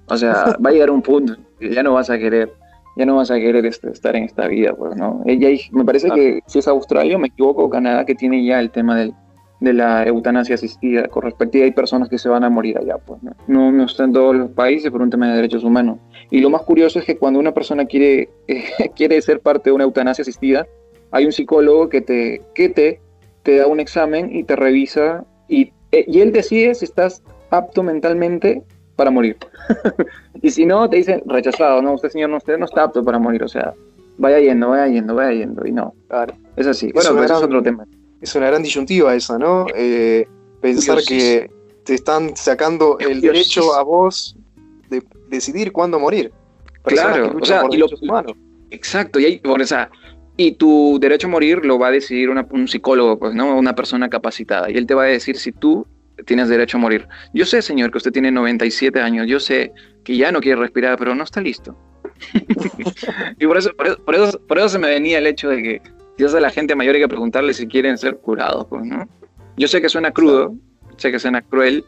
O 0.08 0.16
sea, 0.16 0.56
va 0.64 0.70
a 0.70 0.72
llegar 0.72 0.90
un 0.90 1.02
punto 1.02 1.34
que 1.58 1.74
ya 1.74 1.82
no 1.82 1.94
vas 1.94 2.10
a 2.10 2.18
querer, 2.18 2.52
ya 2.96 3.06
no 3.06 3.16
vas 3.16 3.30
a 3.30 3.36
querer 3.36 3.64
este, 3.66 3.90
estar 3.90 4.14
en 4.14 4.24
esta 4.24 4.46
vida, 4.46 4.74
pues, 4.74 4.96
¿no? 4.96 5.22
Ella, 5.26 5.48
me 5.72 5.84
parece 5.84 6.10
que 6.10 6.40
si 6.46 6.58
es 6.58 6.68
Australia, 6.68 7.18
me 7.18 7.28
equivoco, 7.28 7.68
Canadá, 7.70 8.04
que 8.04 8.14
tiene 8.14 8.44
ya 8.44 8.60
el 8.60 8.70
tema 8.70 8.96
del, 8.96 9.14
de 9.60 9.72
la 9.72 10.06
eutanasia 10.06 10.54
asistida 10.54 11.08
con 11.08 11.22
respecto 11.22 11.58
hay 11.58 11.70
personas 11.70 12.08
que 12.08 12.18
se 12.18 12.28
van 12.28 12.44
a 12.44 12.50
morir 12.50 12.76
allá, 12.78 12.98
pues, 12.98 13.22
¿no? 13.22 13.32
No, 13.46 13.72
no 13.72 13.84
está 13.84 14.04
en 14.04 14.12
todos 14.12 14.36
los 14.36 14.50
países 14.50 14.90
por 14.90 15.00
un 15.00 15.10
tema 15.10 15.28
de 15.28 15.36
derechos 15.36 15.64
humanos. 15.64 15.98
Y 16.30 16.40
lo 16.40 16.50
más 16.50 16.62
curioso 16.62 16.98
es 16.98 17.04
que 17.04 17.16
cuando 17.16 17.40
una 17.40 17.52
persona 17.52 17.86
quiere, 17.86 18.28
quiere 18.96 19.20
ser 19.22 19.40
parte 19.40 19.70
de 19.70 19.74
una 19.74 19.84
eutanasia 19.84 20.22
asistida, 20.22 20.66
hay 21.10 21.24
un 21.24 21.32
psicólogo 21.32 21.88
que 21.88 22.00
te, 22.00 22.42
que 22.54 22.68
te, 22.68 23.00
te 23.42 23.56
da 23.56 23.66
un 23.66 23.80
examen 23.80 24.34
y 24.34 24.44
te 24.44 24.56
revisa 24.56 25.24
y, 25.48 25.72
eh, 25.92 26.04
y 26.06 26.20
él 26.20 26.32
decide 26.32 26.74
si 26.74 26.84
estás 26.84 27.22
apto 27.50 27.82
mentalmente 27.82 28.62
para 28.96 29.10
morir. 29.10 29.36
y 30.42 30.50
si 30.50 30.66
no, 30.66 30.88
te 30.90 30.96
dicen 30.96 31.22
rechazado, 31.26 31.80
no, 31.80 31.94
usted 31.94 32.10
señor, 32.10 32.30
no, 32.30 32.38
usted 32.38 32.58
no 32.58 32.64
está 32.64 32.84
apto 32.84 33.04
para 33.04 33.18
morir, 33.18 33.42
o 33.42 33.48
sea, 33.48 33.72
vaya 34.18 34.40
yendo, 34.40 34.70
vaya 34.70 34.88
yendo, 34.88 35.14
vaya 35.14 35.32
yendo, 35.32 35.66
y 35.66 35.72
no. 35.72 35.94
Claro. 36.08 36.34
Es 36.56 36.66
así. 36.66 36.90
Bueno, 36.92 37.10
pero 37.12 37.24
eso 37.24 37.36
es 37.36 37.42
otro 37.42 37.62
tema. 37.62 37.86
Es 38.20 38.34
una 38.34 38.46
gran 38.46 38.62
disyuntiva 38.62 39.14
esa, 39.14 39.38
¿no? 39.38 39.66
Eh, 39.74 40.26
pensar 40.60 41.02
que 41.02 41.50
te 41.84 41.94
están 41.94 42.36
sacando 42.36 42.98
el 42.98 43.20
derecho 43.20 43.74
a 43.74 43.82
vos 43.82 44.36
de 44.90 45.02
decidir 45.28 45.72
cuándo 45.72 45.98
morir. 45.98 46.32
Claro, 46.82 47.36
o 47.40 47.44
sea, 47.44 47.64
y 47.70 47.76
lo, 47.76 47.88
exacto, 48.70 49.18
y, 49.18 49.24
hay, 49.24 49.38
por 49.38 49.60
esa, 49.60 49.90
y 50.36 50.52
tu 50.52 50.98
derecho 51.00 51.26
a 51.26 51.30
morir 51.30 51.64
lo 51.64 51.78
va 51.78 51.88
a 51.88 51.90
decidir 51.90 52.30
un 52.30 52.68
psicólogo, 52.68 53.18
pues, 53.18 53.34
¿no? 53.34 53.56
Una 53.56 53.74
persona 53.74 54.08
capacitada. 54.08 54.70
Y 54.70 54.74
él 54.74 54.86
te 54.86 54.94
va 54.94 55.04
a 55.04 55.06
decir 55.06 55.36
si 55.36 55.52
tú 55.52 55.86
tienes 56.24 56.48
derecho 56.48 56.76
a 56.76 56.80
morir. 56.80 57.08
Yo 57.34 57.44
sé, 57.44 57.62
señor, 57.62 57.90
que 57.90 57.98
usted 57.98 58.12
tiene 58.12 58.30
97 58.30 59.00
años, 59.00 59.26
yo 59.26 59.40
sé 59.40 59.72
que 60.04 60.16
ya 60.16 60.30
no 60.32 60.40
quiere 60.40 60.60
respirar, 60.60 60.98
pero 60.98 61.14
no 61.14 61.24
está 61.24 61.40
listo. 61.40 61.76
y 63.38 63.46
por 63.46 63.58
eso, 63.58 63.70
por 63.74 63.86
eso, 64.14 64.40
por, 64.46 64.58
eso, 64.58 64.68
se 64.68 64.78
me 64.78 64.88
venía 64.88 65.18
el 65.18 65.26
hecho 65.26 65.48
de 65.48 65.62
que 65.62 65.82
quizás 66.16 66.34
a 66.34 66.40
la 66.40 66.50
gente 66.50 66.74
mayor 66.74 66.94
hay 66.94 67.02
que 67.02 67.08
preguntarle 67.08 67.54
si 67.54 67.66
quieren 67.66 67.98
ser 67.98 68.16
curados, 68.18 68.66
pues, 68.68 68.84
¿no? 68.84 69.08
Yo 69.56 69.68
sé 69.68 69.80
que 69.80 69.88
suena 69.88 70.10
crudo, 70.10 70.54
sé 70.96 71.10
que 71.10 71.18
suena 71.18 71.42
cruel, 71.42 71.84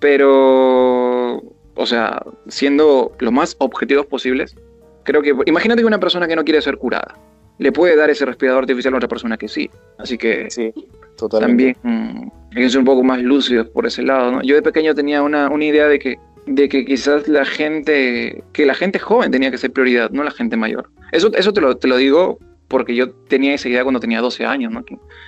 pero, 0.00 1.36
o 1.36 1.86
sea, 1.86 2.22
siendo 2.48 3.12
lo 3.18 3.32
más 3.32 3.56
objetivos 3.58 4.06
posibles, 4.06 4.56
creo 5.04 5.22
que, 5.22 5.34
imagínate 5.46 5.82
que 5.82 5.86
una 5.86 6.00
persona 6.00 6.26
que 6.26 6.36
no 6.36 6.44
quiere 6.44 6.60
ser 6.60 6.78
curada, 6.78 7.16
le 7.58 7.70
puede 7.70 7.96
dar 7.96 8.10
ese 8.10 8.24
respirador 8.24 8.62
artificial 8.62 8.94
a 8.94 8.96
otra 8.96 9.08
persona 9.08 9.36
que 9.36 9.48
sí. 9.48 9.70
Así 9.98 10.18
que 10.18 10.50
sí, 10.50 10.72
totalmente. 11.16 11.76
también 11.80 12.12
mm, 12.14 12.30
hay 12.56 12.62
que 12.62 12.70
ser 12.70 12.80
un 12.80 12.84
poco 12.84 13.04
más 13.04 13.22
lúcidos 13.22 13.68
por 13.68 13.86
ese 13.86 14.02
lado. 14.02 14.32
¿no? 14.32 14.42
Yo 14.42 14.56
de 14.56 14.62
pequeño 14.62 14.94
tenía 14.94 15.22
una, 15.22 15.48
una 15.48 15.64
idea 15.64 15.86
de 15.86 15.98
que, 15.98 16.18
de 16.46 16.68
que 16.68 16.84
quizás 16.84 17.28
la 17.28 17.44
gente, 17.44 18.42
que 18.52 18.66
la 18.66 18.74
gente 18.74 18.98
joven 18.98 19.30
tenía 19.30 19.50
que 19.50 19.58
ser 19.58 19.72
prioridad, 19.72 20.10
no 20.10 20.24
la 20.24 20.32
gente 20.32 20.56
mayor. 20.56 20.90
Eso, 21.12 21.30
eso 21.34 21.52
te, 21.52 21.60
lo, 21.60 21.76
te 21.76 21.86
lo 21.86 21.96
digo 21.96 22.38
porque 22.72 22.96
yo 22.96 23.10
tenía 23.28 23.54
esa 23.54 23.68
idea 23.68 23.84
cuando 23.84 24.00
tenía 24.00 24.20
12 24.20 24.44
años, 24.46 24.72
¿no? 24.72 24.82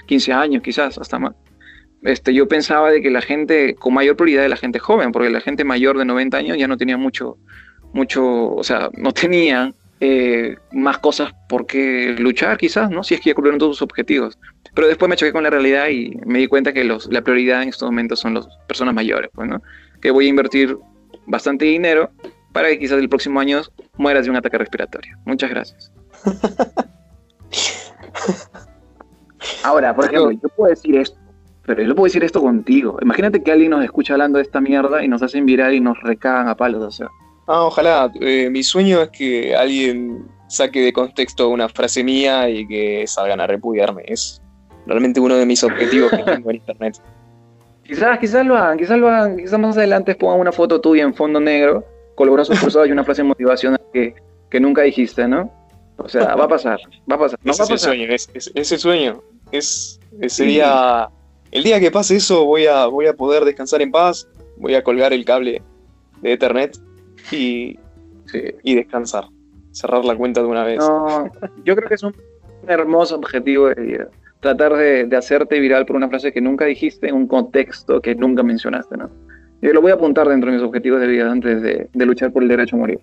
15 0.06 0.32
años 0.32 0.62
quizás, 0.62 0.98
hasta 0.98 1.18
más 1.18 1.34
este, 2.04 2.34
yo 2.34 2.46
pensaba 2.46 2.90
de 2.90 3.00
que 3.00 3.10
la 3.10 3.22
gente 3.22 3.74
con 3.74 3.94
mayor 3.94 4.16
prioridad 4.16 4.44
es 4.44 4.50
la 4.50 4.56
gente 4.56 4.78
joven, 4.78 5.10
porque 5.10 5.30
la 5.30 5.40
gente 5.40 5.64
mayor 5.64 5.96
de 5.98 6.04
90 6.04 6.36
años 6.36 6.58
ya 6.58 6.68
no 6.68 6.76
tenía 6.76 6.98
mucho, 6.98 7.38
mucho, 7.94 8.54
o 8.54 8.62
sea, 8.62 8.90
no 8.92 9.12
tenía 9.12 9.72
eh, 10.00 10.56
más 10.72 10.98
cosas 10.98 11.32
por 11.48 11.66
qué 11.66 12.14
luchar 12.18 12.58
quizás, 12.58 12.90
¿no? 12.90 13.02
Si 13.02 13.14
es 13.14 13.20
que 13.20 13.30
ya 13.30 13.34
cumplieron 13.34 13.58
todos 13.58 13.76
sus 13.76 13.82
objetivos. 13.82 14.38
Pero 14.74 14.86
después 14.86 15.08
me 15.08 15.16
choqué 15.16 15.32
con 15.32 15.44
la 15.44 15.50
realidad 15.50 15.88
y 15.88 16.14
me 16.26 16.40
di 16.40 16.46
cuenta 16.46 16.74
que 16.74 16.84
los, 16.84 17.10
la 17.10 17.22
prioridad 17.22 17.62
en 17.62 17.70
estos 17.70 17.88
momentos 17.88 18.20
son 18.20 18.34
las 18.34 18.46
personas 18.68 18.94
mayores, 18.94 19.30
pues, 19.32 19.48
¿no? 19.48 19.62
Que 20.02 20.10
voy 20.10 20.26
a 20.26 20.28
invertir 20.28 20.76
bastante 21.26 21.64
dinero 21.64 22.10
para 22.52 22.68
que 22.68 22.78
quizás 22.78 22.98
el 22.98 23.08
próximo 23.08 23.40
año 23.40 23.62
mueras 23.96 24.24
de 24.26 24.30
un 24.30 24.36
ataque 24.36 24.58
respiratorio. 24.58 25.16
Muchas 25.24 25.48
gracias. 25.48 25.90
Ahora, 29.62 29.94
por 29.94 30.06
ejemplo, 30.06 30.30
yo 30.30 30.48
puedo 30.56 30.70
decir 30.70 30.96
esto 30.96 31.18
pero 31.66 31.82
yo 31.82 31.94
puedo 31.94 32.04
decir 32.04 32.22
esto 32.24 32.40
contigo. 32.40 32.98
Imagínate 33.00 33.42
que 33.42 33.50
alguien 33.50 33.70
nos 33.70 33.84
escucha 33.84 34.14
hablando 34.14 34.38
de 34.38 34.42
esta 34.42 34.60
mierda 34.60 35.02
y 35.02 35.08
nos 35.08 35.22
hacen 35.22 35.46
virar 35.46 35.72
y 35.72 35.80
nos 35.80 35.98
recagan 36.02 36.48
a 36.48 36.56
palos, 36.56 36.82
o 36.82 36.90
sea. 36.90 37.08
Ah, 37.46 37.64
ojalá. 37.64 38.12
Eh, 38.20 38.50
mi 38.50 38.62
sueño 38.62 39.02
es 39.02 39.08
que 39.10 39.56
alguien 39.56 40.26
saque 40.48 40.80
de 40.80 40.92
contexto 40.92 41.48
una 41.48 41.68
frase 41.68 42.04
mía 42.04 42.48
y 42.50 42.66
que 42.66 43.06
salgan 43.06 43.40
a 43.40 43.46
repudiarme. 43.46 44.02
Es 44.06 44.42
realmente 44.86 45.20
uno 45.20 45.36
de 45.36 45.46
mis 45.46 45.64
objetivos 45.64 46.10
que 46.10 46.22
tengo 46.22 46.50
en 46.50 46.56
internet. 46.56 47.00
Quizás, 47.84 48.18
quizás 48.18 48.46
lo 48.46 48.56
hagan, 48.56 48.78
quizás 48.78 48.98
lo 48.98 49.10
hagan, 49.10 49.36
quizás 49.36 49.58
más 49.58 49.76
adelante 49.76 50.14
pongan 50.14 50.40
una 50.40 50.52
foto 50.52 50.80
tuya 50.80 51.02
en 51.02 51.12
fondo 51.12 51.38
negro, 51.38 51.84
con 52.14 52.26
los 52.26 52.34
brazos 52.34 52.58
cruzados 52.58 52.88
y 52.88 52.92
una 52.92 53.04
frase 53.04 53.22
motivacional 53.22 53.78
que, 53.92 54.14
que 54.48 54.58
nunca 54.58 54.80
dijiste, 54.80 55.28
¿no? 55.28 55.52
O 55.96 56.08
sea, 56.08 56.34
va 56.34 56.44
a 56.44 56.48
pasar, 56.48 56.80
va 57.10 57.16
a 57.16 57.18
pasar. 57.18 57.38
ese 57.44 57.62
es 57.62 57.70
el 57.70 57.78
sueño, 57.78 58.08
ese 58.54 58.78
sueño. 58.78 59.22
Es, 59.52 60.00
sería 60.28 61.08
el 61.54 61.62
día 61.62 61.78
que 61.78 61.92
pase 61.92 62.16
eso 62.16 62.44
voy 62.44 62.66
a, 62.66 62.86
voy 62.86 63.06
a 63.06 63.14
poder 63.14 63.44
descansar 63.44 63.80
en 63.80 63.92
paz, 63.92 64.28
voy 64.56 64.74
a 64.74 64.82
colgar 64.82 65.12
el 65.12 65.24
cable 65.24 65.62
de 66.20 66.32
Ethernet 66.32 66.76
y, 67.30 67.78
y 68.64 68.74
descansar, 68.74 69.28
cerrar 69.70 70.04
la 70.04 70.16
cuenta 70.16 70.40
de 70.40 70.48
una 70.48 70.64
vez. 70.64 70.78
No, 70.78 71.30
yo 71.64 71.76
creo 71.76 71.88
que 71.88 71.94
es 71.94 72.02
un 72.02 72.12
hermoso 72.66 73.14
objetivo 73.14 73.68
de 73.68 73.80
vida. 73.80 74.08
Tratar 74.40 74.74
de, 74.74 75.16
hacerte 75.16 75.60
viral 75.60 75.86
por 75.86 75.94
una 75.94 76.08
frase 76.08 76.32
que 76.32 76.40
nunca 76.40 76.64
dijiste 76.64 77.08
en 77.08 77.14
un 77.14 77.28
contexto 77.28 78.00
que 78.00 78.16
nunca 78.16 78.42
mencionaste, 78.42 78.96
¿no? 78.96 79.08
Yo 79.62 79.72
lo 79.72 79.80
voy 79.80 79.92
a 79.92 79.94
apuntar 79.94 80.28
dentro 80.28 80.50
de 80.50 80.56
mis 80.56 80.66
objetivos 80.66 81.00
de 81.00 81.06
vida 81.06 81.30
antes 81.30 81.62
de, 81.62 81.88
luchar 81.94 82.32
por 82.32 82.42
el 82.42 82.48
derecho 82.48 82.74
a 82.76 82.80
morir. 82.80 83.00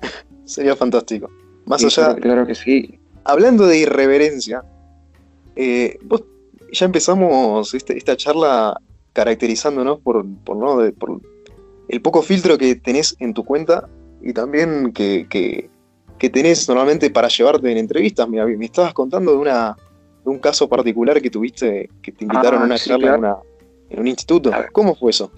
Sería 0.44 0.76
fantástico. 0.76 1.28
Más 1.66 1.84
allá. 1.84 2.14
Claro 2.16 2.46
que 2.46 2.54
sí. 2.54 2.98
Hablando 3.24 3.66
de 3.66 3.78
irreverencia, 3.78 4.62
eh, 5.56 5.98
vos 6.02 6.24
ya 6.72 6.86
empezamos 6.86 7.74
este, 7.74 7.96
esta 7.96 8.16
charla 8.16 8.80
caracterizándonos 9.12 10.00
por, 10.00 10.24
por, 10.44 10.56
¿no? 10.56 10.92
por 10.94 11.20
el 11.88 12.00
poco 12.00 12.22
filtro 12.22 12.56
que 12.56 12.74
tenés 12.76 13.14
en 13.20 13.34
tu 13.34 13.44
cuenta 13.44 13.88
y 14.22 14.32
también 14.32 14.92
que, 14.92 15.26
que, 15.28 15.68
tenés 16.30 16.68
normalmente 16.68 17.10
para 17.10 17.28
llevarte 17.28 17.70
en 17.70 17.78
entrevistas. 17.78 18.28
Me, 18.28 18.44
me 18.56 18.64
estabas 18.64 18.94
contando 18.94 19.32
de, 19.32 19.38
una, 19.38 19.76
de 20.24 20.30
un 20.30 20.38
caso 20.38 20.68
particular 20.68 21.20
que 21.20 21.28
tuviste, 21.28 21.90
que 22.00 22.12
te 22.12 22.24
invitaron 22.24 22.60
a 22.60 22.62
ah, 22.62 22.66
una 22.66 22.78
charla 22.78 23.40
en, 23.90 24.00
un 24.00 24.06
instituto. 24.06 24.52
¿Cómo 24.72 24.94
fue 24.94 25.10
eso? 25.10 25.32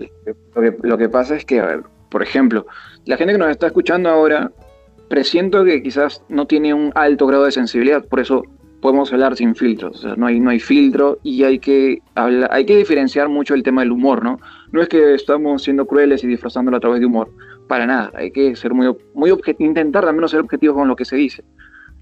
Lo 0.54 0.60
que, 0.60 0.76
lo 0.82 0.98
que 0.98 1.08
pasa 1.08 1.37
es 1.37 1.44
que, 1.44 1.58
a 1.58 1.66
ver, 1.66 1.82
por 2.10 2.22
ejemplo, 2.22 2.66
la 3.06 3.16
gente 3.16 3.32
que 3.32 3.38
nos 3.38 3.50
está 3.50 3.66
escuchando 3.66 4.10
ahora, 4.10 4.52
presiento 5.08 5.64
que 5.64 5.82
quizás 5.82 6.22
no 6.28 6.46
tiene 6.46 6.74
un 6.74 6.92
alto 6.94 7.26
grado 7.26 7.44
de 7.44 7.52
sensibilidad, 7.52 8.04
por 8.04 8.20
eso 8.20 8.42
podemos 8.80 9.10
hablar 9.12 9.34
sin 9.34 9.54
filtros, 9.54 9.96
o 9.98 10.02
sea, 10.02 10.16
no 10.16 10.26
hay, 10.26 10.40
no 10.40 10.50
hay 10.50 10.60
filtro 10.60 11.18
y 11.22 11.42
hay 11.44 11.58
que, 11.58 12.02
hay 12.14 12.66
que 12.66 12.76
diferenciar 12.76 13.30
mucho 13.30 13.54
el 13.54 13.62
tema 13.62 13.80
del 13.80 13.92
humor, 13.92 14.22
¿no? 14.22 14.38
No 14.72 14.82
es 14.82 14.88
que 14.88 15.14
estamos 15.14 15.62
siendo 15.62 15.86
crueles 15.86 16.22
y 16.22 16.26
disfrazándolo 16.26 16.76
a 16.76 16.80
través 16.80 17.00
de 17.00 17.06
humor, 17.06 17.30
para 17.66 17.86
nada, 17.86 18.12
hay 18.14 18.30
que 18.30 18.54
ser 18.56 18.74
muy, 18.74 18.94
muy 19.14 19.32
intentar 19.58 20.06
al 20.06 20.14
menos 20.14 20.32
ser 20.32 20.40
objetivos 20.40 20.76
con 20.76 20.86
lo 20.86 20.96
que 20.96 21.06
se 21.06 21.16
dice. 21.16 21.44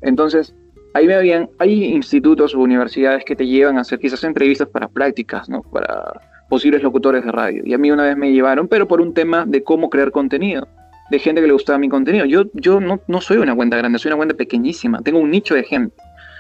Entonces, 0.01 0.57
ahí 0.95 1.07
me 1.07 1.15
habían, 1.15 1.51
hay 1.59 1.85
institutos 1.85 2.55
o 2.55 2.59
universidades 2.59 3.25
que 3.25 3.37
te 3.37 3.47
llevan 3.47 3.79
a 3.79 3.83
hacer 3.83 3.99
quizás 3.99 4.25
entrevistas 4.25 4.69
para 4.69 4.89
prácticas, 4.89 5.49
¿no? 5.49 5.63
Para 5.63 6.21
posibles 6.49 6.83
locutores 6.83 7.25
de 7.25 7.33
radio. 7.33 7.63
Y 7.65 7.75
a 7.75 7.79
mí 7.79 7.91
una 7.91 8.05
vez 8.05 8.17
me 8.17 8.33
llevaron, 8.33 8.69
pero 8.69 8.89
por 8.89 9.01
un 9.01 9.15
tema 9.15 9.47
de 9.47 9.63
cómo 9.63 9.89
crear 9.89 10.11
contenido, 10.11 10.67
de 11.13 11.19
gente 11.19 11.43
que 11.43 11.47
le 11.47 11.53
gustaba 11.53 11.79
mi 11.79 11.91
contenido. 11.91 12.25
Yo, 12.25 12.45
yo 12.55 12.81
no, 12.81 12.99
no 13.07 13.21
soy 13.21 13.37
una 13.37 13.55
cuenta 13.55 13.77
grande, 13.77 13.99
soy 13.99 14.09
una 14.09 14.17
cuenta 14.17 14.35
pequeñísima, 14.35 15.03
tengo 15.03 15.19
un 15.19 15.31
nicho 15.31 15.55
de 15.55 15.63
gente. 15.63 15.95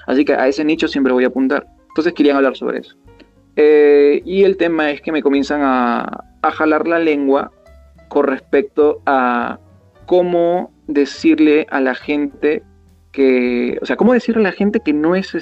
Así 0.06 0.24
que 0.24 0.32
a 0.32 0.48
ese 0.48 0.64
nicho 0.64 0.88
siempre 0.88 1.12
voy 1.12 1.24
a 1.24 1.26
apuntar. 1.26 1.66
Entonces 1.88 2.14
querían 2.14 2.38
hablar 2.38 2.56
sobre 2.56 2.78
eso. 2.78 2.96
Eh, 3.56 4.22
y 4.24 4.44
el 4.44 4.56
tema 4.56 4.90
es 4.90 5.02
que 5.02 5.12
me 5.12 5.22
comienzan 5.22 5.60
a, 5.62 6.24
jalar 6.54 6.88
la 6.88 6.98
lengua 6.98 7.52
con 8.08 8.26
respecto 8.26 9.02
a 9.04 9.58
cómo 10.06 10.72
decirle 10.86 11.66
a 11.70 11.80
la 11.80 11.94
gente 11.94 12.62
que, 13.12 13.78
o 13.82 13.86
sea, 13.86 13.96
cómo 13.96 14.14
decirle 14.14 14.40
a 14.40 14.50
la 14.50 14.52
gente 14.52 14.80
que 14.80 14.94
no 14.94 15.14
es 15.14 15.36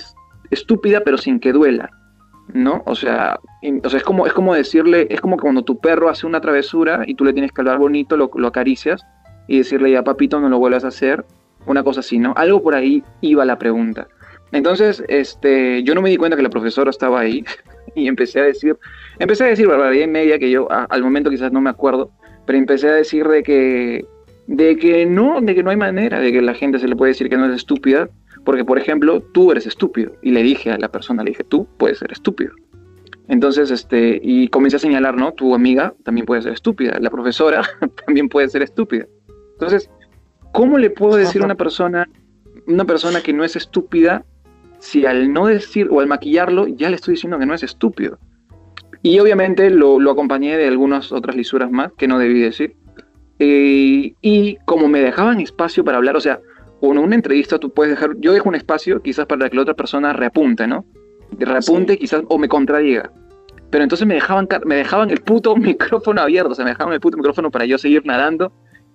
estúpida 0.50 1.02
pero 1.04 1.16
sin 1.16 1.40
que 1.40 1.52
duela, 1.52 1.88
¿no? 2.52 2.82
O 2.84 2.96
sea, 2.96 3.38
es 3.62 4.02
como, 4.02 4.26
es 4.26 4.32
como 4.32 4.54
decirle, 4.54 5.06
es 5.08 5.20
como 5.20 5.38
cuando 5.38 5.62
tu 5.62 5.78
perro 5.78 6.10
hace 6.10 6.26
una 6.26 6.40
travesura 6.40 7.04
y 7.06 7.14
tú 7.14 7.24
le 7.24 7.32
tienes 7.32 7.52
que 7.52 7.60
hablar 7.62 7.78
bonito, 7.78 8.16
lo, 8.16 8.30
lo 8.34 8.48
acaricias 8.48 9.06
y 9.50 9.58
decirle 9.58 9.90
ya 9.90 10.04
papito 10.04 10.38
no 10.38 10.48
lo 10.48 10.60
vuelvas 10.60 10.84
a 10.84 10.88
hacer, 10.88 11.24
una 11.66 11.82
cosa 11.82 12.00
así, 12.00 12.18
¿no? 12.18 12.32
Algo 12.36 12.62
por 12.62 12.76
ahí 12.76 13.02
iba 13.20 13.44
la 13.44 13.58
pregunta. 13.58 14.06
Entonces, 14.52 15.02
este, 15.08 15.82
yo 15.82 15.92
no 15.96 16.02
me 16.02 16.08
di 16.08 16.16
cuenta 16.16 16.36
que 16.36 16.42
la 16.44 16.50
profesora 16.50 16.90
estaba 16.90 17.18
ahí 17.18 17.44
y 17.96 18.06
empecé 18.06 18.38
a 18.38 18.44
decir, 18.44 18.76
empecé 19.18 19.44
a 19.44 19.48
decir 19.48 19.66
barbaridad 19.66 20.04
y 20.04 20.08
media 20.08 20.38
que 20.38 20.52
yo 20.52 20.68
al 20.70 21.02
momento 21.02 21.30
quizás 21.30 21.50
no 21.50 21.60
me 21.60 21.68
acuerdo, 21.68 22.12
pero 22.46 22.60
empecé 22.60 22.88
a 22.90 22.94
decir 22.94 23.26
de 23.26 23.42
que, 23.42 24.04
de 24.46 24.76
que 24.76 25.04
no, 25.04 25.40
de 25.40 25.52
que 25.52 25.64
no 25.64 25.70
hay 25.70 25.76
manera 25.76 26.20
de 26.20 26.30
que 26.30 26.42
la 26.42 26.54
gente 26.54 26.78
se 26.78 26.86
le 26.86 26.94
puede 26.94 27.10
decir 27.10 27.28
que 27.28 27.36
no 27.36 27.46
es 27.46 27.56
estúpida, 27.56 28.08
porque 28.44 28.64
por 28.64 28.78
ejemplo, 28.78 29.20
tú 29.20 29.50
eres 29.50 29.66
estúpido 29.66 30.12
y 30.22 30.30
le 30.30 30.44
dije 30.44 30.70
a 30.70 30.78
la 30.78 30.92
persona, 30.92 31.24
le 31.24 31.30
dije, 31.30 31.42
tú 31.42 31.66
puedes 31.76 31.98
ser 31.98 32.12
estúpido. 32.12 32.52
Entonces, 33.26 33.70
este, 33.70 34.20
y 34.22 34.48
comencé 34.48 34.76
a 34.76 34.80
señalar, 34.80 35.16
¿no? 35.16 35.32
Tu 35.32 35.54
amiga 35.54 35.94
también 36.04 36.26
puede 36.26 36.42
ser 36.42 36.52
estúpida, 36.52 36.98
la 37.00 37.10
profesora 37.10 37.62
también 38.06 38.28
puede 38.28 38.48
ser 38.48 38.62
estúpida. 38.62 39.06
Entonces, 39.60 39.90
¿cómo 40.52 40.78
le 40.78 40.88
puedo 40.88 41.16
decir 41.16 41.42
a 41.42 41.44
una 41.44 41.54
persona, 41.54 42.08
una 42.66 42.86
persona 42.86 43.20
que 43.20 43.34
no 43.34 43.44
es 43.44 43.56
estúpida 43.56 44.24
si 44.78 45.04
al 45.04 45.34
no 45.34 45.46
decir 45.46 45.88
o 45.90 46.00
al 46.00 46.06
maquillarlo 46.06 46.66
ya 46.66 46.88
le 46.88 46.96
estoy 46.96 47.14
diciendo 47.14 47.38
que 47.38 47.44
no 47.44 47.52
es 47.52 47.62
estúpido? 47.62 48.18
Y 49.02 49.18
obviamente 49.18 49.68
lo, 49.68 49.98
acompañé 50.10 50.56
de 50.56 50.66
algunas 50.66 51.12
otras 51.12 51.36
lisuras 51.36 51.70
más 51.70 51.92
que 51.98 52.08
no 52.08 52.18
debí 52.18 52.40
decir. 52.40 52.74
Eh, 53.38 54.14
y 54.22 54.56
como 54.64 54.88
me 54.88 55.00
dejaban 55.00 55.40
espacio 55.40 55.84
para 55.84 55.98
hablar, 55.98 56.16
o 56.16 56.20
sea, 56.20 56.40
en 56.80 56.98
una 56.98 57.14
entrevista 57.14 57.58
tú 57.58 57.70
puedes 57.70 57.90
dejar, 57.90 58.16
yo 58.18 58.32
dejo 58.32 58.48
un 58.48 58.54
espacio 58.54 59.02
quizás 59.02 59.26
para 59.26 59.50
que 59.50 59.56
la 59.56 59.62
otra 59.62 59.74
persona 59.74 60.14
reapunte, 60.14 60.66
¿no? 60.66 60.86
Reapunte 61.38 61.98
quizás 61.98 62.22
o 62.28 62.38
me 62.38 62.48
contradiga. 62.48 63.10
Pero 63.68 63.84
entonces 63.84 64.06
me 64.06 64.14
dejaban, 64.14 64.48
me 64.64 64.76
dejaban 64.76 65.10
el 65.10 65.20
puto 65.20 65.54
micrófono 65.56 66.22
abierto, 66.22 66.52
o 66.52 66.54
sea, 66.54 66.64
me 66.64 66.70
dejaban 66.70 66.94
el 66.94 67.00
puto 67.00 67.18
micrófono 67.18 67.50
para 67.50 67.66
yo 67.66 67.76
seguir 67.76 68.06
nadando 68.06 68.52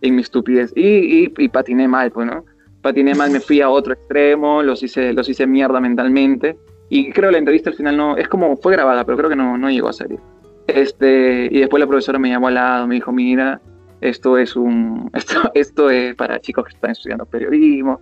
en 0.08 0.16
mi 0.16 0.22
estupidez. 0.22 0.72
Y, 0.76 1.26
y, 1.26 1.34
y 1.38 1.50
patiné 1.50 1.88
mal, 1.88 2.12
pues, 2.12 2.28
¿no? 2.28 2.46
patiné 2.86 3.16
mal, 3.16 3.32
me 3.32 3.40
fui 3.40 3.62
a 3.62 3.70
otro 3.70 3.94
extremo, 3.94 4.62
los 4.62 4.84
hice, 4.84 5.12
los 5.12 5.28
hice 5.28 5.48
mierda 5.48 5.80
mentalmente. 5.82 6.56
Y 6.88 7.12
creo 7.12 7.32
la 7.32 7.40
entrevista 7.40 7.72
al 7.72 7.76
final 7.76 7.98
no, 7.98 8.16
es 8.16 8.28
como, 8.28 8.56
fue 8.58 8.74
grabada, 8.74 9.04
pero 9.04 9.18
creo 9.18 9.30
que 9.32 9.36
no, 9.36 9.58
no 9.58 9.72
llegó 9.72 9.90
a 9.90 9.94
salir. 9.94 10.20
Este, 10.68 11.50
y 11.52 11.62
después 11.62 11.80
la 11.82 11.88
profesora 11.88 12.20
me 12.20 12.30
llamó 12.30 12.48
al 12.48 12.54
lado, 12.54 12.86
me 12.86 12.94
dijo, 12.94 13.12
mira, 13.12 13.60
esto 14.02 14.38
es 14.38 14.56
un, 14.56 15.10
esto, 15.14 15.52
esto 15.56 15.90
es 15.90 16.14
para 16.14 16.40
chicos 16.40 16.66
que 16.66 16.76
están 16.76 16.92
estudiando 16.92 17.26
periodismo, 17.26 18.02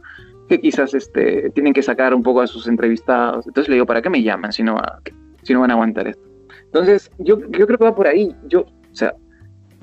que 0.49 0.60
quizás 0.60 0.93
este, 0.93 1.49
tienen 1.51 1.72
que 1.72 1.82
sacar 1.82 2.14
un 2.14 2.22
poco 2.22 2.41
a 2.41 2.47
sus 2.47 2.68
entrevistados. 2.68 3.47
Entonces 3.47 3.70
le 3.70 3.76
digo, 3.76 3.86
¿para 3.86 4.01
qué 4.01 4.10
me 4.10 4.22
llaman 4.22 4.51
si 4.51 4.64
no, 4.64 4.76
si 5.43 5.54
no 5.54 5.62
van 5.62 5.72
a 5.72 5.76
aguantar 5.76 6.10
esto? 6.10 6.28
Entonces, 6.66 7.10
yo, 7.20 7.39
yo 7.51 7.66
creo 7.68 7.78
que 7.78 7.86
va 7.86 7.95
por 7.95 8.08
ahí. 8.08 8.36
Yo, 8.49 8.62
o 8.64 8.95
sea, 8.95 9.16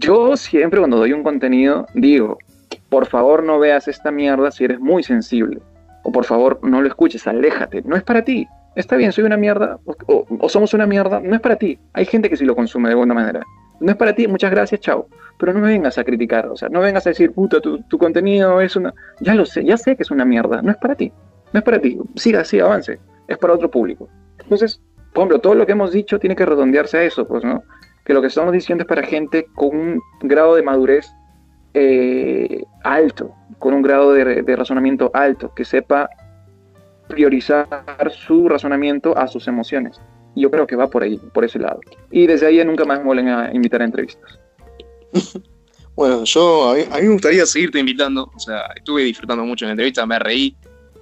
yo 0.00 0.36
siempre 0.36 0.80
cuando 0.80 0.96
doy 0.96 1.12
un 1.12 1.22
contenido 1.22 1.86
digo, 1.94 2.38
por 2.88 3.06
favor 3.06 3.44
no 3.44 3.58
veas 3.58 3.86
esta 3.86 4.10
mierda 4.10 4.50
si 4.50 4.64
eres 4.64 4.80
muy 4.80 5.02
sensible. 5.02 5.60
O 6.02 6.10
por 6.10 6.24
favor 6.24 6.58
no 6.62 6.80
lo 6.80 6.88
escuches, 6.88 7.26
aléjate. 7.26 7.82
No 7.82 7.94
es 7.94 8.02
para 8.02 8.24
ti. 8.24 8.48
Está 8.74 8.96
bien, 8.96 9.12
soy 9.12 9.24
una 9.24 9.36
mierda 9.36 9.78
o, 10.06 10.48
somos 10.48 10.72
una 10.74 10.86
mierda. 10.86 11.20
No 11.20 11.34
es 11.34 11.40
para 11.40 11.56
ti. 11.56 11.78
Hay 11.92 12.06
gente 12.06 12.30
que 12.30 12.36
sí 12.36 12.44
lo 12.44 12.56
consume 12.56 12.88
de 12.88 12.94
buena 12.94 13.14
manera. 13.14 13.42
No 13.80 13.92
es 13.92 13.96
para 13.96 14.14
ti, 14.14 14.26
muchas 14.26 14.50
gracias, 14.50 14.80
chao. 14.80 15.06
Pero 15.38 15.52
no 15.52 15.60
me 15.60 15.68
vengas 15.68 15.96
a 15.98 16.04
criticar, 16.04 16.48
o 16.48 16.56
sea, 16.56 16.68
no 16.68 16.80
vengas 16.80 17.06
a 17.06 17.10
decir, 17.10 17.32
puta, 17.32 17.60
tu, 17.60 17.82
tu 17.84 17.96
contenido 17.96 18.60
es 18.60 18.76
una... 18.76 18.92
Ya 19.20 19.34
lo 19.34 19.46
sé, 19.46 19.64
ya 19.64 19.78
sé 19.78 19.96
que 19.96 20.02
es 20.02 20.10
una 20.10 20.24
mierda. 20.24 20.60
No 20.62 20.70
es 20.70 20.76
para 20.76 20.94
ti. 20.94 21.12
No 21.52 21.58
es 21.58 21.64
para 21.64 21.80
ti. 21.80 21.98
Siga, 22.14 22.44
siga, 22.44 22.66
avance. 22.66 22.98
Es 23.28 23.38
para 23.38 23.54
otro 23.54 23.70
público. 23.70 24.08
Entonces, 24.38 24.80
por 25.12 25.22
ejemplo, 25.22 25.40
todo 25.40 25.54
lo 25.54 25.66
que 25.66 25.72
hemos 25.72 25.92
dicho 25.92 26.18
tiene 26.18 26.36
que 26.36 26.46
redondearse 26.46 26.98
a 26.98 27.02
eso, 27.04 27.26
pues, 27.26 27.44
¿no? 27.44 27.62
Que 28.10 28.14
lo 28.14 28.22
que 28.22 28.26
estamos 28.26 28.52
diciendo 28.52 28.82
es 28.82 28.88
para 28.88 29.04
gente 29.04 29.46
con 29.54 29.70
un 29.72 30.02
grado 30.22 30.56
de 30.56 30.64
madurez 30.64 31.14
eh, 31.74 32.64
alto, 32.82 33.32
con 33.60 33.72
un 33.72 33.82
grado 33.82 34.12
de, 34.12 34.56
razonamiento 34.56 35.12
alto, 35.14 35.54
que 35.54 35.64
sepa 35.64 36.10
priorizar 37.06 37.68
su 38.10 38.48
razonamiento 38.48 39.16
a 39.16 39.28
sus 39.28 39.46
emociones. 39.46 40.00
Y 40.34 40.42
yo 40.42 40.50
creo 40.50 40.66
que 40.66 40.74
va 40.74 40.88
por 40.88 41.04
ahí, 41.04 41.18
por 41.32 41.44
ese 41.44 41.60
lado. 41.60 41.78
Y 42.10 42.26
desde 42.26 42.46
ahí 42.46 42.64
nunca 42.64 42.84
más 42.84 42.98
me 42.98 43.04
vuelven 43.04 43.28
a 43.28 43.54
invitar 43.54 43.80
a 43.80 43.84
entrevistas. 43.84 44.40
bueno, 45.94 46.24
yo 46.24 46.70
a 46.72 46.74
mí, 46.74 46.82
me 47.02 47.08
gustaría 47.10 47.46
seguirte 47.46 47.78
invitando. 47.78 48.28
O 48.34 48.40
sea, 48.40 48.72
estuve 48.74 49.04
disfrutando 49.04 49.44
mucho 49.44 49.66
en 49.66 49.68
la 49.68 49.72
entrevista, 49.74 50.04
me 50.04 50.18
reí. 50.18 50.56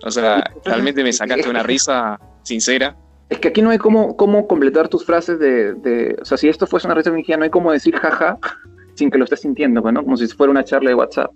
O 0.05 0.11
sea, 0.11 0.45
realmente 0.67 1.03
me 1.03 1.15
sacaste 1.15 1.49
una 1.49 1.63
risa 1.63 2.21
sincera. 2.43 2.95
Es 3.29 3.39
que 3.41 3.49
aquí 3.49 3.61
no 3.61 3.71
hay 3.71 3.79
cómo, 3.79 4.17
cómo 4.17 4.47
completar 4.47 4.89
tus 4.89 5.05
frases 5.05 5.39
de, 5.39 6.17
O 6.21 6.25
sea, 6.25 6.39
si 6.39 6.49
esto 6.49 6.67
fuese 6.67 6.87
una 6.87 6.95
red 6.95 7.05
de 7.05 7.37
no 7.37 7.45
hay 7.45 7.51
cómo 7.51 7.73
decir 7.73 7.95
jaja 7.97 8.39
sin 8.95 9.11
que 9.11 9.19
lo 9.19 9.25
estés 9.25 9.41
sintiendo, 9.41 9.81
¿no? 9.93 10.03
Como 10.03 10.17
si 10.17 10.27
fuera 10.29 10.51
una 10.51 10.65
charla 10.65 10.91
de 10.91 10.95
WhatsApp. 10.95 11.31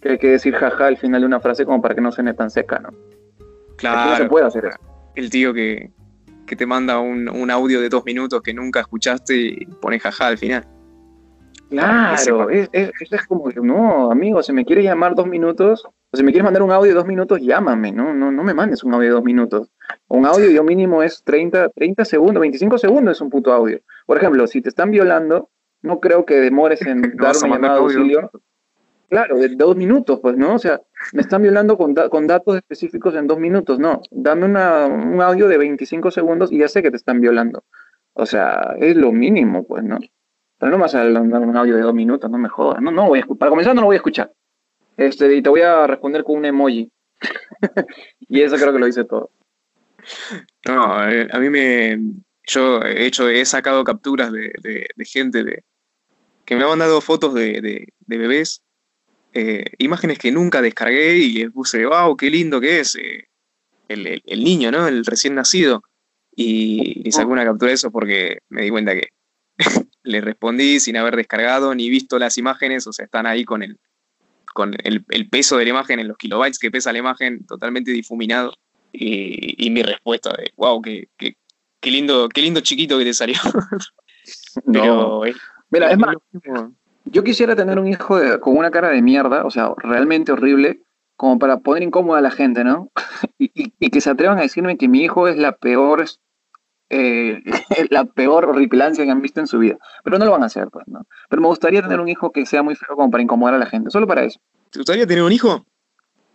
Que 0.00 0.10
hay 0.10 0.18
que 0.18 0.28
decir 0.28 0.54
jaja 0.54 0.86
al 0.86 0.96
final 0.96 1.22
de 1.22 1.26
una 1.26 1.40
frase 1.40 1.64
como 1.64 1.80
para 1.82 1.94
que 1.94 2.00
no 2.00 2.12
suene 2.12 2.34
tan 2.34 2.50
seca, 2.50 2.78
¿no? 2.78 2.90
Claro. 3.76 4.10
no 4.10 4.16
se 4.16 4.24
puede 4.26 4.46
hacer 4.46 4.66
eso. 4.66 4.78
El 5.14 5.30
tío 5.30 5.52
que, 5.54 5.90
te 6.46 6.66
manda 6.66 6.98
un, 6.98 7.50
audio 7.50 7.80
de 7.80 7.88
dos 7.88 8.04
minutos 8.04 8.42
que 8.42 8.54
nunca 8.54 8.80
escuchaste 8.80 9.36
y 9.36 9.66
pone 9.80 9.98
jaja 9.98 10.28
al 10.28 10.38
final. 10.38 10.66
Claro, 11.70 12.48
es, 12.48 12.68
es, 12.72 12.92
es, 12.98 13.26
como, 13.26 13.50
no, 13.62 14.10
amigo, 14.10 14.42
si 14.42 14.52
me 14.52 14.64
quieres 14.64 14.84
llamar 14.84 15.14
dos 15.14 15.26
minutos, 15.26 15.84
o 15.84 16.16
si 16.16 16.22
me 16.22 16.32
quieres 16.32 16.44
mandar 16.44 16.62
un 16.62 16.72
audio 16.72 16.90
de 16.90 16.94
dos 16.94 17.06
minutos, 17.06 17.40
llámame, 17.42 17.92
no, 17.92 18.14
no, 18.14 18.32
no 18.32 18.42
me 18.42 18.54
mandes 18.54 18.82
un 18.84 18.94
audio 18.94 19.08
de 19.08 19.14
dos 19.14 19.24
minutos. 19.24 19.70
Un 20.08 20.24
audio 20.24 20.50
yo 20.50 20.64
mínimo 20.64 21.02
es 21.02 21.22
30, 21.24 21.68
30 21.70 22.04
segundos, 22.06 22.40
25 22.40 22.78
segundos 22.78 23.16
es 23.16 23.20
un 23.20 23.28
puto 23.28 23.52
audio. 23.52 23.80
Por 24.06 24.16
ejemplo, 24.16 24.46
si 24.46 24.62
te 24.62 24.70
están 24.70 24.90
violando, 24.90 25.50
no 25.82 26.00
creo 26.00 26.24
que 26.24 26.36
demores 26.36 26.80
en 26.82 27.02
dar 27.16 27.36
una 27.36 27.54
llamada 27.54 27.74
de 27.74 27.80
auxilio. 27.80 28.30
Claro, 29.10 29.38
de 29.38 29.48
dos 29.48 29.76
minutos, 29.76 30.20
pues, 30.20 30.36
¿no? 30.36 30.54
O 30.54 30.58
sea, 30.58 30.80
me 31.12 31.22
están 31.22 31.42
violando 31.42 31.78
con, 31.78 31.94
con 31.94 32.26
datos 32.26 32.56
específicos 32.56 33.14
en 33.14 33.26
dos 33.26 33.38
minutos, 33.38 33.78
no. 33.78 34.02
Dame 34.10 34.44
una, 34.44 34.86
un 34.86 35.20
audio 35.20 35.48
de 35.48 35.56
25 35.56 36.10
segundos 36.10 36.52
y 36.52 36.58
ya 36.58 36.68
sé 36.68 36.82
que 36.82 36.90
te 36.90 36.96
están 36.98 37.20
violando. 37.20 37.64
O 38.12 38.26
sea, 38.26 38.74
es 38.78 38.96
lo 38.96 39.12
mínimo, 39.12 39.66
pues, 39.66 39.82
¿no? 39.82 39.98
Pero 40.58 40.72
no 40.72 40.78
vas 40.78 40.94
a 40.94 41.08
dar 41.08 41.22
un 41.22 41.56
audio 41.56 41.76
de 41.76 41.82
dos 41.82 41.94
minutos, 41.94 42.30
no 42.30 42.38
me 42.38 42.48
jodas. 42.48 42.82
No, 42.82 42.90
no 42.90 43.08
voy 43.08 43.20
a 43.20 43.26
Para 43.26 43.50
comenzar, 43.50 43.74
no 43.74 43.82
lo 43.82 43.86
voy 43.86 43.94
a 43.94 43.98
escuchar. 43.98 44.32
Este, 44.96 45.32
y 45.34 45.42
te 45.42 45.48
voy 45.48 45.60
a 45.60 45.86
responder 45.86 46.24
con 46.24 46.36
un 46.36 46.44
emoji. 46.44 46.90
y 48.28 48.42
eso 48.42 48.56
creo 48.56 48.72
que 48.72 48.78
lo 48.80 48.86
dice 48.86 49.04
todo. 49.04 49.30
No, 50.66 51.08
eh, 51.08 51.28
a 51.30 51.38
mí 51.38 51.50
me. 51.50 51.98
Yo 52.46 52.80
he 52.82 53.06
hecho, 53.06 53.28
he 53.28 53.44
sacado 53.44 53.84
capturas 53.84 54.32
de, 54.32 54.52
de, 54.62 55.04
gente 55.04 55.44
de, 55.44 55.64
que 56.46 56.56
me 56.56 56.64
ha 56.64 56.68
mandado 56.68 57.02
fotos 57.02 57.34
de, 57.34 57.86
bebés, 58.06 58.62
eh, 59.34 59.64
imágenes 59.76 60.18
que 60.18 60.32
nunca 60.32 60.62
descargué 60.62 61.18
y 61.18 61.32
les 61.34 61.52
puse, 61.52 61.84
wow, 61.84 62.16
qué 62.16 62.30
lindo 62.30 62.58
que 62.58 62.80
es 62.80 62.96
eh, 62.96 63.28
el, 63.88 64.22
el, 64.24 64.44
niño, 64.44 64.70
¿no? 64.70 64.88
El 64.88 65.04
recién 65.04 65.34
nacido. 65.34 65.82
Y, 66.34 67.06
y 67.06 67.12
saqué 67.12 67.26
una 67.26 67.44
captura 67.44 67.68
de 67.68 67.74
eso 67.74 67.90
porque 67.90 68.38
me 68.48 68.62
di 68.62 68.70
cuenta 68.70 68.94
que 68.94 69.08
le 70.02 70.20
respondí 70.20 70.80
sin 70.80 70.96
haber 70.96 71.16
descargado 71.16 71.74
ni 71.74 71.88
visto 71.88 72.18
las 72.18 72.38
imágenes, 72.38 72.86
o 72.86 72.92
sea, 72.92 73.04
están 73.04 73.26
ahí 73.26 73.44
con 73.44 73.62
el, 73.62 73.78
con 74.54 74.74
el, 74.82 75.28
peso 75.28 75.56
de 75.56 75.64
la 75.64 75.70
imagen 75.70 76.00
en 76.00 76.08
los 76.08 76.16
kilobytes 76.16 76.58
que 76.58 76.70
pesa 76.70 76.92
la 76.92 76.98
imagen 76.98 77.46
totalmente 77.46 77.90
difuminado. 77.90 78.54
Y, 78.90 79.70
mi 79.70 79.82
respuesta 79.82 80.30
de, 80.30 80.50
wow, 80.56 80.80
qué, 80.80 81.08
qué, 81.18 81.90
lindo, 81.90 82.28
qué 82.30 82.40
lindo 82.40 82.60
chiquito 82.60 82.98
que 82.98 83.04
te 83.04 83.14
salió. 83.14 83.36
no. 84.64 85.22
Mira, 85.70 85.90
es 85.90 85.98
más, 85.98 86.16
yo 87.04 87.22
quisiera 87.22 87.54
tener 87.54 87.78
un 87.78 87.86
hijo 87.86 88.18
con 88.40 88.56
una 88.56 88.70
cara 88.70 88.88
de 88.88 89.02
mierda, 89.02 89.44
o 89.44 89.50
sea, 89.50 89.72
realmente 89.76 90.32
horrible, 90.32 90.80
como 91.16 91.38
para 91.38 91.58
poner 91.58 91.82
incómoda 91.82 92.20
a 92.20 92.22
la 92.22 92.30
gente, 92.30 92.64
¿no? 92.64 92.90
y, 93.38 93.90
que 93.90 94.00
se 94.00 94.10
atrevan 94.10 94.38
a 94.38 94.42
decirme 94.42 94.78
que 94.78 94.88
mi 94.88 95.02
hijo 95.02 95.28
es 95.28 95.36
la 95.36 95.52
peor, 95.52 96.04
eh, 96.90 97.42
la 97.90 98.04
peor 98.04 98.46
horripilancia 98.46 99.04
que 99.04 99.10
han 99.10 99.22
visto 99.22 99.40
en 99.40 99.46
su 99.46 99.58
vida. 99.58 99.78
Pero 100.04 100.18
no 100.18 100.24
lo 100.24 100.32
van 100.32 100.42
a 100.42 100.46
hacer, 100.46 100.68
pues, 100.70 100.86
¿no? 100.88 101.06
Pero 101.28 101.42
me 101.42 101.48
gustaría 101.48 101.82
tener 101.82 102.00
un 102.00 102.08
hijo 102.08 102.32
que 102.32 102.46
sea 102.46 102.62
muy 102.62 102.74
feo 102.74 102.96
como 102.96 103.10
para 103.10 103.22
incomodar 103.22 103.54
a 103.54 103.58
la 103.58 103.66
gente, 103.66 103.90
solo 103.90 104.06
para 104.06 104.24
eso. 104.24 104.40
¿Te 104.70 104.78
gustaría 104.78 105.06
tener 105.06 105.22
un 105.22 105.32
hijo? 105.32 105.66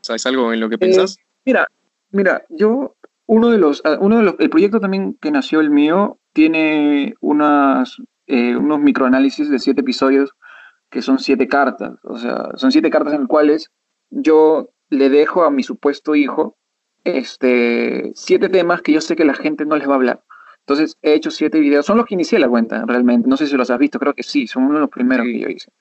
¿Sabes 0.02 0.26
algo 0.26 0.54
en 0.54 0.60
lo 0.60 0.70
que 0.70 0.78
pensás? 0.78 1.18
Eh, 1.18 1.24
mira, 1.46 1.68
mira, 2.12 2.44
yo, 2.50 2.96
uno 3.26 3.50
de 3.50 3.58
los, 3.58 3.82
ah, 3.86 3.98
uno 4.00 4.18
de 4.18 4.24
los, 4.24 4.36
el 4.40 4.50
proyecto 4.50 4.80
también 4.80 5.18
que 5.22 5.32
nació 5.32 5.60
el 5.62 5.70
mío 5.70 6.20
tiene 6.34 7.16
unas, 7.22 7.98
eh, 8.28 8.56
unos 8.56 8.80
microanálisis 8.80 9.50
de 9.50 9.60
siete 9.60 9.82
episodios 9.82 10.32
que 10.90 11.02
son 11.02 11.20
siete 11.20 11.48
cartas, 11.48 11.94
o 12.04 12.18
sea, 12.18 12.50
son 12.56 12.72
siete 12.72 12.90
cartas 12.90 13.14
en 13.14 13.22
las 13.22 13.28
cuales 13.28 13.72
yo 14.10 14.70
le 14.90 15.10
dejo 15.10 15.44
a 15.44 15.50
mi 15.50 15.64
supuesto 15.64 16.14
hijo 16.14 16.56
este, 17.04 18.12
siete 18.16 18.50
temas 18.50 18.82
que 18.82 18.94
yo 18.94 19.02
sé 19.02 19.16
que 19.16 19.26
la 19.26 19.34
gente 19.34 19.66
no 19.66 19.76
les 19.76 19.88
va 19.88 19.94
a 19.94 19.96
hablar. 19.96 20.24
Entonces 20.66 20.98
he 21.02 21.14
hecho 21.14 21.30
siete 21.30 21.60
videos, 21.60 21.86
son 21.86 21.98
los 21.98 22.06
que 22.06 22.14
inicié 22.14 22.40
la 22.40 22.48
cuenta 22.48 22.86
realmente, 22.86 23.28
no 23.28 23.36
sé 23.36 23.48
si 23.48 23.58
los 23.58 23.70
has 23.70 23.80
visto, 23.80 24.00
creo 24.00 24.14
que 24.14 24.24
sí, 24.24 24.48
son 24.48 24.64
uno 24.64 24.76
de 24.76 24.80
los 24.82 24.90
primeros 24.90 25.26
que 25.26 25.40
yo 25.40 25.50
hice. 25.50 25.72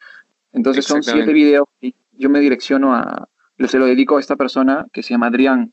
Entonces 0.50 0.84
son 0.84 1.02
siete 1.02 1.32
videos 1.32 1.68
y 1.80 1.94
yo 2.10 2.28
me 2.28 2.40
direcciono 2.40 2.94
a, 2.94 3.28
se 3.68 3.78
lo 3.78 3.86
dedico 3.86 4.16
a 4.16 4.20
esta 4.20 4.36
persona 4.36 4.86
que 4.92 5.02
se 5.02 5.10
llama 5.10 5.28
Adrián. 5.28 5.72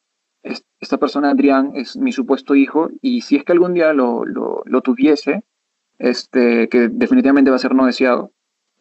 Esta 0.80 0.98
persona, 0.98 1.32
Adrián, 1.32 1.72
es 1.76 1.98
mi 1.98 2.12
supuesto 2.12 2.56
hijo 2.56 2.90
y 3.02 3.22
si 3.22 3.36
es 3.36 3.44
que 3.44 3.52
algún 3.52 3.74
día 3.74 3.94
lo, 3.94 4.24
lo, 4.26 4.82
tuviese, 4.82 5.44
este, 5.98 6.70
que 6.70 6.88
definitivamente 6.88 7.50
va 7.50 7.58
a 7.58 7.60
ser 7.60 7.76
no 7.76 7.86
deseado, 7.86 8.32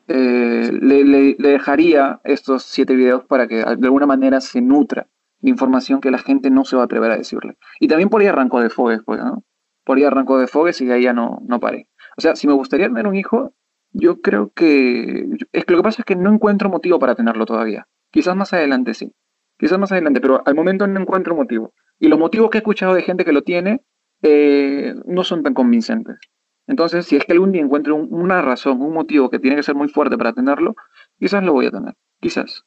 eh, 0.07 0.71
le, 0.73 1.05
le, 1.05 1.35
dejaría 1.37 2.21
estos 2.25 2.63
siete 2.63 2.95
videos 2.95 3.25
para 3.25 3.49
que 3.49 3.57
de 3.57 3.65
alguna 3.65 4.07
manera 4.07 4.41
se 4.41 4.61
nutra 4.61 5.09
de 5.41 5.51
información 5.51 6.01
que 6.01 6.11
la 6.11 6.19
gente 6.19 6.51
no 6.51 6.65
se 6.65 6.77
va 6.77 6.83
a 6.83 6.85
atrever 6.85 7.11
a 7.11 7.17
decirle. 7.17 7.57
Y 7.81 7.89
también 7.89 8.09
por 8.09 8.21
ahí 8.21 8.29
arrancó 8.29 8.61
de 8.61 8.71
Fogues, 8.71 9.03
pues, 9.05 9.21
¿no? 9.21 9.43
Por 9.89 9.97
ahí 9.97 10.05
arrancó 10.05 10.39
de 10.39 10.49
Fogues 10.49 10.83
y 10.83 10.85
de 10.85 10.93
ahí 10.93 11.05
ya 11.05 11.15
no, 11.15 11.41
no 11.47 11.61
paré. 11.61 11.89
O 12.19 12.21
sea, 12.21 12.37
si 12.37 12.47
me 12.47 12.53
gustaría 12.53 12.89
tener 12.89 13.07
un 13.07 13.17
hijo, 13.17 13.55
yo 13.91 14.21
creo 14.21 14.53
que... 14.55 15.27
Es 15.51 15.65
que 15.65 15.73
lo 15.73 15.79
que 15.79 15.83
pasa 15.83 16.03
es 16.03 16.05
que 16.05 16.15
no 16.15 16.31
encuentro 16.31 16.69
motivo 16.69 16.99
para 16.99 17.15
tenerlo 17.15 17.47
todavía. 17.47 17.89
Quizás 18.11 18.37
más 18.37 18.53
adelante 18.53 18.93
sí. 18.93 19.15
Quizás 19.59 19.79
más 19.79 19.91
adelante, 19.91 20.21
pero 20.21 20.43
al 20.45 20.55
momento 20.55 20.87
no 20.87 21.01
encuentro 21.01 21.35
motivo. 21.35 21.73
Y 21.99 22.09
los 22.09 22.19
motivos 22.19 22.51
que 22.51 22.59
he 22.59 22.61
escuchado 22.61 22.93
de 22.93 23.01
gente 23.01 23.25
que 23.25 23.33
lo 23.33 23.41
tiene 23.41 23.81
eh, 24.21 24.95
no 25.07 25.25
son 25.25 25.43
tan 25.43 25.55
convincentes. 25.55 26.19
Entonces, 26.67 27.07
si 27.07 27.17
es 27.17 27.25
que 27.25 27.33
algún 27.33 27.53
día 27.53 27.63
encuentro 27.63 27.97
una 27.97 28.43
razón, 28.43 28.83
un 28.83 28.93
motivo 28.93 29.31
que 29.31 29.39
tiene 29.39 29.57
que 29.57 29.63
ser 29.63 29.75
muy 29.75 29.89
fuerte 29.89 30.19
para 30.19 30.35
tenerlo, 30.35 30.75
quizás 31.19 31.43
lo 31.43 31.55
voy 31.55 31.65
a 31.65 31.71
tener. 31.71 31.95
Quizás. 32.21 32.65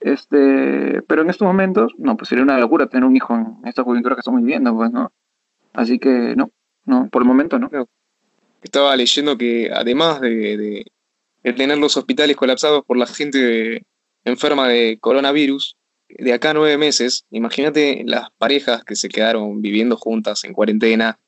Este, 0.00 1.00
pero 1.08 1.22
en 1.22 1.30
estos 1.30 1.46
momentos, 1.46 1.94
no, 1.96 2.18
pues 2.18 2.28
sería 2.28 2.44
una 2.44 2.58
locura 2.58 2.88
tener 2.88 3.08
un 3.08 3.16
hijo 3.16 3.34
en 3.34 3.56
esta 3.64 3.84
coyuntura 3.84 4.16
que 4.16 4.20
estamos 4.20 4.42
viviendo, 4.42 4.74
pues, 4.76 4.92
¿no? 4.92 5.12
Así 5.72 5.98
que 5.98 6.34
no, 6.36 6.50
no, 6.88 7.08
por 7.10 7.22
el 7.22 7.28
momento 7.28 7.58
no. 7.58 7.70
Estaba 8.62 8.96
leyendo 8.96 9.36
que 9.36 9.70
además 9.72 10.20
de, 10.20 10.84
tener 11.42 11.78
los 11.78 11.96
hospitales 11.96 12.36
colapsados 12.36 12.84
por 12.84 12.96
la 12.96 13.06
gente 13.06 13.84
enferma 14.24 14.68
de 14.68 14.98
coronavirus, 15.00 15.76
de 16.08 16.32
acá 16.32 16.50
a 16.50 16.54
nueve 16.54 16.76
meses, 16.78 17.24
imagínate 17.30 18.02
las 18.04 18.30
parejas 18.38 18.82
que 18.84 18.96
se 18.96 19.08
quedaron 19.08 19.60
viviendo 19.60 19.96
juntas 19.96 20.44
en 20.44 20.52
cuarentena. 20.52 21.18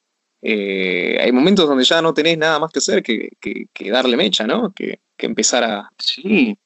Eh, 0.42 1.18
hay 1.20 1.32
momentos 1.32 1.68
donde 1.68 1.84
ya 1.84 2.00
no 2.00 2.14
tenés 2.14 2.38
nada 2.38 2.58
más 2.58 2.72
que 2.72 2.78
hacer 2.78 3.02
que, 3.02 3.30
darle 3.90 4.16
mecha, 4.16 4.46
¿no? 4.46 4.72
Que, 4.72 5.00
empezar 5.18 5.62
a, 5.64 5.90
sí. 5.98 6.56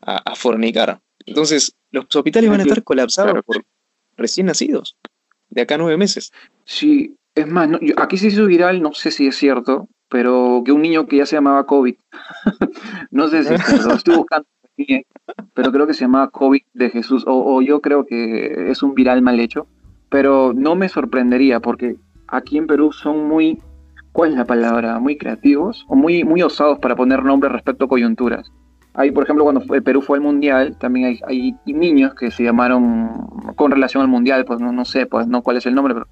a 0.00 0.34
fornicar. 0.34 1.00
Entonces, 1.26 1.74
los 1.90 2.06
hospitales 2.14 2.48
van 2.50 2.60
a 2.60 2.62
estar 2.62 2.82
colapsados 2.82 3.44
por 3.44 3.64
recién 4.16 4.46
nacidos, 4.46 4.96
de 5.50 5.60
acá 5.62 5.74
a 5.74 5.78
nueve 5.78 5.96
meses. 5.96 6.32
Sí, 6.64 7.16
es 7.34 7.46
más, 7.46 7.68
aquí 7.96 8.16
se 8.16 8.28
hizo 8.28 8.46
viral, 8.46 8.82
no 8.82 8.92
sé 8.92 9.10
si 9.10 9.26
es 9.26 9.36
cierto, 9.36 9.88
pero 10.08 10.62
que 10.64 10.72
un 10.72 10.82
niño 10.82 11.06
que 11.06 11.18
ya 11.18 11.26
se 11.26 11.36
llamaba 11.36 11.66
COVID, 11.66 11.94
no 13.10 13.28
sé 13.28 13.44
si 13.44 13.88
lo 13.88 13.94
estoy 13.94 14.16
buscando, 14.16 14.48
pero 15.54 15.72
creo 15.72 15.86
que 15.86 15.94
se 15.94 16.04
llamaba 16.04 16.30
COVID 16.30 16.62
de 16.74 16.90
Jesús, 16.90 17.24
o, 17.26 17.62
yo 17.62 17.80
creo 17.80 18.04
que 18.04 18.70
es 18.70 18.82
un 18.82 18.94
viral 18.94 19.22
mal 19.22 19.38
hecho, 19.40 19.66
pero 20.08 20.52
no 20.54 20.74
me 20.74 20.88
sorprendería 20.88 21.60
porque 21.60 21.96
aquí 22.28 22.58
en 22.58 22.66
Perú 22.66 22.92
son 22.92 23.28
muy 23.28 23.58
¿cuál 24.12 24.32
es 24.32 24.36
la 24.36 24.44
palabra? 24.44 24.98
Muy 24.98 25.16
creativos 25.16 25.84
o 25.88 25.94
muy, 25.94 26.24
muy 26.24 26.42
osados 26.42 26.78
para 26.78 26.96
poner 26.96 27.22
nombres 27.24 27.52
respecto 27.52 27.84
a 27.84 27.88
coyunturas. 27.88 28.50
Hay, 28.94 29.12
por 29.12 29.22
ejemplo, 29.22 29.44
cuando 29.44 29.62
Perú 29.84 30.02
fue 30.02 30.18
al 30.18 30.22
Mundial, 30.22 30.76
también 30.78 31.06
hay, 31.06 31.20
hay, 31.64 31.72
niños 31.72 32.12
que 32.14 32.32
se 32.32 32.42
llamaron 32.42 33.08
con 33.54 33.70
relación 33.70 34.02
al 34.02 34.08
Mundial, 34.08 34.44
pues 34.44 34.60
no, 34.60 34.72
no 34.72 34.84
sé, 34.84 35.06
pues 35.06 35.28
no 35.28 35.42
cuál 35.42 35.58
es 35.58 35.66
el 35.66 35.76
nombre, 35.76 35.94
pero 35.94 36.08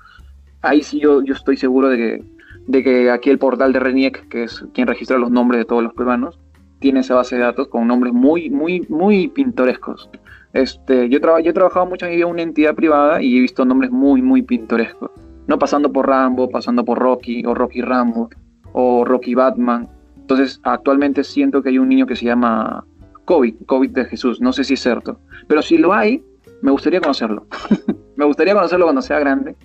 ahí 0.62 0.82
sí 0.82 1.00
yo, 1.00 1.22
yo 1.22 1.34
estoy 1.34 1.56
seguro 1.56 1.88
de 1.88 1.96
que, 1.96 2.24
de 2.66 2.82
que 2.82 3.10
aquí 3.10 3.30
el 3.30 3.38
portal 3.38 3.72
de 3.72 3.80
RENIEC, 3.80 4.28
que 4.28 4.44
es 4.44 4.64
quien 4.74 4.86
registra 4.86 5.18
los 5.18 5.30
nombres 5.30 5.60
de 5.60 5.64
todos 5.64 5.82
los 5.82 5.94
peruanos, 5.94 6.38
tiene 6.80 7.00
esa 7.00 7.14
base 7.14 7.36
de 7.36 7.42
datos 7.42 7.68
con 7.68 7.86
nombres 7.86 8.12
muy, 8.12 8.50
muy, 8.50 8.86
muy 8.88 9.28
pintorescos. 9.28 10.08
Este, 10.52 11.08
yo, 11.08 11.18
yo 11.40 11.50
he 11.50 11.52
trabajado 11.52 11.86
mucho 11.86 12.06
en 12.06 12.24
una 12.24 12.42
entidad 12.42 12.74
privada 12.74 13.22
y 13.22 13.36
he 13.36 13.40
visto 13.40 13.64
nombres 13.64 13.90
muy, 13.90 14.22
muy 14.22 14.42
pintorescos. 14.42 15.10
No 15.46 15.58
pasando 15.58 15.92
por 15.92 16.06
Rambo, 16.06 16.48
pasando 16.50 16.84
por 16.84 16.98
Rocky, 16.98 17.44
o 17.46 17.54
Rocky 17.54 17.80
Rambo, 17.80 18.30
o 18.72 19.04
Rocky 19.04 19.34
Batman. 19.34 19.88
Entonces, 20.16 20.60
actualmente 20.62 21.24
siento 21.24 21.62
que 21.62 21.70
hay 21.70 21.78
un 21.78 21.88
niño 21.88 22.06
que 22.06 22.16
se 22.16 22.26
llama 22.26 22.84
COVID, 23.24 23.54
COVID 23.66 23.90
de 23.90 24.04
Jesús. 24.04 24.40
No 24.40 24.52
sé 24.52 24.64
si 24.64 24.74
es 24.74 24.80
cierto. 24.80 25.20
Pero 25.46 25.62
si 25.62 25.78
lo 25.78 25.94
hay, 25.94 26.22
me 26.60 26.70
gustaría 26.70 27.00
conocerlo. 27.00 27.46
me 28.16 28.24
gustaría 28.24 28.54
conocerlo 28.54 28.86
cuando 28.86 29.02
sea 29.02 29.18
grande. 29.18 29.56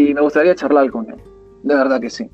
Y 0.00 0.14
me 0.14 0.22
gustaría 0.22 0.54
charlar 0.54 0.90
con 0.90 1.10
él. 1.10 1.20
De 1.62 1.74
verdad 1.74 2.00
que 2.00 2.08
sí. 2.08 2.26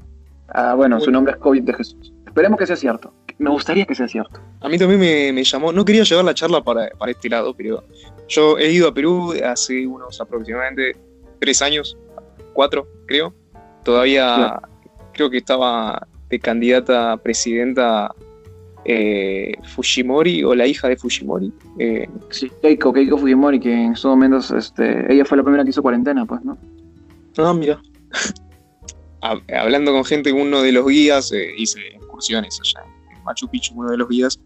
Ah, 0.50 0.74
bueno, 0.74 1.00
su 1.00 1.10
nombre 1.10 1.32
es 1.32 1.38
COVID 1.40 1.62
de 1.64 1.74
Jesús. 1.74 2.12
Esperemos 2.24 2.60
que 2.60 2.64
sea 2.64 2.76
cierto. 2.76 3.12
Me 3.38 3.50
gustaría 3.50 3.84
que 3.84 3.94
sea 3.96 4.06
cierto. 4.06 4.40
A 4.60 4.68
mí 4.68 4.78
también 4.78 5.34
me, 5.34 5.42
llamó, 5.42 5.72
no 5.72 5.84
quería 5.84 6.04
llevar 6.04 6.24
la 6.24 6.32
charla 6.32 6.62
para, 6.62 6.88
para, 6.90 7.10
este 7.10 7.28
lado, 7.28 7.54
pero 7.54 7.82
yo 8.28 8.56
he 8.56 8.70
ido 8.70 8.86
a 8.86 8.94
Perú 8.94 9.34
hace 9.44 9.84
unos 9.84 10.20
aproximadamente 10.20 10.96
tres 11.40 11.60
años, 11.60 11.98
cuatro, 12.52 12.86
creo. 13.04 13.34
Todavía 13.82 14.60
creo 15.12 15.28
que 15.28 15.38
estaba 15.38 16.06
de 16.30 16.38
candidata 16.38 17.12
a 17.12 17.16
presidenta 17.16 18.14
eh, 18.84 19.54
Fujimori 19.74 20.44
o 20.44 20.54
la 20.54 20.68
hija 20.68 20.86
de 20.86 20.96
Fujimori. 20.96 21.52
Eh, 21.80 22.08
sí, 22.30 22.48
Keiko, 22.62 22.92
Keiko 22.92 23.18
Fujimori, 23.18 23.58
que 23.58 23.72
en 23.72 23.92
estos 23.94 24.08
momentos 24.08 24.52
este, 24.52 25.12
ella 25.12 25.24
fue 25.24 25.36
la 25.36 25.42
primera 25.42 25.64
que 25.64 25.70
hizo 25.70 25.82
cuarentena, 25.82 26.24
pues, 26.26 26.44
¿no? 26.44 26.56
Ah, 27.38 27.54
mira. 27.54 27.80
Hablando 29.20 29.92
con 29.92 30.04
gente, 30.04 30.32
uno 30.32 30.62
de 30.62 30.72
los 30.72 30.86
guías 30.86 31.32
eh, 31.32 31.48
hice 31.56 31.80
excursiones 31.94 32.60
allá 32.60 32.86
en 33.14 33.24
Machu 33.24 33.48
Picchu, 33.48 33.74
uno 33.74 33.90
de 33.90 33.96
los 33.96 34.08
guías 34.08 34.38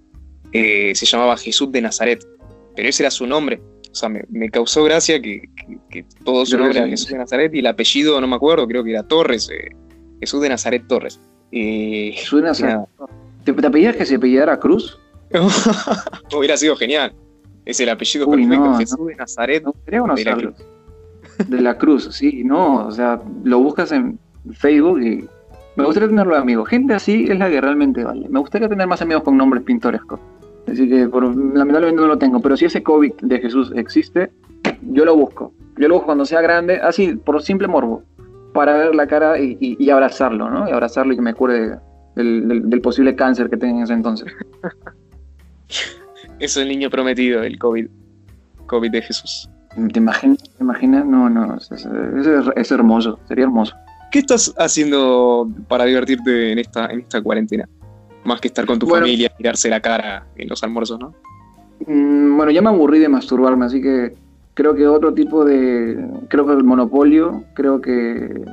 eh, 0.53 0.93
se 0.95 1.07
llamaba 1.07 1.36
Jesús 1.36 1.70
de 1.70 1.82
Nazaret, 1.82 2.26
pero 2.74 2.88
ese 2.88 3.03
era 3.03 3.11
su 3.11 3.26
nombre. 3.26 3.61
O 3.91 3.95
sea, 3.95 4.09
me, 4.09 4.51
causó 4.51 4.84
gracia 4.84 5.20
que, 5.20 5.43
todo 6.24 6.47
su 6.47 6.57
nombre 6.57 6.78
era 6.78 6.88
Jesús 6.88 7.09
de 7.09 7.18
Nazaret 7.18 7.53
y 7.55 7.59
el 7.59 7.66
apellido, 7.66 8.20
no 8.20 8.26
me 8.26 8.36
acuerdo, 8.36 8.66
creo 8.66 8.84
que 8.84 8.91
era 8.91 9.03
Torres, 9.03 9.51
Jesús 10.20 10.41
de 10.41 10.49
Nazaret 10.49 10.86
Torres. 10.86 11.20
Jesús 11.51 12.41
de 12.41 12.49
Nazaret. 12.49 12.88
¿Te, 13.45 13.53
pedías 13.53 13.97
que 13.97 14.07
se 14.07 14.14
apellidara 14.14 14.59
Cruz? 14.59 14.99
Hubiera 16.36 16.57
sido 16.57 16.76
genial. 16.76 17.12
Es 17.64 17.80
el 17.80 17.88
apellido 17.88 18.30
perfecto, 18.30 18.74
Jesús 18.78 19.07
de 19.07 19.16
Nazaret. 19.16 19.64
de, 19.86 20.24
la 20.24 20.36
Cruz. 20.36 20.55
De 21.49 21.61
la 21.61 21.78
Cruz, 21.78 22.09
sí, 22.12 22.43
no, 22.45 22.86
o 22.86 22.91
sea, 22.91 23.20
lo 23.45 23.59
buscas 23.61 23.93
en 23.93 24.18
Facebook 24.53 25.01
y 25.03 25.28
me 25.76 25.84
gustaría 25.84 26.09
tenerlo 26.09 26.34
de 26.34 26.41
amigo. 26.41 26.64
Gente 26.64 26.95
así 26.95 27.26
es 27.28 27.38
la 27.38 27.49
que 27.49 27.61
realmente 27.61 28.05
vale. 28.05 28.28
Me 28.28 28.41
gustaría 28.41 28.68
tener 28.68 28.86
más 28.86 29.01
amigos 29.03 29.22
con 29.22 29.36
nombres 29.36 29.62
pintorescos. 29.62 30.20
Así 30.70 30.88
que 30.88 31.09
por, 31.09 31.24
lamentablemente 31.24 32.03
no 32.03 32.09
lo 32.09 32.18
tengo, 32.18 32.41
pero 32.41 32.57
si 32.57 32.66
ese 32.66 32.82
COVID 32.82 33.12
de 33.22 33.38
Jesús 33.41 33.72
existe, 33.74 34.30
yo 34.82 35.05
lo 35.05 35.16
busco. 35.16 35.53
Yo 35.76 35.88
lo 35.88 35.95
busco 35.95 36.07
cuando 36.07 36.24
sea 36.24 36.41
grande, 36.41 36.80
así, 36.80 37.16
por 37.16 37.41
simple 37.43 37.66
morbo, 37.66 38.03
para 38.53 38.74
ver 38.74 38.95
la 38.95 39.07
cara 39.07 39.38
y, 39.38 39.91
abrazarlo, 39.91 40.51
¿no? 40.51 40.68
Y 40.68 40.72
abrazarlo 40.72 41.12
y 41.12 41.16
que 41.16 41.22
me 41.22 41.34
cure 41.34 41.78
del, 42.14 42.80
posible 42.82 43.14
cáncer 43.14 43.49
que 43.49 43.57
tenga 43.57 43.78
en 43.78 43.82
ese 43.84 43.95
entonces. 43.95 44.32
es 46.38 46.57
el 46.57 46.68
niño 46.68 46.91
prometido, 46.91 47.43
el 47.43 47.59
COVID. 47.59 47.88
COVID 48.66 48.91
de 48.91 49.03
Jesús. 49.03 49.49
¿Te 49.74 49.98
imaginas? 49.98 50.38
¿Te 50.38 50.64
imaginas? 50.64 51.06
No, 51.06 51.30
no, 51.30 51.56
es, 51.56 51.70
es, 52.56 52.72
hermoso, 52.72 53.18
sería 53.28 53.44
hermoso. 53.44 53.74
¿Qué 54.10 54.18
estás 54.18 54.52
haciendo 54.58 55.48
para 55.68 55.84
divertirte 55.84 56.52
en 56.52 56.58
esta, 56.58 56.86
en 56.86 57.00
esta 57.00 57.22
cuarentena? 57.22 57.68
Más 58.24 58.40
que 58.40 58.48
estar 58.48 58.66
con 58.66 58.78
tu 58.78 58.86
familia, 58.86 59.32
mirarse 59.38 59.70
la 59.70 59.80
cara 59.80 60.26
en 60.36 60.48
los 60.48 60.62
almuerzos, 60.62 60.98
¿no? 60.98 61.14
Mm, 61.86 62.36
bueno, 62.36 62.50
ya 62.50 62.60
me 62.60 62.68
aburrí 62.68 62.98
de 62.98 63.08
masturbarme, 63.08 63.66
así 63.66 63.80
que 63.80 64.14
creo 64.54 64.74
que 64.74 64.86
otro 64.86 65.14
tipo 65.14 65.44
de. 65.44 66.06
Creo 66.28 66.46
que 66.46 66.52
el 66.52 66.64
monopolio, 66.64 67.44
creo 67.54 67.80
que. 67.80 68.44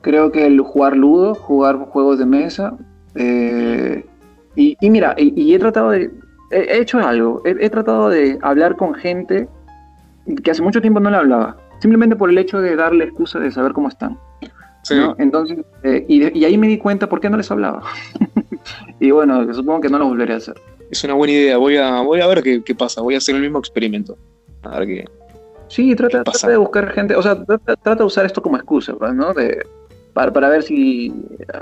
Creo 0.00 0.30
que 0.30 0.46
el 0.46 0.60
jugar 0.60 0.96
ludo, 0.96 1.34
jugar 1.34 1.76
juegos 1.76 2.18
de 2.18 2.26
mesa. 2.26 2.76
Eh, 3.14 4.04
y, 4.54 4.76
mira, 4.90 5.14
y, 5.18 5.54
he 5.54 5.58
tratado 5.58 5.90
de. 5.90 6.10
He, 6.50 6.78
hecho 6.80 6.98
algo. 6.98 7.42
He, 7.44 7.68
tratado 7.70 8.08
de 8.08 8.38
hablar 8.42 8.76
con 8.76 8.94
gente 8.94 9.48
que 10.42 10.50
hace 10.50 10.62
mucho 10.62 10.80
tiempo 10.80 11.00
no 11.00 11.10
le 11.10 11.16
hablaba. 11.16 11.56
Simplemente 11.80 12.16
por 12.16 12.30
el 12.30 12.38
hecho 12.38 12.60
de 12.60 12.76
darle 12.76 13.04
excusa 13.04 13.38
de 13.38 13.50
saber 13.50 13.72
cómo 13.72 13.88
están. 13.88 14.18
Entonces, 15.18 15.58
eh, 15.82 16.04
y, 16.08 16.38
y, 16.38 16.44
ahí 16.44 16.56
me 16.56 16.68
di 16.68 16.78
cuenta 16.78 17.08
por 17.08 17.20
qué 17.20 17.28
no 17.28 17.36
les 17.36 17.50
hablaba. 17.50 17.82
y 19.00 19.10
bueno, 19.10 19.52
supongo 19.52 19.80
que 19.80 19.88
no 19.88 19.98
lo 19.98 20.06
volveré 20.06 20.34
a 20.34 20.36
hacer. 20.36 20.54
Es 20.90 21.02
una 21.02 21.14
buena 21.14 21.32
idea, 21.32 21.56
voy 21.56 21.76
a, 21.76 22.00
voy 22.02 22.20
a 22.20 22.26
ver 22.28 22.42
qué, 22.42 22.62
qué 22.62 22.74
pasa, 22.74 23.00
voy 23.00 23.14
a 23.14 23.18
hacer 23.18 23.34
el 23.34 23.42
mismo 23.42 23.58
experimento. 23.58 24.16
A 24.62 24.78
ver 24.78 24.86
qué, 24.86 25.04
Sí, 25.68 25.94
trata, 25.96 26.22
de 26.48 26.56
buscar 26.56 26.92
gente, 26.92 27.16
o 27.16 27.22
sea, 27.22 27.44
trata, 27.44 27.96
de 27.96 28.04
usar 28.04 28.24
esto 28.24 28.40
como 28.40 28.56
excusa, 28.56 28.94
pues, 28.94 29.12
¿no? 29.14 29.34
De, 29.34 29.66
para, 30.12 30.32
para, 30.32 30.48
ver 30.48 30.62
si 30.62 31.12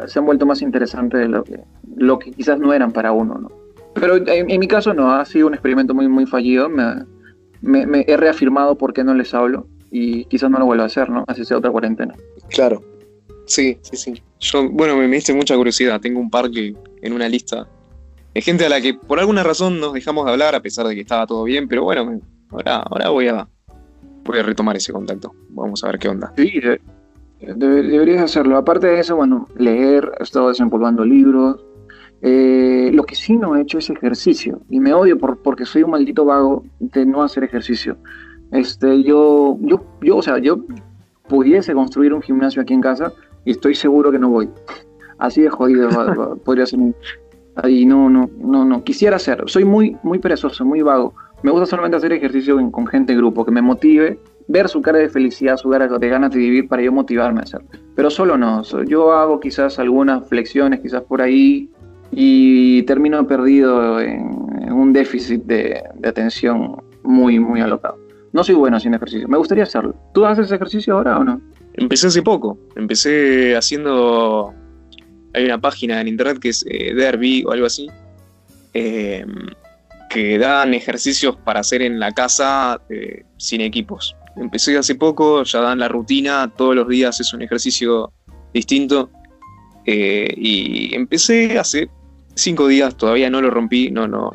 se 0.06 0.18
han 0.18 0.26
vuelto 0.26 0.44
más 0.44 0.60
interesantes 0.60 1.20
de 1.20 1.28
lo 1.28 1.42
que, 1.42 1.60
lo 1.96 2.18
que 2.18 2.30
quizás 2.30 2.58
no 2.58 2.74
eran 2.74 2.92
para 2.92 3.12
uno, 3.12 3.38
¿no? 3.38 3.50
Pero 3.94 4.16
en, 4.16 4.58
mi 4.58 4.68
caso 4.68 4.92
no, 4.92 5.12
ha 5.12 5.24
sido 5.24 5.46
un 5.46 5.54
experimento 5.54 5.94
muy, 5.94 6.08
muy 6.08 6.26
fallido, 6.26 6.68
me, 6.68 7.04
me, 7.64 8.04
he 8.06 8.16
reafirmado 8.16 8.76
por 8.76 8.92
qué 8.92 9.04
no 9.04 9.14
les 9.14 9.34
hablo 9.34 9.66
y 9.90 10.24
quizás 10.26 10.50
no 10.50 10.58
lo 10.58 10.66
vuelva 10.66 10.84
a 10.84 10.86
hacer, 10.86 11.10
¿no? 11.10 11.24
Así 11.26 11.44
sea 11.44 11.58
otra 11.58 11.70
cuarentena. 11.70 12.14
Claro, 12.50 12.82
sí, 13.46 13.78
sí, 13.82 13.96
sí. 13.96 14.22
Yo, 14.40 14.68
bueno, 14.70 14.96
me, 14.96 15.08
me 15.08 15.16
diste 15.16 15.32
mucha 15.32 15.56
curiosidad, 15.56 16.00
tengo 16.00 16.20
un 16.20 16.30
par 16.30 16.50
que 16.50 16.74
en 17.02 17.12
una 17.12 17.28
lista 17.28 17.66
de 18.34 18.40
gente 18.40 18.66
a 18.66 18.68
la 18.68 18.80
que 18.80 18.94
por 18.94 19.18
alguna 19.18 19.42
razón 19.42 19.80
nos 19.80 19.92
dejamos 19.92 20.26
de 20.26 20.32
hablar 20.32 20.54
a 20.54 20.60
pesar 20.60 20.86
de 20.86 20.94
que 20.94 21.00
estaba 21.02 21.26
todo 21.26 21.44
bien, 21.44 21.68
pero 21.68 21.84
bueno, 21.84 22.20
ahora, 22.50 22.76
ahora 22.76 23.08
voy 23.10 23.28
a 23.28 23.48
voy 24.24 24.38
a 24.38 24.42
retomar 24.42 24.76
ese 24.76 24.92
contacto. 24.92 25.32
Vamos 25.50 25.84
a 25.84 25.88
ver 25.88 25.98
qué 25.98 26.08
onda. 26.08 26.32
Sí, 26.36 26.60
deberías 27.40 28.22
hacerlo. 28.22 28.56
Aparte 28.56 28.86
de 28.86 29.00
eso, 29.00 29.16
bueno, 29.16 29.48
leer, 29.56 30.12
he 30.18 30.22
estado 30.22 30.48
desempolvando 30.48 31.04
libros. 31.04 31.64
Eh, 32.26 32.90
lo 32.94 33.04
que 33.04 33.14
sí 33.14 33.36
no 33.36 33.54
he 33.54 33.60
hecho 33.60 33.76
es 33.76 33.90
ejercicio. 33.90 34.62
Y 34.70 34.80
me 34.80 34.94
odio 34.94 35.18
por, 35.18 35.42
porque 35.42 35.66
soy 35.66 35.82
un 35.82 35.90
maldito 35.90 36.24
vago 36.24 36.64
de 36.80 37.04
no 37.04 37.22
hacer 37.22 37.44
ejercicio. 37.44 37.98
Este, 38.50 39.02
yo, 39.02 39.58
yo, 39.60 39.84
yo, 40.00 40.16
o 40.16 40.22
sea, 40.22 40.38
yo 40.38 40.64
pudiese 41.28 41.74
construir 41.74 42.14
un 42.14 42.22
gimnasio 42.22 42.62
aquí 42.62 42.72
en 42.72 42.80
casa 42.80 43.12
y 43.44 43.50
estoy 43.50 43.74
seguro 43.74 44.10
que 44.10 44.18
no 44.18 44.30
voy. 44.30 44.48
Así 45.18 45.42
de 45.42 45.50
jodido 45.50 45.90
podría 46.44 46.64
ser. 46.64 46.80
Ahí 47.56 47.84
no, 47.84 48.08
no, 48.08 48.30
no, 48.38 48.64
no. 48.64 48.82
Quisiera 48.82 49.16
hacer. 49.16 49.42
Soy 49.46 49.66
muy, 49.66 49.94
muy 50.02 50.18
perezoso, 50.18 50.64
muy 50.64 50.80
vago. 50.80 51.14
Me 51.42 51.50
gusta 51.50 51.66
solamente 51.66 51.98
hacer 51.98 52.10
ejercicio 52.14 52.56
con 52.70 52.86
gente 52.86 53.12
en 53.12 53.18
grupo, 53.18 53.44
que 53.44 53.50
me 53.50 53.60
motive, 53.60 54.18
ver 54.48 54.68
su 54.70 54.80
cara 54.80 54.98
de 54.98 55.10
felicidad, 55.10 55.58
su 55.58 55.68
cara 55.68 55.88
de 55.88 56.08
ganas 56.08 56.30
de 56.30 56.38
vivir 56.38 56.68
para 56.68 56.80
yo 56.80 56.90
motivarme 56.90 57.40
a 57.40 57.42
hacerlo. 57.42 57.68
Pero 57.94 58.08
solo 58.08 58.38
no, 58.38 58.62
yo 58.86 59.12
hago 59.12 59.40
quizás 59.40 59.78
algunas 59.78 60.26
flexiones, 60.26 60.80
quizás 60.80 61.02
por 61.02 61.20
ahí, 61.20 61.68
y 62.14 62.82
termino 62.84 63.26
perdido 63.26 64.00
en, 64.00 64.72
un 64.72 64.92
déficit 64.92 65.42
de, 65.44 65.82
atención 66.04 66.76
muy, 67.02 67.38
muy 67.38 67.60
alocado. 67.60 67.98
No 68.32 68.42
soy 68.42 68.54
bueno 68.54 68.76
haciendo 68.76 68.96
ejercicio, 68.96 69.28
me 69.28 69.38
gustaría 69.38 69.64
hacerlo. 69.64 69.94
¿Tú 70.12 70.24
haces 70.24 70.50
ejercicio 70.50 70.94
ahora 70.94 71.18
o 71.18 71.24
no? 71.24 71.40
Empecé 71.74 72.08
hace 72.08 72.22
poco, 72.22 72.58
empecé 72.76 73.56
haciendo... 73.56 74.52
Hay 75.34 75.44
una 75.44 75.60
página 75.60 76.00
en 76.00 76.08
internet 76.08 76.38
que 76.38 76.50
es 76.50 76.64
eh, 76.68 76.94
Derby 76.94 77.44
o 77.44 77.52
algo 77.52 77.66
así. 77.66 77.88
Eh, 78.72 79.24
que 80.14 80.38
dan 80.38 80.74
ejercicios 80.74 81.36
para 81.36 81.60
hacer 81.60 81.82
en 81.82 81.98
la 81.98 82.12
casa 82.12 82.80
eh, 82.88 83.24
sin 83.36 83.60
equipos. 83.60 84.14
Empecé 84.36 84.78
hace 84.78 84.94
poco, 84.94 85.42
ya 85.42 85.60
dan 85.60 85.80
la 85.80 85.88
rutina, 85.88 86.52
todos 86.56 86.76
los 86.76 86.86
días 86.86 87.18
es 87.20 87.34
un 87.34 87.42
ejercicio 87.42 88.12
distinto. 88.52 89.10
Eh, 89.86 90.32
y 90.36 90.94
empecé 90.94 91.58
hace 91.58 91.88
cinco 92.34 92.68
días, 92.68 92.96
todavía 92.96 93.30
no 93.30 93.40
lo 93.40 93.50
rompí, 93.50 93.90
no, 93.90 94.06
no. 94.08 94.32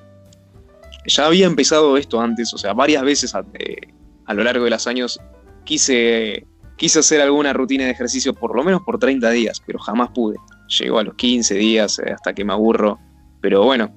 Ya 1.06 1.26
había 1.26 1.48
empezado 1.48 1.98
esto 1.98 2.20
antes, 2.22 2.54
o 2.54 2.58
sea, 2.58 2.74
varias 2.74 3.04
veces 3.04 3.34
a, 3.36 3.44
eh, 3.54 3.94
a 4.26 4.34
lo 4.34 4.44
largo 4.44 4.64
de 4.64 4.70
los 4.70 4.86
años 4.86 5.20
quise, 5.64 6.46
quise 6.78 7.00
hacer 7.00 7.22
alguna 7.22 7.54
rutina 7.54 7.86
de 7.86 7.92
ejercicio 7.92 8.34
por 8.34 8.56
lo 8.56 8.64
menos 8.64 8.82
por 8.84 9.00
30 9.00 9.30
días, 9.32 9.62
pero 9.66 9.80
jamás 9.80 10.10
pude. 10.10 10.38
Llegó 10.80 11.00
a 11.00 11.04
los 11.04 11.16
15 11.16 11.56
días 11.56 12.00
hasta 12.00 12.34
que 12.34 12.46
me 12.46 12.54
aburro. 12.54 13.00
Pero 13.42 13.64
bueno, 13.64 13.92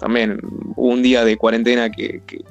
también 0.00 0.40
hubo 0.76 0.88
un 0.88 1.02
día 1.02 1.24
de 1.24 1.36
cuarentena 1.36 1.90
que, 1.90 2.22
que, 2.26 2.44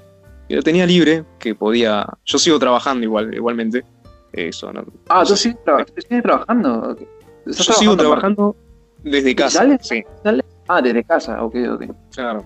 lo 0.50 0.62
tenía 0.62 0.86
libre, 0.86 1.26
que 1.40 1.56
podía. 1.56 2.06
Yo 2.26 2.38
sigo 2.38 2.60
trabajando 2.60 3.04
igual, 3.04 3.34
igualmente. 3.34 3.84
Eso, 4.32 4.72
Ah, 5.10 5.24
tú 5.26 5.36
sigues, 5.36 5.58
trabajando. 6.24 6.98
Yo 7.46 7.54
sigo 7.54 7.98
trabajando 7.98 8.56
desde 9.04 9.36
casa. 9.36 9.60
¿Sales? 9.60 9.80
Sí. 9.82 10.04
Ah, 10.68 10.82
desde 10.82 11.04
casa, 11.04 11.44
ok, 11.44 11.56
ok. 11.74 11.84
Claro. 12.14 12.46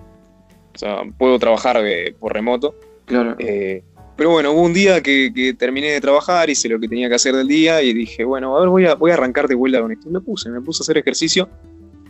O 0.74 0.78
sea, 0.78 1.02
puedo 1.16 1.38
trabajar 1.38 1.78
eh, 1.84 2.14
por 2.18 2.32
remoto. 2.32 2.74
Claro. 3.04 3.36
Eh, 3.38 3.82
pero 4.16 4.30
bueno, 4.30 4.52
hubo 4.52 4.62
un 4.62 4.74
día 4.74 5.00
que, 5.00 5.54
terminé 5.56 5.92
de 5.92 6.00
trabajar, 6.00 6.50
hice 6.50 6.68
lo 6.68 6.80
que 6.80 6.88
tenía 6.88 7.08
que 7.08 7.14
hacer 7.14 7.34
del 7.34 7.46
día 7.46 7.82
y 7.82 7.94
dije, 7.94 8.24
bueno, 8.24 8.56
a 8.56 8.60
ver, 8.60 8.68
voy 8.68 8.86
a, 8.86 8.94
voy 8.94 9.12
a 9.12 9.14
arrancar 9.14 9.46
de 9.46 9.54
vuelta 9.54 9.80
con 9.80 9.92
esto. 9.92 10.08
Y 10.08 10.12
me 10.12 10.20
puse, 10.20 10.50
me 10.50 10.60
puse 10.60 10.82
a 10.82 10.84
hacer 10.84 10.98
ejercicio. 10.98 11.48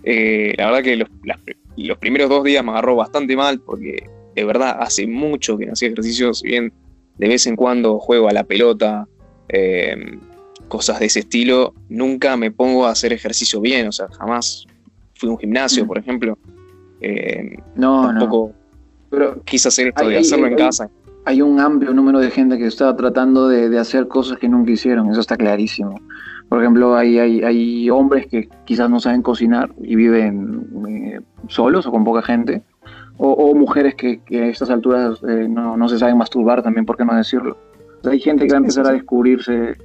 Eh, 0.03 0.55
la 0.57 0.67
verdad 0.67 0.83
que 0.83 0.97
los, 0.97 1.09
los 1.77 1.99
primeros 1.99 2.31
dos 2.31 2.45
días 2.45 2.65
me 2.65 2.71
agarró 2.71 2.97
bastante 2.97 3.37
mal 3.37 3.61
porque 3.61 4.09
de 4.35 4.45
verdad 4.45 4.79
hace 4.81 5.07
mucho 5.07 5.59
que 5.59 5.67
no 5.67 5.73
hacía 5.73 5.89
ejercicio, 5.89 6.33
si 6.33 6.49
bien 6.49 6.73
de 7.19 7.29
vez 7.29 7.47
en 7.47 7.57
cuando 7.57 7.99
juego 7.99 8.29
a 8.29 8.33
la 8.33 8.45
pelota, 8.45 9.07
eh, 9.49 9.97
cosas 10.69 11.01
de 11.01 11.07
ese 11.07 11.21
estilo, 11.21 11.75
nunca 11.89 12.37
me 12.37 12.51
pongo 12.51 12.87
a 12.87 12.91
hacer 12.91 13.13
ejercicio 13.13 13.61
bien, 13.61 13.89
o 13.89 13.93
sea, 13.93 14.09
jamás 14.19 14.67
fui 15.15 15.29
a 15.29 15.33
un 15.33 15.39
gimnasio, 15.39 15.85
mm. 15.85 15.89
por 15.89 15.99
ejemplo. 15.99 16.39
Eh, 17.01 17.57
no, 17.77 18.09
tampoco 18.09 18.53
Pero 19.11 19.43
quise 19.45 19.69
hacer 19.69 19.89
esto 19.89 20.09
de 20.09 20.19
hacerlo 20.19 20.47
en 20.47 20.57
casa. 20.57 20.91
Hay 21.25 21.43
un 21.43 21.61
amplio 21.61 21.93
número 21.93 22.21
de 22.21 22.31
gente 22.31 22.59
que 22.59 22.67
está 22.67 22.95
tratando 22.97 23.49
de, 23.49 23.77
hacer 23.79 24.09
cosas 24.09 24.39
que 24.39 24.49
nunca 24.49 24.73
hicieron, 24.73 25.11
eso 25.11 25.21
está 25.21 25.37
clarísimo. 25.37 26.01
Por 26.49 26.63
ejemplo, 26.63 26.97
hay, 26.97 27.19
hay, 27.19 27.91
hombres 27.91 28.27
que 28.27 28.49
quizás 28.65 28.89
no 28.89 29.01
saben 29.01 29.21
cocinar 29.21 29.71
y 29.83 29.97
viven 29.97 30.67
eh, 30.89 31.21
solos 31.49 31.87
o 31.87 31.91
con 31.91 32.05
poca 32.05 32.23
gente, 32.23 32.63
o, 33.19 33.55
mujeres 33.55 33.95
que, 33.97 34.21
a 34.31 34.47
estas 34.47 34.71
alturas 34.71 35.21
eh, 35.29 35.47
no, 35.49 35.77
no, 35.77 35.89
se 35.89 35.99
saben 35.99 36.17
masturbar 36.17 36.63
también, 36.63 36.87
¿por 36.87 36.97
qué 36.97 37.05
no 37.05 37.15
decirlo? 37.15 37.59
hay 38.05 38.21
gente 38.21 38.47
que 38.47 38.53
va 38.53 38.59
a 38.59 38.61
empezar 38.61 38.87
a 38.87 38.93
descubrirse, 38.93 39.77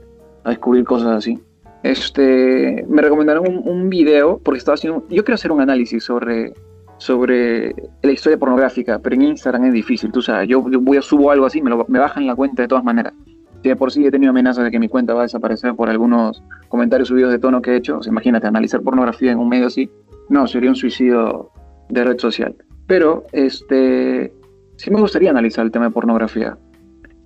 a 0.44 0.50
descubrir 0.50 0.84
cosas 0.84 1.10
así. 1.10 1.40
Este, 1.84 2.86
me 2.88 3.02
recomendaron 3.02 3.46
un, 3.48 3.68
un, 3.68 3.90
video 3.90 4.40
porque 4.40 4.58
estaba 4.58 4.76
haciendo, 4.76 5.06
yo 5.10 5.24
quiero 5.24 5.36
hacer 5.36 5.52
un 5.52 5.60
análisis 5.60 6.04
sobre, 6.04 6.54
sobre 6.98 7.76
la 8.02 8.12
historia 8.12 8.38
pornográfica, 8.38 9.00
pero 9.00 9.16
en 9.16 9.24
Instagram 9.24 9.66
es 9.66 9.74
difícil, 9.74 10.12
tú 10.12 10.22
sabes, 10.22 10.48
yo, 10.48 10.62
voy 10.62 10.98
a 10.98 11.02
subo 11.02 11.32
algo 11.32 11.46
así, 11.46 11.62
me, 11.62 11.70
lo, 11.70 11.86
me 11.90 12.00
bajan 12.00 12.26
la 12.26 12.36
cuenta 12.36 12.62
de 12.62 12.70
todas 12.70 12.84
maneras. 12.84 13.14
Si 13.62 13.70
de 13.70 13.76
por 13.76 13.92
sí 13.92 14.06
he 14.06 14.12
tenido 14.12 14.30
amenazas 14.30 14.64
de 14.64 14.72
que 14.72 14.80
mi 14.80 14.88
cuenta 14.88 15.14
va 15.14 15.22
a 15.22 15.24
desaparecer 15.24 15.76
por 15.76 15.90
algunos 15.90 16.44
comentarios 16.70 17.10
subidos 17.10 17.32
de 17.32 17.40
tono 17.40 17.62
que 17.62 17.72
he 17.72 17.76
hecho, 17.76 18.00
imagínate, 18.06 18.48
analizar 18.48 18.82
pornografía 18.82 19.32
en 19.32 19.40
un 19.40 19.50
medio 19.50 19.68
así, 19.68 19.90
no, 20.30 20.48
sería 20.48 20.70
un 20.70 20.76
suicidio 20.76 21.50
de 21.90 22.04
red 22.04 22.18
social. 22.18 22.56
Pero 22.88 23.26
este, 23.32 24.34
sí 24.78 24.92
me 24.92 25.00
gustaría 25.00 25.30
analizar 25.30 25.66
el 25.66 25.72
tema 25.72 25.86
de 25.86 25.92
pornografía, 25.92 26.58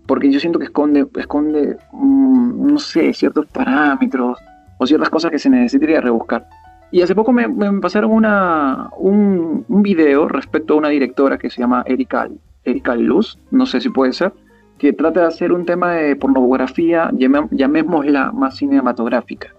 porque 0.08 0.32
yo 0.32 0.39
siento 0.39 0.60
que 0.60 0.66
esconde, 0.66 1.08
esconde 1.18 1.78
mm, 1.91 2.72
no 2.72 2.80
sé, 2.80 3.14
ciertos 3.14 3.45
parámetros 3.47 4.39
o 4.78 4.88
ciertas 4.88 5.10
cosas 5.10 5.32
que 5.32 5.39
se 5.39 5.49
necesitaría 5.49 6.01
rebuscar. 6.01 6.47
Y 6.91 7.01
hace 7.01 7.14
poco 7.14 7.34
me, 7.34 7.47
pasaron 7.82 8.12
una, 8.12 8.89
un, 8.97 9.66
un, 9.68 9.84
video 9.84 10.28
respecto 10.28 10.74
a 10.74 10.78
una 10.78 10.89
directora 10.89 11.38
que 11.38 11.49
se 11.49 11.60
llama 11.60 11.84
Erika, 11.86 12.30
Erika 12.64 12.95
Luz, 12.95 13.38
no 13.51 13.66
sé 13.66 13.82
si 13.82 13.89
puede 13.89 14.14
ser, 14.14 14.34
que 14.78 14.93
trata 14.93 15.22
de 15.22 15.26
hacer 15.28 15.51
un 15.51 15.66
tema 15.66 15.93
de 15.93 16.16
pornografía, 16.16 17.12
llamémosla 17.14 18.32
más 18.32 18.55
cinematográfica, 18.55 19.53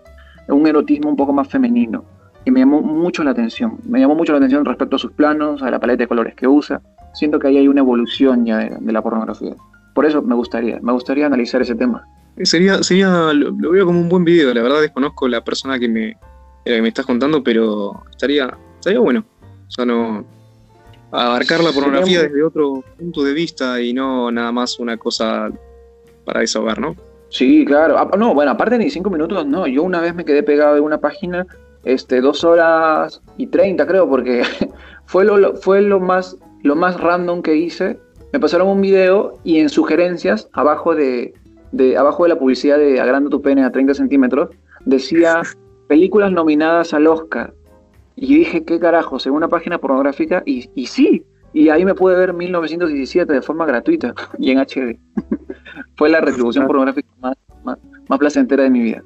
un 0.49 0.67
erotismo 0.67 1.11
un 1.11 1.17
poco 1.17 1.35
más 1.35 1.49
femenino 1.49 2.05
y 2.49 2.51
me 2.51 2.61
llamó 2.61 2.81
mucho 2.81 3.23
la 3.25 3.33
atención. 3.33 3.79
Me 3.85 4.01
llamó 4.01 4.15
mucho 4.15 4.33
la 4.33 4.39
atención 4.39 4.65
respecto 4.65 4.97
a 4.97 4.99
sus 4.99 5.13
planos, 5.13 5.63
a 5.63 5.71
la 5.71 5.79
paleta 5.79 6.05
de 6.05 6.09
colores 6.09 6.35
que 6.35 6.49
usa. 6.49 6.81
Siento 7.13 7.39
que 7.39 7.49
ahí 7.49 7.59
hay 7.59 7.69
una 7.69 7.81
evolución 7.81 8.47
ya 8.47 8.57
de, 8.59 8.93
la 8.93 9.03
pornografía. 9.03 9.55
Por 9.99 10.07
eso 10.07 10.23
me 10.23 10.37
gustaría, 10.37 10.79
me 10.81 10.93
gustaría 10.93 11.27
analizar 11.27 11.61
ese 11.61 11.75
tema. 11.75 12.07
Sería, 12.45 12.85
sería, 12.85 13.33
lo, 13.33 13.53
veo 13.73 13.85
como 13.85 13.99
un 13.99 14.09
buen 14.09 14.23
video, 14.23 14.55
la 14.55 14.63
verdad 14.63 14.81
desconozco 14.81 15.27
la 15.27 15.43
persona 15.43 15.77
que 15.77 15.89
me, 15.89 16.17
que 16.65 16.81
me 16.81 16.87
estás 16.87 17.05
contando, 17.05 17.43
pero 17.43 18.05
estaría, 18.09 18.57
estaría 18.77 19.01
bueno. 19.01 19.25
O 19.67 19.71
sea, 19.73 19.85
no, 19.85 20.25
abarcar 21.11 21.65
la 21.65 21.73
pornografía 21.73 22.23
desde 22.23 22.45
otro 22.45 22.85
punto 22.97 23.25
de 23.25 23.33
vista 23.33 23.81
y 23.81 23.93
no 23.93 24.31
nada 24.31 24.53
más 24.53 24.79
una 24.79 24.97
cosa 24.99 25.51
para 26.25 26.43
desahogar, 26.43 26.79
¿no? 26.79 26.95
Sí, 27.31 27.65
claro. 27.65 27.99
Ah, 27.99 28.09
no, 28.17 28.35
bueno, 28.35 28.53
aparte 28.53 28.79
ni 28.79 28.91
cinco 28.91 29.11
minutos, 29.11 29.45
no. 29.49 29.67
Yo 29.67 29.83
una 29.83 30.01
vez 30.01 30.15
me 30.15 30.25
quedé 30.25 30.45
pegado 30.45 30.77
de 30.77 30.81
una 30.81 31.01
página 31.01 31.45
este, 31.83 32.21
dos 32.21 32.45
horas 32.45 33.21
y 33.37 33.49
treinta 33.49 33.85
creo, 33.85 34.09
porque 34.09 34.45
fue, 35.07 35.25
lo, 35.25 35.57
fue 35.57 35.83
lo, 35.83 35.99
más, 35.99 36.37
lo 36.63 36.77
más 36.77 37.01
random 37.01 37.43
que 37.43 37.57
hice. 37.57 37.99
Me 38.33 38.41
pasaron 38.41 38.68
un 38.68 38.81
video 38.81 39.35
y 39.45 39.59
en 39.59 39.68
sugerencias, 39.68 40.49
abajo 40.53 40.95
de, 40.95 41.35
de, 41.72 41.97
abajo 41.97 42.24
de 42.24 42.31
la 42.31 42.39
publicidad 42.39 42.79
de 42.79 43.01
Agranda 43.01 43.31
tu 43.31 43.41
pene 43.41 43.64
a 43.64 43.72
30 43.72 43.95
centímetros, 43.95 44.51
decía 44.85 45.43
películas 45.89 46.33
nominadas 46.33 46.93
al 46.95 47.07
Oscar. 47.07 47.55
Y 48.16 48.35
dije, 48.35 48.64
¿qué 48.64 48.81
carajo? 48.81 49.18
Según 49.18 49.39
una 49.39 49.49
página 49.49 49.79
pornográfica, 49.79 50.43
y, 50.45 50.68
y 50.74 50.87
sí, 50.87 51.24
y 51.53 51.68
ahí 51.68 51.85
me 51.85 51.95
pude 51.95 52.16
ver 52.16 52.33
1917 52.33 53.33
de 53.33 53.43
forma 53.43 53.64
gratuita 53.64 54.14
y 54.39 54.51
en 54.51 54.59
HD. 54.59 54.99
Fue 55.97 56.09
la 56.09 56.20
retribución 56.20 56.66
pornográfica 56.66 57.09
más, 57.20 57.37
más 57.64 58.18
placentera 58.18 58.64
de 58.64 58.70
mi 58.70 58.81
vida 58.81 59.03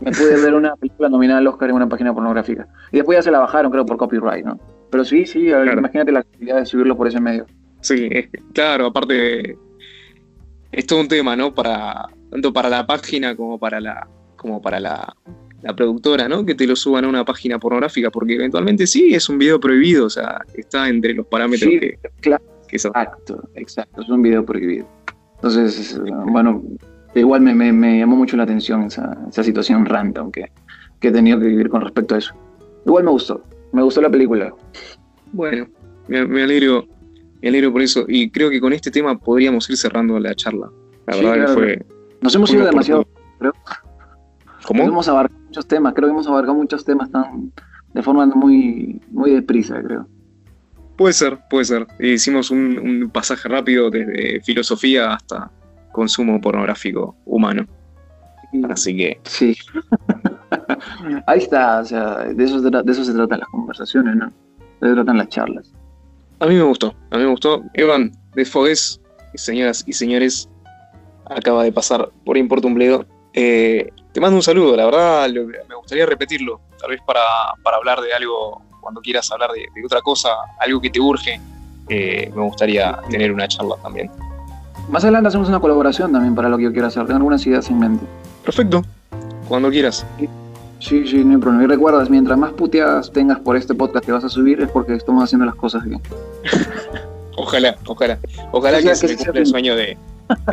me 0.00 0.12
pude 0.12 0.40
ver 0.40 0.54
una 0.54 0.76
película 0.76 1.08
nominada 1.08 1.40
al 1.40 1.46
Oscar 1.46 1.70
en 1.70 1.76
una 1.76 1.88
página 1.88 2.14
pornográfica. 2.14 2.68
Y 2.92 2.96
después 2.96 3.18
ya 3.18 3.22
se 3.22 3.30
la 3.30 3.40
bajaron, 3.40 3.70
creo, 3.70 3.84
por 3.84 3.96
copyright, 3.96 4.44
¿no? 4.44 4.58
Pero 4.90 5.04
sí, 5.04 5.26
sí, 5.26 5.48
imagínate 5.48 6.12
la 6.12 6.20
actividad 6.20 6.56
de 6.56 6.66
subirlo 6.66 6.96
por 6.96 7.08
ese 7.08 7.20
medio. 7.20 7.46
Sí, 7.80 8.08
claro, 8.52 8.86
aparte 8.86 9.56
es 10.72 10.86
todo 10.86 11.00
un 11.00 11.08
tema, 11.08 11.36
¿no? 11.36 11.54
Para 11.54 12.08
tanto 12.30 12.52
para 12.52 12.68
la 12.68 12.86
página 12.86 13.34
como 13.36 13.58
para 13.58 13.80
la 13.80 14.08
como 14.36 14.62
para 14.62 14.78
la, 14.78 15.16
productora, 15.76 16.28
¿no? 16.28 16.46
Que 16.46 16.54
te 16.54 16.66
lo 16.66 16.76
suban 16.76 17.04
a 17.04 17.08
una 17.08 17.24
página 17.24 17.58
pornográfica, 17.58 18.10
porque 18.10 18.36
eventualmente 18.36 18.86
sí 18.86 19.12
es 19.12 19.28
un 19.28 19.38
video 19.38 19.58
prohibido, 19.58 20.06
o 20.06 20.10
sea, 20.10 20.40
está 20.54 20.88
entre 20.88 21.14
los 21.14 21.26
parámetros 21.26 21.68
que, 21.80 21.98
claro, 22.20 22.44
Exacto, 22.70 23.48
exacto, 23.54 24.02
es 24.02 24.08
un 24.08 24.22
video 24.22 24.44
prohibido. 24.44 24.86
Entonces, 25.36 26.00
bueno, 26.26 26.62
igual 27.14 27.40
me, 27.40 27.54
me, 27.54 27.98
llamó 27.98 28.16
mucho 28.16 28.36
la 28.36 28.44
atención 28.44 28.84
esa, 28.84 29.18
esa 29.28 29.42
situación 29.42 29.84
random 29.84 30.30
que, 30.30 30.50
que 31.00 31.08
he 31.08 31.12
tenido 31.12 31.40
que 31.40 31.46
vivir 31.46 31.68
con 31.68 31.80
respecto 31.80 32.14
a 32.14 32.18
eso. 32.18 32.34
Igual 32.86 33.04
me 33.04 33.10
gustó, 33.10 33.42
me 33.72 33.82
gustó 33.82 34.00
la 34.00 34.10
película. 34.10 34.54
Bueno, 35.32 35.66
me, 36.06 36.26
me 36.26 36.42
alegro, 36.42 36.86
me 37.40 37.48
alegro 37.48 37.72
por 37.72 37.82
eso. 37.82 38.04
Y 38.08 38.30
creo 38.30 38.50
que 38.50 38.60
con 38.60 38.72
este 38.72 38.90
tema 38.90 39.18
podríamos 39.18 39.68
ir 39.70 39.76
cerrando 39.76 40.18
la 40.18 40.34
charla. 40.34 40.70
La 41.06 41.16
verdad 41.16 41.46
que 41.46 41.52
fue. 41.52 41.86
Nos 42.20 42.34
hemos 42.34 42.52
ido 42.52 42.66
demasiado, 42.66 43.06
creo. 43.38 43.52
¿Cómo? 44.66 44.82
Hemos 44.84 45.08
abarcado 45.08 45.40
muchos 45.46 45.66
temas, 45.66 45.94
creo 45.94 46.08
que 46.08 46.12
hemos 46.12 46.26
abarcado 46.26 46.54
muchos 46.54 46.84
temas 46.84 47.10
tan, 47.10 47.52
de 47.94 48.02
forma 48.02 48.26
muy, 48.26 49.00
muy 49.10 49.30
deprisa, 49.30 49.80
creo. 49.82 50.06
Puede 50.96 51.12
ser, 51.12 51.38
puede 51.48 51.64
ser. 51.64 51.86
Hicimos 52.00 52.50
un, 52.50 52.78
un 52.78 53.08
pasaje 53.10 53.48
rápido 53.48 53.88
desde 53.88 54.40
filosofía 54.40 55.14
hasta, 55.14 55.50
consumo 55.92 56.40
pornográfico 56.40 57.16
humano. 57.24 57.66
Así 58.70 58.96
que. 58.96 59.20
Sí. 59.24 59.56
Ahí 61.26 61.38
está, 61.38 61.80
o 61.80 61.84
sea, 61.84 62.18
de 62.24 62.44
eso, 62.44 62.60
de 62.60 62.92
eso 62.92 63.04
se 63.04 63.12
tratan 63.12 63.40
las 63.40 63.48
conversaciones, 63.48 64.16
¿no? 64.16 64.26
De 64.26 64.86
eso 64.86 64.88
se 64.90 64.94
tratan 64.94 65.18
las 65.18 65.28
charlas. 65.28 65.72
A 66.40 66.46
mí 66.46 66.54
me 66.54 66.62
gustó, 66.62 66.94
a 67.10 67.16
mí 67.16 67.24
me 67.24 67.30
gustó. 67.30 67.62
Evan 67.74 68.12
de 68.34 68.44
Fogues, 68.44 69.00
señoras 69.34 69.84
y 69.86 69.92
señores, 69.92 70.48
acaba 71.26 71.64
de 71.64 71.72
pasar 71.72 72.10
por 72.24 72.36
un 72.36 73.06
eh, 73.34 73.90
te 74.12 74.20
mando 74.20 74.36
un 74.36 74.42
saludo, 74.42 74.76
la 74.76 74.86
verdad 74.86 75.28
me 75.30 75.74
gustaría 75.76 76.06
repetirlo, 76.06 76.60
tal 76.80 76.90
vez 76.90 77.00
para, 77.06 77.20
hablar 77.76 78.00
de 78.00 78.12
algo, 78.12 78.62
cuando 78.80 79.00
quieras 79.00 79.30
hablar 79.30 79.50
de, 79.52 79.68
otra 79.84 80.00
cosa, 80.00 80.30
algo 80.58 80.80
que 80.80 80.90
te 80.90 80.98
urge, 80.98 81.40
eh, 81.88 82.32
me 82.34 82.42
gustaría 82.42 82.98
tener 83.10 83.32
una 83.32 83.46
charla 83.46 83.76
también. 83.82 84.10
Más 84.88 85.04
adelante 85.04 85.28
hacemos 85.28 85.48
una 85.48 85.60
colaboración 85.60 86.12
también 86.12 86.34
para 86.34 86.48
lo 86.48 86.56
que 86.56 86.64
yo 86.64 86.72
quiera 86.72 86.88
hacer. 86.88 87.02
Tengo 87.02 87.18
algunas 87.18 87.46
ideas 87.46 87.68
en 87.68 87.78
mente. 87.78 88.06
Perfecto. 88.42 88.82
Cuando 89.46 89.70
quieras. 89.70 90.06
Sí, 90.80 91.06
sí, 91.06 91.24
no 91.24 91.34
hay 91.34 91.40
problema. 91.40 91.64
Y 91.64 91.66
recuerdas, 91.66 92.08
mientras 92.08 92.38
más 92.38 92.52
puteadas 92.52 93.10
tengas 93.12 93.40
por 93.40 93.56
este 93.56 93.74
podcast 93.74 94.04
que 94.04 94.12
vas 94.12 94.24
a 94.24 94.28
subir 94.28 94.60
es 94.60 94.70
porque 94.70 94.94
estamos 94.94 95.24
haciendo 95.24 95.44
las 95.44 95.56
cosas 95.56 95.84
bien. 95.84 96.00
ojalá, 97.36 97.76
ojalá. 97.86 98.18
Ojalá 98.52 98.80
que, 98.80 98.94
se 98.94 99.08
me 99.08 99.16
cumpla 99.16 99.40
el 99.40 99.46
sueño 99.46 99.76
de, 99.76 99.96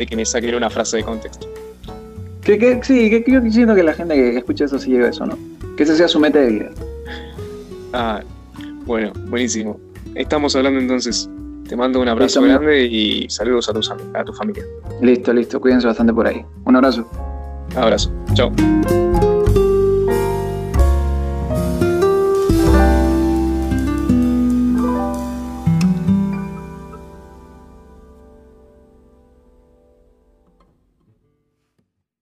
que 0.07 0.15
me 0.15 0.25
saquen 0.25 0.55
una 0.55 0.69
frase 0.69 0.97
de 0.97 1.03
contexto. 1.03 1.47
Que, 2.41 2.57
que, 2.57 2.79
sí, 2.83 3.09
que, 3.09 3.23
yo 3.27 3.41
siento 3.51 3.75
que 3.75 3.83
la 3.83 3.93
gente 3.93 4.15
que 4.15 4.37
escucha 4.37 4.65
eso 4.65 4.79
sí 4.79 4.91
llega 4.91 5.07
a 5.07 5.09
eso, 5.09 5.25
¿no? 5.25 5.37
Que 5.77 5.83
ese 5.83 5.95
sea 5.95 6.07
su 6.07 6.19
meta 6.19 6.39
de 6.39 6.49
vida. 6.49 6.69
Ah, 7.93 8.21
bueno, 8.85 9.11
buenísimo. 9.27 9.79
Estamos 10.15 10.55
hablando 10.55 10.79
entonces. 10.79 11.29
Te 11.67 11.75
mando 11.75 11.99
un 11.99 12.07
abrazo 12.07 12.43
grande 12.43 12.85
y 12.85 13.27
saludos 13.29 13.67
a 13.69 13.73
tu, 13.73 13.79
a 14.13 14.23
tu 14.23 14.33
familia. 14.33 14.63
Listo, 15.01 15.33
listo. 15.33 15.59
Cuídense 15.59 15.87
bastante 15.87 16.13
por 16.13 16.27
ahí. 16.27 16.45
Un 16.65 16.75
abrazo. 16.75 17.09
Abrazo. 17.75 18.11
Chao. 18.35 18.51